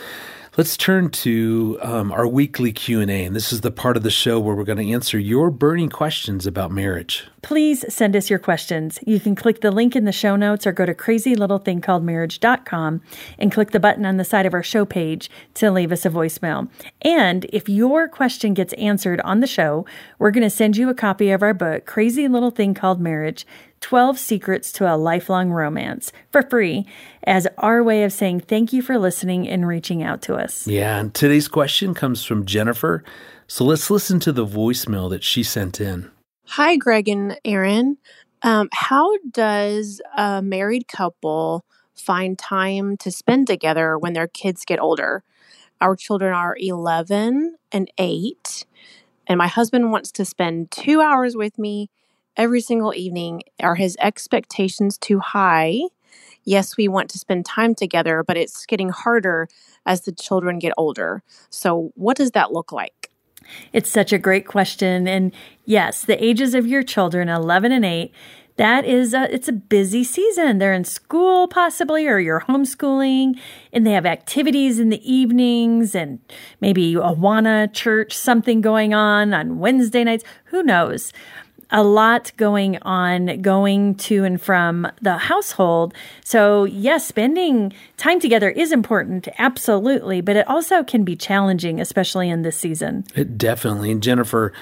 Let's 0.59 0.77
turn 0.77 1.09
to 1.09 1.79
um, 1.81 2.13
our 2.13 2.27
weekly 2.27 2.73
Q&A, 2.73 3.25
and 3.25 3.35
this 3.35 3.55
is 3.55 3.63
the 3.63 3.71
part 3.71 3.97
of 3.97 4.03
the 4.03 4.11
show 4.11 4.39
where 4.39 4.55
we're 4.55 4.65
going 4.65 4.87
to 4.87 4.93
answer 4.93 5.19
your 5.19 5.51
burning 5.51 5.89
questions 5.89 6.47
about 6.47 6.71
marriage. 6.71 7.27
Please 7.41 7.87
send 7.89 8.15
us 8.15 8.29
your 8.29 8.39
questions. 8.39 8.99
You 9.07 9.19
can 9.19 9.35
click 9.35 9.63
the 9.63 9.71
link 9.71 9.97
in 9.97 10.05
the 10.05 10.13
show 10.13 10.37
notes 10.37 10.67
or 10.67 10.73
go 10.73 10.85
to 10.85 10.93
crazylittlethingcalledmarriage.com 10.93 13.01
and 13.39 13.51
click 13.51 13.71
the 13.71 13.81
button 13.81 14.05
on 14.05 14.19
the 14.19 14.25
side 14.25 14.45
of 14.45 14.53
our 14.53 14.63
show 14.63 14.85
page 14.85 15.31
to 15.55 15.71
leave 15.71 15.91
us 15.91 16.05
a 16.05 16.11
voicemail. 16.11 16.69
And 17.01 17.47
if 17.47 17.71
your 17.71 18.07
question 18.07 18.53
gets 18.53 18.75
answered 18.75 19.23
on 19.23 19.41
the 19.41 19.47
show, 19.47 19.87
we're 20.19 20.33
going 20.33 20.43
to 20.43 20.51
send 20.51 20.77
you 20.77 20.91
a 20.91 20.95
copy 20.95 21.31
of 21.31 21.43
our 21.43 21.55
book, 21.55 21.87
Crazy 21.87 22.29
Little 22.29 22.51
Thing 22.51 22.75
Called 22.75 23.01
Marriage 23.01 23.47
12 23.83 24.19
Secrets 24.19 24.73
to 24.73 24.93
a 24.93 24.97
Lifelong 24.97 25.51
Romance 25.51 26.13
for 26.31 26.43
free 26.43 26.87
as 27.25 27.47
our 27.59 27.83
way 27.83 28.05
of 28.05 28.13
saying 28.13 28.41
thank 28.41 28.73
you 28.73 28.81
for 28.81 28.99
listening 28.99 29.47
and 29.49 29.67
reaching 29.67 30.03
out 30.03 30.23
to 30.23 30.37
us. 30.37 30.67
Yeah, 30.67 30.99
and 30.99 31.13
today's 31.13 31.49
question 31.49 31.93
comes 31.93 32.25
from 32.25 32.47
Jennifer. 32.47 33.05
So 33.47 33.65
let's 33.65 33.91
listen 33.91 34.21
to 34.21 34.33
the 34.33 34.47
voicemail 34.47 35.11
that 35.11 35.23
she 35.23 35.43
sent 35.43 35.81
in. 35.81 36.11
Hi, 36.47 36.77
Greg 36.77 37.09
and 37.09 37.39
Erin. 37.45 37.99
Um, 38.43 38.69
how 38.73 39.17
does 39.31 40.01
a 40.17 40.41
married 40.41 40.89
couple 40.89 41.65
find 41.95 42.39
time 42.39 42.97
to 42.99 43.11
spend 43.11 43.47
together 43.47 43.99
when 43.99 44.13
their 44.13 44.29
kids 44.29 44.65
get 44.65 44.81
older? 44.81 45.23
Our 45.81 45.97
children 45.97 46.33
are 46.33 46.57
11 46.59 47.57
and 47.73 47.91
8, 47.99 48.65
and 49.27 49.39
my 49.39 49.49
husband 49.49 49.91
wants 49.91 50.13
to 50.13 50.25
spend 50.25 50.71
two 50.71 51.01
hours 51.01 51.37
with 51.37 51.59
me 51.59 51.91
every 52.37 52.61
single 52.61 52.95
evening. 52.95 53.43
Are 53.61 53.75
his 53.75 53.97
expectations 54.01 54.99
too 54.99 55.21
high? 55.21 55.81
Yes, 56.45 56.77
we 56.77 56.89
want 56.89 57.09
to 57.11 57.19
spend 57.19 57.47
time 57.47 57.75
together, 57.75 58.25
but 58.27 58.37
it's 58.37 58.67
getting 58.67 58.89
harder 58.89 59.49
as 59.87 60.03
the 60.03 60.13
children 60.13 60.59
get 60.59 60.73
older. 60.77 61.23
So, 61.51 61.93
what 61.95 62.17
does 62.17 62.33
that 62.33 62.53
look 62.53 62.73
like? 62.73 63.11
It's 63.73 63.91
such 63.91 64.13
a 64.13 64.19
great 64.19 64.47
question. 64.47 65.07
And 65.09 65.33
yes, 65.65 66.05
the 66.05 66.23
ages 66.23 66.55
of 66.55 66.67
your 66.67 66.83
children, 66.83 67.29
11 67.29 67.73
and 67.73 67.85
8, 67.85 68.13
that 68.57 68.85
is 68.85 69.15
a, 69.15 69.33
it's 69.33 69.49
a 69.49 69.53
busy 69.53 70.05
season. 70.05 70.59
They're 70.59 70.75
in 70.75 70.85
school 70.85 71.49
possibly 71.49 72.07
or 72.07 72.19
you're 72.19 72.43
homeschooling 72.43 73.39
and 73.73 73.87
they 73.87 73.93
have 73.93 74.05
activities 74.05 74.79
in 74.79 74.91
the 74.91 75.11
evenings 75.11 75.95
and 75.95 76.19
maybe 76.61 76.95
Awana 76.95 77.73
church 77.73 78.15
something 78.15 78.61
going 78.61 78.93
on 78.93 79.33
on 79.33 79.59
Wednesday 79.59 80.05
nights. 80.05 80.25
Who 80.47 80.63
knows? 80.63 81.13
A 81.73 81.83
lot 81.83 82.31
going 82.37 82.79
on 82.83 83.41
going 83.41 83.95
to 83.97 84.25
and 84.25 84.41
from 84.41 84.87
the 85.01 85.17
household. 85.17 85.95
So, 86.23 86.65
yes, 86.65 87.07
spending 87.07 87.73
time 87.97 88.21
together 88.21 88.51
is 88.51 88.71
important, 88.71 89.27
absolutely, 89.39 90.21
but 90.21 90.37
it 90.37 90.47
also 90.49 90.85
can 90.85 91.03
be 91.03 91.17
challenging, 91.17 91.81
especially 91.81 92.29
in 92.29 92.43
this 92.43 92.57
season. 92.57 93.05
It 93.15 93.39
definitely. 93.39 93.91
And 93.91 94.03
Jennifer, 94.03 94.53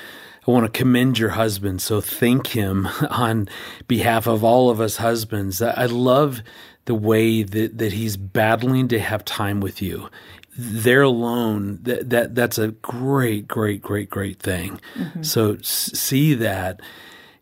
I 0.46 0.50
want 0.50 0.72
to 0.72 0.78
commend 0.78 1.18
your 1.18 1.30
husband. 1.30 1.82
So, 1.82 2.00
thank 2.00 2.46
him 2.46 2.86
on 3.10 3.48
behalf 3.88 4.26
of 4.26 4.44
all 4.44 4.70
of 4.70 4.80
us 4.80 4.96
husbands. 4.96 5.60
I 5.60 5.86
love 5.86 6.40
the 6.86 6.94
way 6.94 7.42
that, 7.42 7.78
that 7.78 7.92
he's 7.92 8.16
battling 8.16 8.88
to 8.88 8.98
have 8.98 9.24
time 9.24 9.60
with 9.60 9.82
you 9.82 10.08
there 10.60 11.02
alone 11.02 11.78
that, 11.82 12.10
that 12.10 12.34
that's 12.34 12.58
a 12.58 12.68
great 12.68 13.48
great 13.48 13.80
great 13.80 14.10
great 14.10 14.38
thing 14.38 14.78
mm-hmm. 14.94 15.22
so 15.22 15.56
see 15.62 16.34
that 16.34 16.80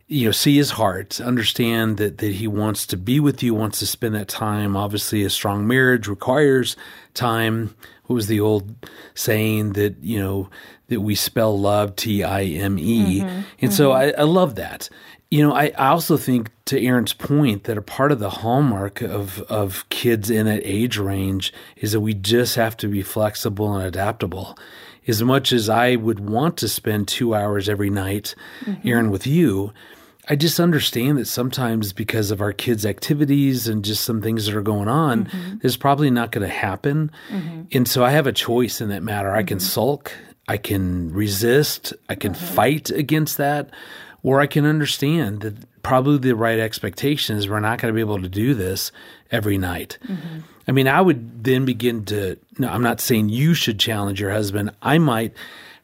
you 0.07 0.25
know 0.25 0.31
see 0.31 0.57
his 0.57 0.71
heart 0.73 1.21
understand 1.21 1.97
that 1.97 2.19
that 2.19 2.35
he 2.35 2.47
wants 2.47 2.87
to 2.87 2.97
be 2.97 3.19
with 3.19 3.43
you 3.43 3.55
wants 3.55 3.81
to 3.81 3.87
spend 3.87 4.15
that 4.15 4.29
time 4.29 4.77
obviously 4.77 5.25
a 5.25 5.31
strong 5.31 5.67
marriage 5.67 6.07
requires 6.07 6.77
time 7.15 7.75
what 8.07 8.15
was 8.15 8.29
the 8.29 8.39
old 8.39 8.75
saying 9.15 9.73
that 9.73 9.97
you 10.01 10.19
know 10.19 10.49
that 10.87 11.01
we 11.01 11.15
spell 11.15 11.59
love 11.59 11.97
t-i-m-e 11.97 13.21
mm-hmm. 13.21 13.29
and 13.29 13.45
mm-hmm. 13.45 13.71
so 13.71 13.91
I, 13.91 14.11
I 14.11 14.23
love 14.23 14.55
that 14.55 14.89
you 15.31 15.47
know, 15.47 15.53
I, 15.53 15.73
I 15.77 15.89
also 15.89 16.17
think 16.17 16.51
to 16.67 16.83
Erin's 16.83 17.13
point 17.13 17.65
that 17.65 17.77
a 17.77 17.83
part 17.83 18.13
of 18.13 18.19
the 18.19 18.31
hallmark 18.31 19.03
of, 19.03 19.41
of 19.43 19.89
kids 19.91 20.31
in 20.31 20.47
that 20.47 20.63
age 20.65 20.97
range 20.97 21.53
is 21.77 21.93
that 21.93 22.01
we 22.01 22.15
just 22.15 22.57
have 22.57 22.77
to 22.79 22.89
be 22.89 23.03
flexible 23.03 23.75
and 23.75 23.87
adaptable. 23.87 24.59
As 25.07 25.23
much 25.23 25.53
as 25.53 25.69
I 25.69 25.97
would 25.97 26.21
want 26.21 26.57
to 26.59 26.69
spend 26.69 27.09
two 27.09 27.35
hours 27.35 27.69
every 27.69 27.91
night, 27.91 28.35
mm-hmm. 28.61 28.87
Aaron, 28.89 29.11
with 29.11 29.27
you, 29.27 29.73
I 30.31 30.37
just 30.37 30.61
understand 30.61 31.17
that 31.19 31.27
sometimes 31.27 31.95
because 31.95 32.31
of 32.31 32.43
our 32.43 32.53
kids' 32.53 32.85
activities 32.85 33.69
and 33.69 33.85
just 33.85 34.05
some 34.05 34.21
things 34.21 34.47
that 34.47 34.55
are 34.55 34.63
going 34.63 34.89
on, 34.89 35.27
mm-hmm. 35.27 35.57
it's 35.63 35.79
probably 35.79 36.11
not 36.11 36.33
going 36.33 36.47
to 36.47 36.55
happen. 36.55 37.11
Mm-hmm. 37.31 37.63
And 37.73 37.89
so 37.89 38.05
I 38.05 38.11
have 38.11 38.27
a 38.27 38.33
choice 38.33 38.81
in 38.81 38.91
that 38.91 39.03
matter. 39.03 39.35
I 39.35 39.43
can 39.43 39.59
mm-hmm. 39.59 39.67
sulk, 39.67 40.13
I 40.47 40.59
can 40.59 41.13
resist, 41.13 41.95
I 42.11 42.15
can 42.15 42.33
mm-hmm. 42.33 42.55
fight 42.55 42.91
against 42.91 43.39
that 43.39 43.71
or 44.23 44.41
I 44.41 44.47
can 44.47 44.65
understand 44.65 45.41
that 45.41 45.83
probably 45.83 46.19
the 46.19 46.35
right 46.35 46.59
expectation 46.59 47.37
is 47.37 47.49
we're 47.49 47.61
not 47.61 47.81
going 47.81 47.93
to 47.93 47.95
be 47.95 48.01
able 48.01 48.21
to 48.21 48.29
do 48.29 48.55
this 48.55 48.93
every 49.31 49.59
night. 49.59 49.99
Mm-hmm. 50.05 50.41
I 50.67 50.73
mean, 50.73 50.89
I 50.89 51.01
would 51.01 51.45
then 51.45 51.65
begin 51.65 52.05
to, 52.07 52.37
no, 52.59 52.69
I'm 52.69 52.83
not 52.83 53.01
saying 53.01 53.31
you 53.31 53.55
should 53.55 53.79
challenge 53.79 54.21
your 54.21 54.33
husband. 54.33 54.73
I 54.83 54.99
might 54.99 55.33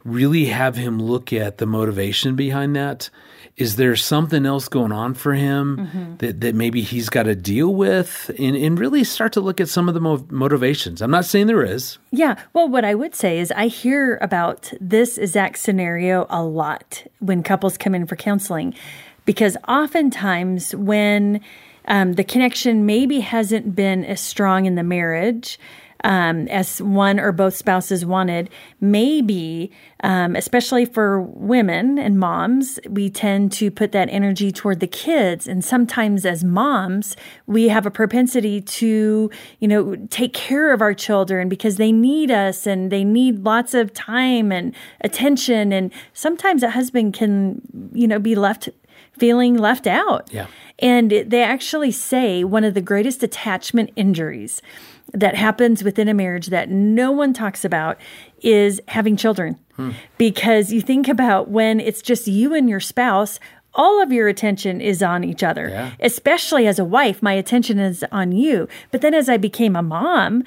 really 0.05 0.47
have 0.47 0.77
him 0.77 1.01
look 1.01 1.33
at 1.33 1.59
the 1.59 1.67
motivation 1.67 2.37
behind 2.37 2.77
that 2.77 3.09
is 3.57 3.77
there 3.77 3.95
something 3.95 4.47
else 4.47 4.69
going 4.69 4.91
on 4.91 5.15
for 5.15 5.35
him 5.35 5.77
mm-hmm. 5.77 6.17
that, 6.17 6.41
that 6.41 6.55
maybe 6.55 6.83
he's 6.83 7.09
got 7.09 7.25
to 7.25 7.35
deal 7.35 7.73
with 7.73 8.31
and, 8.39 8.57
and 8.57 8.79
really 8.79 9.05
start 9.05 9.33
to 9.33 9.41
look 9.41 9.61
at 9.61 9.69
some 9.69 9.89
of 9.89 9.95
the 9.95 10.01
mo- 10.01 10.27
motivations 10.31 11.01
i'm 11.01 11.11
not 11.11 11.25
saying 11.25 11.47
there 11.47 11.65
is 11.65 11.99
yeah 12.11 12.41
well 12.53 12.69
what 12.69 12.85
i 12.85 12.95
would 12.95 13.15
say 13.15 13.39
is 13.39 13.53
i 13.53 13.67
hear 13.67 14.19
about 14.21 14.73
this 14.81 15.19
exact 15.19 15.59
scenario 15.59 16.27
a 16.31 16.43
lot 16.43 17.05
when 17.21 17.43
couples 17.43 17.77
come 17.79 17.95
in 17.95 18.07
for 18.07 18.17
counseling 18.17 18.75
because 19.25 19.57
oftentimes 19.69 20.75
when 20.75 21.41
um, 21.87 22.15
the 22.15 22.25
connection 22.25 22.87
maybe 22.87 23.21
hasn't 23.21 23.75
been 23.75 24.05
as 24.05 24.21
strong 24.21 24.67
in 24.67 24.75
the 24.75 24.83
marriage 24.83 25.59
um, 26.05 26.47
as 26.49 26.81
one 26.81 27.19
or 27.19 27.33
both 27.33 27.57
spouses 27.57 28.05
wanted. 28.05 28.51
Maybe, 28.81 29.73
um, 30.03 30.37
especially 30.37 30.85
for 30.85 31.21
women 31.21 31.99
and 31.99 32.19
moms, 32.19 32.79
we 32.89 33.11
tend 33.11 33.53
to 33.53 33.71
put 33.71 33.93
that 33.93 34.09
energy 34.11 34.53
toward 34.53 34.81
the 34.81 34.87
kids. 34.87 35.49
And 35.49 35.65
sometimes 35.65 36.27
as 36.27 36.45
moms, 36.45 37.17
we 37.47 37.69
have 37.69 37.87
a 37.87 37.91
propensity 37.91 38.61
to, 38.61 39.31
you 39.59 39.69
know, 39.69 39.97
take 40.11 40.35
care 40.35 40.73
of 40.73 40.83
our 40.83 40.95
children 40.95 41.49
because 41.49 41.79
they 41.79 41.91
need 41.91 42.31
us 42.31 42.67
and 42.67 42.93
they 42.93 43.03
need 43.03 43.43
lots 43.43 43.73
of 43.73 43.93
time 43.95 44.53
and 44.53 44.75
attention. 45.01 45.73
And 45.73 45.91
sometimes 46.13 46.63
a 46.63 46.71
husband 46.71 47.15
can, 47.15 47.63
you 47.93 48.07
know, 48.07 48.19
be 48.19 48.35
left 48.35 48.69
feeling 49.13 49.57
left 49.57 49.87
out. 49.87 50.29
Yeah. 50.33 50.47
And 50.81 51.11
they 51.11 51.43
actually 51.43 51.93
say 51.93 52.43
one 52.43 52.65
of 52.65 52.75
the 52.75 52.81
greatest 52.81 53.23
attachment 53.23 53.91
injuries 53.95 54.61
that 55.13 55.35
happens 55.35 55.85
within 55.85 56.09
a 56.09 56.15
marriage 56.15 56.49
that 56.49 56.71
no 56.71 57.13
one 57.13 57.33
talks 57.33 57.65
about 57.65 57.99
is 58.43 58.81
having 58.89 59.17
children. 59.17 59.59
Hmm. 59.77 59.91
Because 60.19 60.73
you 60.73 60.81
think 60.81 61.09
about 61.09 61.49
when 61.49 61.81
it's 61.81 62.03
just 62.03 62.27
you 62.27 62.55
and 62.55 62.69
your 62.69 62.81
spouse, 62.81 63.39
all 63.75 64.03
of 64.03 64.13
your 64.13 64.29
attention 64.29 64.81
is 64.81 65.03
on 65.03 65.25
each 65.25 65.43
other. 65.43 65.69
Yeah. 65.69 65.93
Especially 66.01 66.67
as 66.67 66.79
a 66.79 66.85
wife, 66.85 67.23
my 67.23 67.33
attention 67.33 67.79
is 67.79 68.05
on 68.13 68.33
you. 68.33 68.69
But 68.91 69.01
then 69.01 69.15
as 69.15 69.29
I 69.29 69.37
became 69.37 69.77
a 69.77 69.83
mom, 69.83 70.45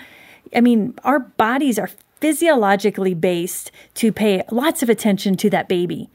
I 0.56 0.62
mean, 0.62 0.93
our 1.04 1.20
bodies 1.20 1.78
are 1.78 1.89
physiologically 2.20 3.13
based 3.13 3.72
to 3.96 4.12
pay 4.12 4.43
lots 4.50 4.82
of 4.82 4.89
attention 4.89 5.38
to 5.38 5.50
that 5.50 5.67
baby 5.67 6.10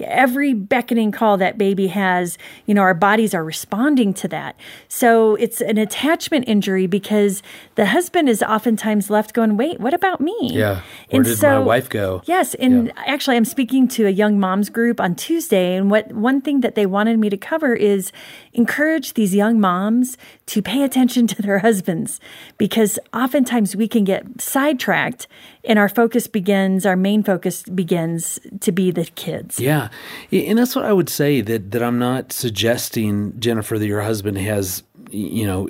every 0.00 0.54
beckoning 0.54 1.12
call 1.12 1.36
that 1.38 1.58
baby 1.58 1.88
has, 1.88 2.38
you 2.66 2.74
know, 2.74 2.80
our 2.80 2.94
bodies 2.94 3.34
are 3.34 3.44
responding 3.44 4.14
to 4.14 4.28
that. 4.28 4.56
So 4.88 5.34
it's 5.36 5.60
an 5.60 5.78
attachment 5.78 6.44
injury 6.48 6.86
because 6.86 7.42
the 7.74 7.86
husband 7.86 8.28
is 8.28 8.42
oftentimes 8.42 9.10
left 9.10 9.34
going, 9.34 9.56
wait, 9.56 9.80
what 9.80 9.94
about 9.94 10.20
me? 10.20 10.36
Yeah. 10.52 10.80
Where 11.10 11.20
and 11.20 11.24
did 11.24 11.38
so, 11.38 11.60
my 11.60 11.66
wife 11.66 11.88
go? 11.88 12.22
Yes. 12.24 12.54
And 12.54 12.86
yeah. 12.86 12.92
actually, 13.06 13.36
I'm 13.36 13.44
speaking 13.44 13.88
to 13.88 14.06
a 14.06 14.10
young 14.10 14.40
moms 14.40 14.70
group 14.70 15.00
on 15.00 15.14
Tuesday. 15.14 15.76
And 15.76 15.90
what 15.90 16.12
one 16.12 16.40
thing 16.40 16.60
that 16.60 16.74
they 16.74 16.86
wanted 16.86 17.18
me 17.18 17.28
to 17.30 17.36
cover 17.36 17.74
is 17.74 18.12
encourage 18.52 19.14
these 19.14 19.34
young 19.34 19.60
moms 19.60 20.16
to 20.52 20.60
pay 20.60 20.82
attention 20.82 21.26
to 21.26 21.40
their 21.40 21.60
husbands 21.60 22.20
because 22.58 22.98
oftentimes 23.14 23.74
we 23.74 23.88
can 23.88 24.04
get 24.04 24.38
sidetracked 24.38 25.26
and 25.64 25.78
our 25.78 25.88
focus 25.88 26.26
begins, 26.26 26.84
our 26.84 26.94
main 26.94 27.22
focus 27.22 27.62
begins 27.62 28.38
to 28.60 28.70
be 28.70 28.90
the 28.90 29.06
kids. 29.06 29.58
Yeah. 29.58 29.88
And 30.30 30.58
that's 30.58 30.76
what 30.76 30.84
I 30.84 30.92
would 30.92 31.08
say 31.08 31.40
that, 31.40 31.70
that 31.70 31.82
I'm 31.82 31.98
not 31.98 32.34
suggesting, 32.34 33.40
Jennifer, 33.40 33.78
that 33.78 33.86
your 33.86 34.02
husband 34.02 34.36
has 34.38 34.82
you 35.10 35.46
know 35.46 35.68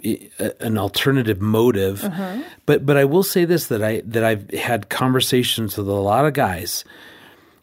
an 0.61 0.79
alternative 0.79 1.41
motive 1.41 2.05
uh-huh. 2.05 2.41
but 2.65 2.87
but 2.87 2.97
I 2.97 3.05
will 3.05 3.25
say 3.25 3.45
this 3.45 3.67
that 3.67 3.83
I 3.83 4.01
that 4.05 4.23
I've 4.23 4.49
had 4.51 4.89
conversations 4.89 5.77
with 5.77 5.89
a 5.89 5.93
lot 5.93 6.25
of 6.27 6.33
guys 6.33 6.85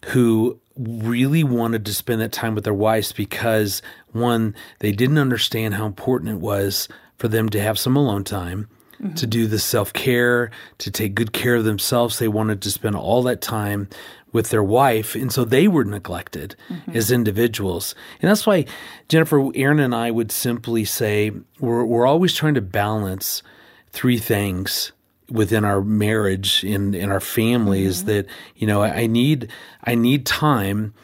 who 0.07 0.59
really 0.77 1.43
wanted 1.43 1.85
to 1.85 1.93
spend 1.93 2.19
that 2.19 2.33
time 2.33 2.53
with 2.53 2.65
their 2.65 2.73
wives 2.73 3.13
because 3.13 3.81
one 4.11 4.55
they 4.79 4.91
didn't 4.91 5.17
understand 5.17 5.73
how 5.73 5.85
important 5.85 6.31
it 6.31 6.39
was 6.39 6.87
for 7.19 7.27
them 7.27 7.49
to 7.49 7.61
have 7.61 7.77
some 7.77 7.95
alone 7.95 8.23
time 8.23 8.67
mm-hmm. 8.99 9.13
to 9.13 9.27
do 9.27 9.45
the 9.45 9.59
self 9.59 9.93
care, 9.93 10.49
to 10.79 10.89
take 10.89 11.13
good 11.13 11.33
care 11.33 11.55
of 11.55 11.65
themselves. 11.65 12.17
They 12.17 12.27
wanted 12.27 12.61
to 12.63 12.71
spend 12.71 12.95
all 12.95 13.21
that 13.23 13.41
time 13.41 13.89
with 14.31 14.49
their 14.49 14.63
wife. 14.63 15.15
And 15.15 15.31
so 15.31 15.43
they 15.43 15.67
were 15.67 15.83
neglected 15.83 16.55
mm-hmm. 16.69 16.95
as 16.95 17.11
individuals. 17.11 17.93
And 18.21 18.29
that's 18.29 18.47
why, 18.47 18.65
Jennifer, 19.09 19.51
Erin 19.55 19.79
and 19.79 19.93
I 19.93 20.11
would 20.11 20.31
simply 20.31 20.85
say 20.85 21.31
we're, 21.59 21.83
we're 21.83 22.07
always 22.07 22.33
trying 22.33 22.53
to 22.55 22.61
balance 22.61 23.43
three 23.91 24.17
things 24.17 24.91
within 25.29 25.63
our 25.63 25.81
marriage 25.81 26.63
in 26.63 26.95
in 26.95 27.11
our 27.11 27.19
family 27.19 27.85
mm-hmm. 27.85 28.07
that 28.07 28.25
you 28.55 28.65
know 28.65 28.81
I, 28.81 29.01
I 29.01 29.07
need 29.07 29.49
I 29.83 29.93
need 29.93 30.25
time 30.25 30.95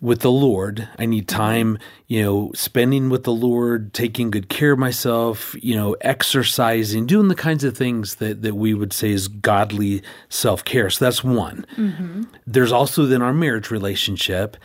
with 0.00 0.20
the 0.20 0.30
Lord. 0.30 0.88
I 0.98 1.06
need 1.06 1.28
time, 1.28 1.78
you 2.06 2.22
know, 2.22 2.52
spending 2.54 3.10
with 3.10 3.24
the 3.24 3.32
Lord, 3.32 3.92
taking 3.92 4.30
good 4.30 4.48
care 4.48 4.72
of 4.72 4.78
myself, 4.78 5.54
you 5.60 5.74
know, 5.74 5.94
exercising, 6.00 7.06
doing 7.06 7.28
the 7.28 7.34
kinds 7.34 7.64
of 7.64 7.76
things 7.76 8.16
that, 8.16 8.42
that 8.42 8.54
we 8.54 8.72
would 8.72 8.92
say 8.92 9.10
is 9.10 9.28
godly 9.28 10.02
self 10.28 10.64
care. 10.64 10.88
So 10.90 11.04
that's 11.04 11.22
one. 11.22 11.66
Mm-hmm. 11.76 12.22
There's 12.46 12.72
also 12.72 13.04
then 13.06 13.22
our 13.22 13.34
marriage 13.34 13.70
relationship. 13.70 14.56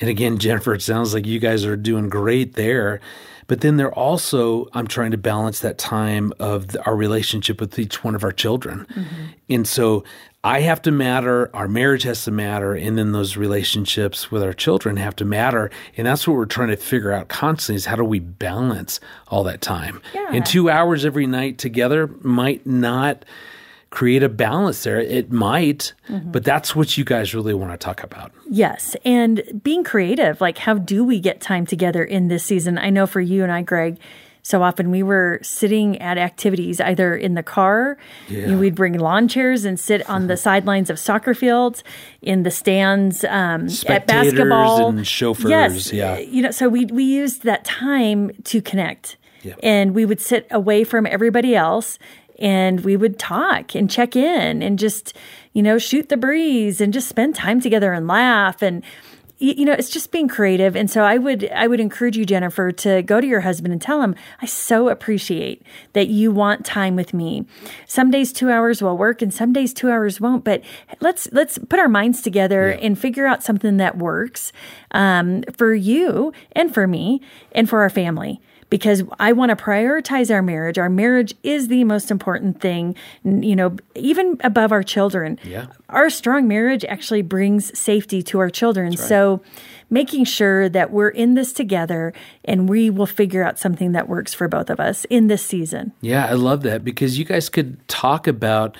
And 0.00 0.10
again, 0.10 0.38
Jennifer, 0.38 0.74
it 0.74 0.82
sounds 0.82 1.14
like 1.14 1.26
you 1.26 1.38
guys 1.38 1.64
are 1.64 1.76
doing 1.76 2.08
great 2.08 2.54
there. 2.54 3.00
But 3.46 3.60
then 3.60 3.76
they're 3.76 3.92
also, 3.92 4.68
I'm 4.72 4.86
trying 4.86 5.10
to 5.10 5.18
balance 5.18 5.60
that 5.60 5.78
time 5.78 6.32
of 6.38 6.68
the, 6.68 6.84
our 6.84 6.96
relationship 6.96 7.60
with 7.60 7.78
each 7.78 8.04
one 8.04 8.14
of 8.14 8.24
our 8.24 8.32
children. 8.32 8.86
Mm-hmm. 8.94 9.24
And 9.50 9.68
so 9.68 10.04
I 10.44 10.60
have 10.60 10.82
to 10.82 10.90
matter, 10.90 11.54
our 11.54 11.68
marriage 11.68 12.02
has 12.02 12.24
to 12.24 12.32
matter, 12.32 12.74
and 12.74 12.98
then 12.98 13.12
those 13.12 13.36
relationships 13.36 14.30
with 14.30 14.42
our 14.42 14.52
children 14.52 14.96
have 14.96 15.14
to 15.16 15.24
matter. 15.24 15.70
And 15.96 16.06
that's 16.06 16.26
what 16.26 16.36
we're 16.36 16.46
trying 16.46 16.68
to 16.68 16.76
figure 16.76 17.12
out 17.12 17.28
constantly 17.28 17.76
is 17.76 17.86
how 17.86 17.96
do 17.96 18.04
we 18.04 18.18
balance 18.18 18.98
all 19.28 19.44
that 19.44 19.60
time? 19.60 20.00
Yeah. 20.12 20.30
And 20.32 20.44
two 20.44 20.68
hours 20.68 21.04
every 21.04 21.26
night 21.26 21.58
together 21.58 22.08
might 22.22 22.66
not 22.66 23.24
create 23.92 24.22
a 24.22 24.28
balance 24.28 24.84
there. 24.84 24.98
It 24.98 25.30
might, 25.30 25.92
mm-hmm. 26.08 26.32
but 26.32 26.44
that's 26.44 26.74
what 26.74 26.96
you 26.96 27.04
guys 27.04 27.34
really 27.34 27.52
want 27.52 27.72
to 27.72 27.76
talk 27.76 28.02
about. 28.02 28.32
Yes. 28.48 28.96
And 29.04 29.60
being 29.62 29.84
creative, 29.84 30.40
like 30.40 30.56
how 30.56 30.78
do 30.78 31.04
we 31.04 31.20
get 31.20 31.42
time 31.42 31.66
together 31.66 32.02
in 32.02 32.28
this 32.28 32.42
season? 32.42 32.78
I 32.78 32.88
know 32.88 33.06
for 33.06 33.20
you 33.20 33.42
and 33.42 33.52
I, 33.52 33.60
Greg, 33.60 33.98
so 34.40 34.62
often 34.62 34.90
we 34.90 35.02
were 35.02 35.38
sitting 35.42 36.00
at 36.00 36.16
activities 36.16 36.80
either 36.80 37.14
in 37.14 37.34
the 37.34 37.42
car, 37.42 37.98
yeah. 38.28 38.40
you 38.40 38.46
know, 38.48 38.58
we'd 38.58 38.74
bring 38.74 38.98
lawn 38.98 39.28
chairs 39.28 39.66
and 39.66 39.78
sit 39.78 40.08
on 40.08 40.26
the 40.26 40.36
sidelines 40.48 40.88
of 40.88 40.98
soccer 40.98 41.34
fields, 41.34 41.84
in 42.22 42.44
the 42.44 42.50
stands 42.50 43.24
um, 43.24 43.68
at 43.86 44.06
basketball. 44.06 44.88
and 44.88 45.06
chauffeurs. 45.06 45.50
Yes, 45.50 45.92
yeah. 45.92 46.18
You 46.18 46.42
know, 46.42 46.50
so 46.50 46.68
we 46.68 46.86
we 46.86 47.04
used 47.04 47.42
that 47.42 47.64
time 47.64 48.32
to 48.44 48.62
connect. 48.62 49.18
Yeah. 49.42 49.54
And 49.62 49.94
we 49.94 50.04
would 50.04 50.20
sit 50.20 50.46
away 50.50 50.84
from 50.84 51.04
everybody 51.04 51.56
else 51.56 51.98
and 52.38 52.80
we 52.80 52.96
would 52.96 53.18
talk 53.18 53.74
and 53.74 53.90
check 53.90 54.16
in 54.16 54.62
and 54.62 54.78
just, 54.78 55.16
you 55.52 55.62
know, 55.62 55.78
shoot 55.78 56.08
the 56.08 56.16
breeze 56.16 56.80
and 56.80 56.92
just 56.92 57.08
spend 57.08 57.34
time 57.34 57.60
together 57.60 57.92
and 57.92 58.06
laugh 58.06 58.62
and 58.62 58.82
you 59.42 59.64
know 59.64 59.72
it's 59.72 59.90
just 59.90 60.12
being 60.12 60.28
creative. 60.28 60.76
And 60.76 60.88
so 60.90 61.02
i 61.02 61.18
would 61.18 61.50
i 61.50 61.66
would 61.66 61.80
encourage 61.80 62.16
you 62.16 62.24
jennifer 62.24 62.70
to 62.70 63.02
go 63.02 63.20
to 63.20 63.26
your 63.26 63.40
husband 63.40 63.72
and 63.72 63.82
tell 63.82 64.00
him 64.00 64.14
i 64.40 64.46
so 64.46 64.88
appreciate 64.88 65.62
that 65.94 66.08
you 66.08 66.30
want 66.30 66.64
time 66.64 66.94
with 66.94 67.12
me. 67.12 67.44
Some 67.86 68.10
days 68.10 68.32
two 68.32 68.50
hours 68.50 68.80
will 68.80 68.96
work 68.96 69.20
and 69.20 69.34
some 69.34 69.52
days 69.52 69.74
two 69.74 69.90
hours 69.90 70.20
won't 70.20 70.44
but 70.44 70.62
let's 71.00 71.28
let's 71.32 71.58
put 71.58 71.80
our 71.80 71.88
minds 71.88 72.22
together 72.22 72.70
yeah. 72.70 72.86
and 72.86 72.98
figure 72.98 73.26
out 73.26 73.42
something 73.42 73.78
that 73.78 73.98
works 73.98 74.52
um, 74.92 75.42
for 75.56 75.74
you 75.74 76.32
and 76.52 76.72
for 76.72 76.86
me 76.86 77.20
and 77.52 77.68
for 77.68 77.80
our 77.80 77.90
family 77.90 78.40
because 78.72 79.02
I 79.20 79.32
want 79.32 79.50
to 79.50 79.64
prioritize 79.64 80.34
our 80.34 80.40
marriage. 80.40 80.78
Our 80.78 80.88
marriage 80.88 81.34
is 81.42 81.68
the 81.68 81.84
most 81.84 82.10
important 82.10 82.58
thing, 82.58 82.94
you 83.22 83.54
know, 83.54 83.76
even 83.94 84.38
above 84.42 84.72
our 84.72 84.82
children. 84.82 85.38
Yeah. 85.44 85.66
Our 85.90 86.08
strong 86.08 86.48
marriage 86.48 86.82
actually 86.86 87.20
brings 87.20 87.78
safety 87.78 88.22
to 88.22 88.38
our 88.38 88.48
children. 88.48 88.92
Right. 88.92 88.98
So, 88.98 89.42
making 89.90 90.24
sure 90.24 90.70
that 90.70 90.90
we're 90.90 91.10
in 91.10 91.34
this 91.34 91.52
together 91.52 92.14
and 92.46 92.66
we 92.66 92.88
will 92.88 93.04
figure 93.04 93.44
out 93.44 93.58
something 93.58 93.92
that 93.92 94.08
works 94.08 94.32
for 94.32 94.48
both 94.48 94.70
of 94.70 94.80
us 94.80 95.04
in 95.10 95.26
this 95.26 95.44
season. 95.44 95.92
Yeah, 96.00 96.24
I 96.24 96.32
love 96.32 96.62
that 96.62 96.82
because 96.82 97.18
you 97.18 97.26
guys 97.26 97.50
could 97.50 97.86
talk 97.88 98.26
about 98.26 98.78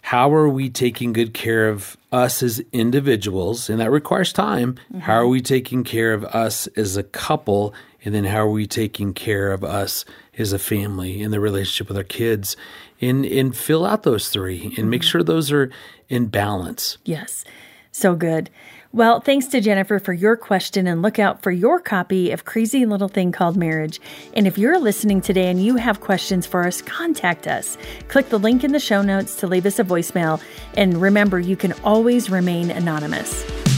how 0.00 0.32
are 0.32 0.48
we 0.48 0.70
taking 0.70 1.12
good 1.12 1.34
care 1.34 1.68
of 1.68 1.98
us 2.12 2.42
as 2.42 2.62
individuals 2.72 3.68
and 3.68 3.78
that 3.80 3.90
requires 3.90 4.32
time 4.32 4.74
mm-hmm. 4.74 5.00
how 5.00 5.14
are 5.14 5.26
we 5.26 5.40
taking 5.40 5.82
care 5.82 6.12
of 6.12 6.24
us 6.26 6.66
as 6.76 6.96
a 6.96 7.02
couple 7.02 7.74
and 8.04 8.14
then 8.14 8.24
how 8.24 8.38
are 8.38 8.50
we 8.50 8.66
taking 8.66 9.14
care 9.14 9.52
of 9.52 9.64
us 9.64 10.04
as 10.36 10.52
a 10.52 10.58
family 10.58 11.22
in 11.22 11.30
the 11.30 11.40
relationship 11.40 11.88
with 11.88 11.96
our 11.96 12.04
kids 12.04 12.56
and 13.00 13.24
and 13.24 13.56
fill 13.56 13.84
out 13.84 14.02
those 14.02 14.28
three 14.28 14.62
and 14.62 14.72
mm-hmm. 14.72 14.90
make 14.90 15.02
sure 15.02 15.22
those 15.22 15.50
are 15.50 15.70
in 16.08 16.26
balance 16.26 16.98
yes 17.04 17.44
so 17.90 18.14
good 18.14 18.50
well, 18.94 19.18
thanks 19.18 19.46
to 19.46 19.60
Jennifer 19.60 19.98
for 19.98 20.12
your 20.12 20.36
question 20.36 20.86
and 20.86 21.02
look 21.02 21.18
out 21.18 21.42
for 21.42 21.50
your 21.50 21.80
copy 21.80 22.30
of 22.30 22.44
Crazy 22.44 22.86
Little 22.86 23.08
Thing 23.08 23.32
Called 23.32 23.56
Marriage. 23.56 24.00
And 24.34 24.46
if 24.46 24.56
you're 24.56 24.78
listening 24.78 25.20
today 25.20 25.50
and 25.50 25.60
you 25.60 25.74
have 25.74 26.00
questions 26.00 26.46
for 26.46 26.64
us, 26.64 26.80
contact 26.80 27.48
us. 27.48 27.76
Click 28.06 28.28
the 28.28 28.38
link 28.38 28.62
in 28.62 28.70
the 28.70 28.78
show 28.78 29.02
notes 29.02 29.34
to 29.38 29.48
leave 29.48 29.66
us 29.66 29.80
a 29.80 29.84
voicemail. 29.84 30.40
And 30.76 31.02
remember, 31.02 31.40
you 31.40 31.56
can 31.56 31.72
always 31.82 32.30
remain 32.30 32.70
anonymous. 32.70 33.73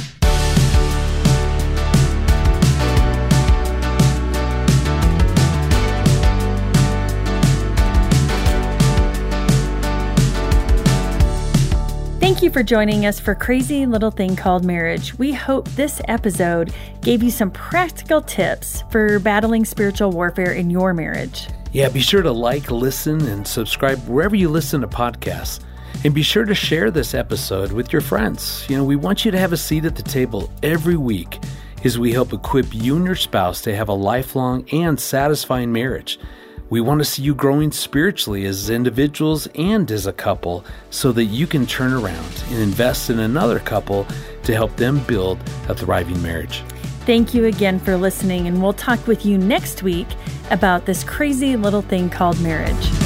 Thank 12.36 12.44
you 12.44 12.50
for 12.50 12.62
joining 12.62 13.06
us 13.06 13.18
for 13.18 13.34
Crazy 13.34 13.86
Little 13.86 14.10
Thing 14.10 14.36
Called 14.36 14.62
Marriage. 14.62 15.18
We 15.18 15.32
hope 15.32 15.66
this 15.70 16.02
episode 16.06 16.70
gave 17.00 17.22
you 17.22 17.30
some 17.30 17.50
practical 17.50 18.20
tips 18.20 18.84
for 18.90 19.18
battling 19.20 19.64
spiritual 19.64 20.10
warfare 20.10 20.52
in 20.52 20.68
your 20.68 20.92
marriage. 20.92 21.48
Yeah, 21.72 21.88
be 21.88 22.00
sure 22.00 22.20
to 22.20 22.30
like, 22.30 22.70
listen, 22.70 23.26
and 23.26 23.48
subscribe 23.48 24.06
wherever 24.06 24.36
you 24.36 24.50
listen 24.50 24.82
to 24.82 24.86
podcasts. 24.86 25.60
And 26.04 26.14
be 26.14 26.20
sure 26.20 26.44
to 26.44 26.54
share 26.54 26.90
this 26.90 27.14
episode 27.14 27.72
with 27.72 27.90
your 27.90 28.02
friends. 28.02 28.66
You 28.68 28.76
know, 28.76 28.84
we 28.84 28.96
want 28.96 29.24
you 29.24 29.30
to 29.30 29.38
have 29.38 29.54
a 29.54 29.56
seat 29.56 29.86
at 29.86 29.96
the 29.96 30.02
table 30.02 30.52
every 30.62 30.98
week 30.98 31.42
as 31.84 31.98
we 31.98 32.12
help 32.12 32.34
equip 32.34 32.66
you 32.74 32.96
and 32.96 33.06
your 33.06 33.14
spouse 33.14 33.62
to 33.62 33.74
have 33.74 33.88
a 33.88 33.94
lifelong 33.94 34.68
and 34.72 35.00
satisfying 35.00 35.72
marriage. 35.72 36.18
We 36.68 36.80
want 36.80 36.98
to 37.00 37.04
see 37.04 37.22
you 37.22 37.34
growing 37.34 37.70
spiritually 37.70 38.44
as 38.44 38.70
individuals 38.70 39.46
and 39.54 39.88
as 39.90 40.06
a 40.06 40.12
couple 40.12 40.64
so 40.90 41.12
that 41.12 41.26
you 41.26 41.46
can 41.46 41.64
turn 41.64 41.92
around 41.92 42.44
and 42.48 42.58
invest 42.58 43.08
in 43.08 43.20
another 43.20 43.60
couple 43.60 44.06
to 44.42 44.52
help 44.52 44.74
them 44.76 44.98
build 45.04 45.38
a 45.68 45.74
thriving 45.74 46.20
marriage. 46.22 46.62
Thank 47.04 47.34
you 47.34 47.44
again 47.44 47.78
for 47.78 47.96
listening, 47.96 48.48
and 48.48 48.60
we'll 48.60 48.72
talk 48.72 49.06
with 49.06 49.24
you 49.24 49.38
next 49.38 49.84
week 49.84 50.08
about 50.50 50.86
this 50.86 51.04
crazy 51.04 51.56
little 51.56 51.82
thing 51.82 52.10
called 52.10 52.40
marriage. 52.40 53.05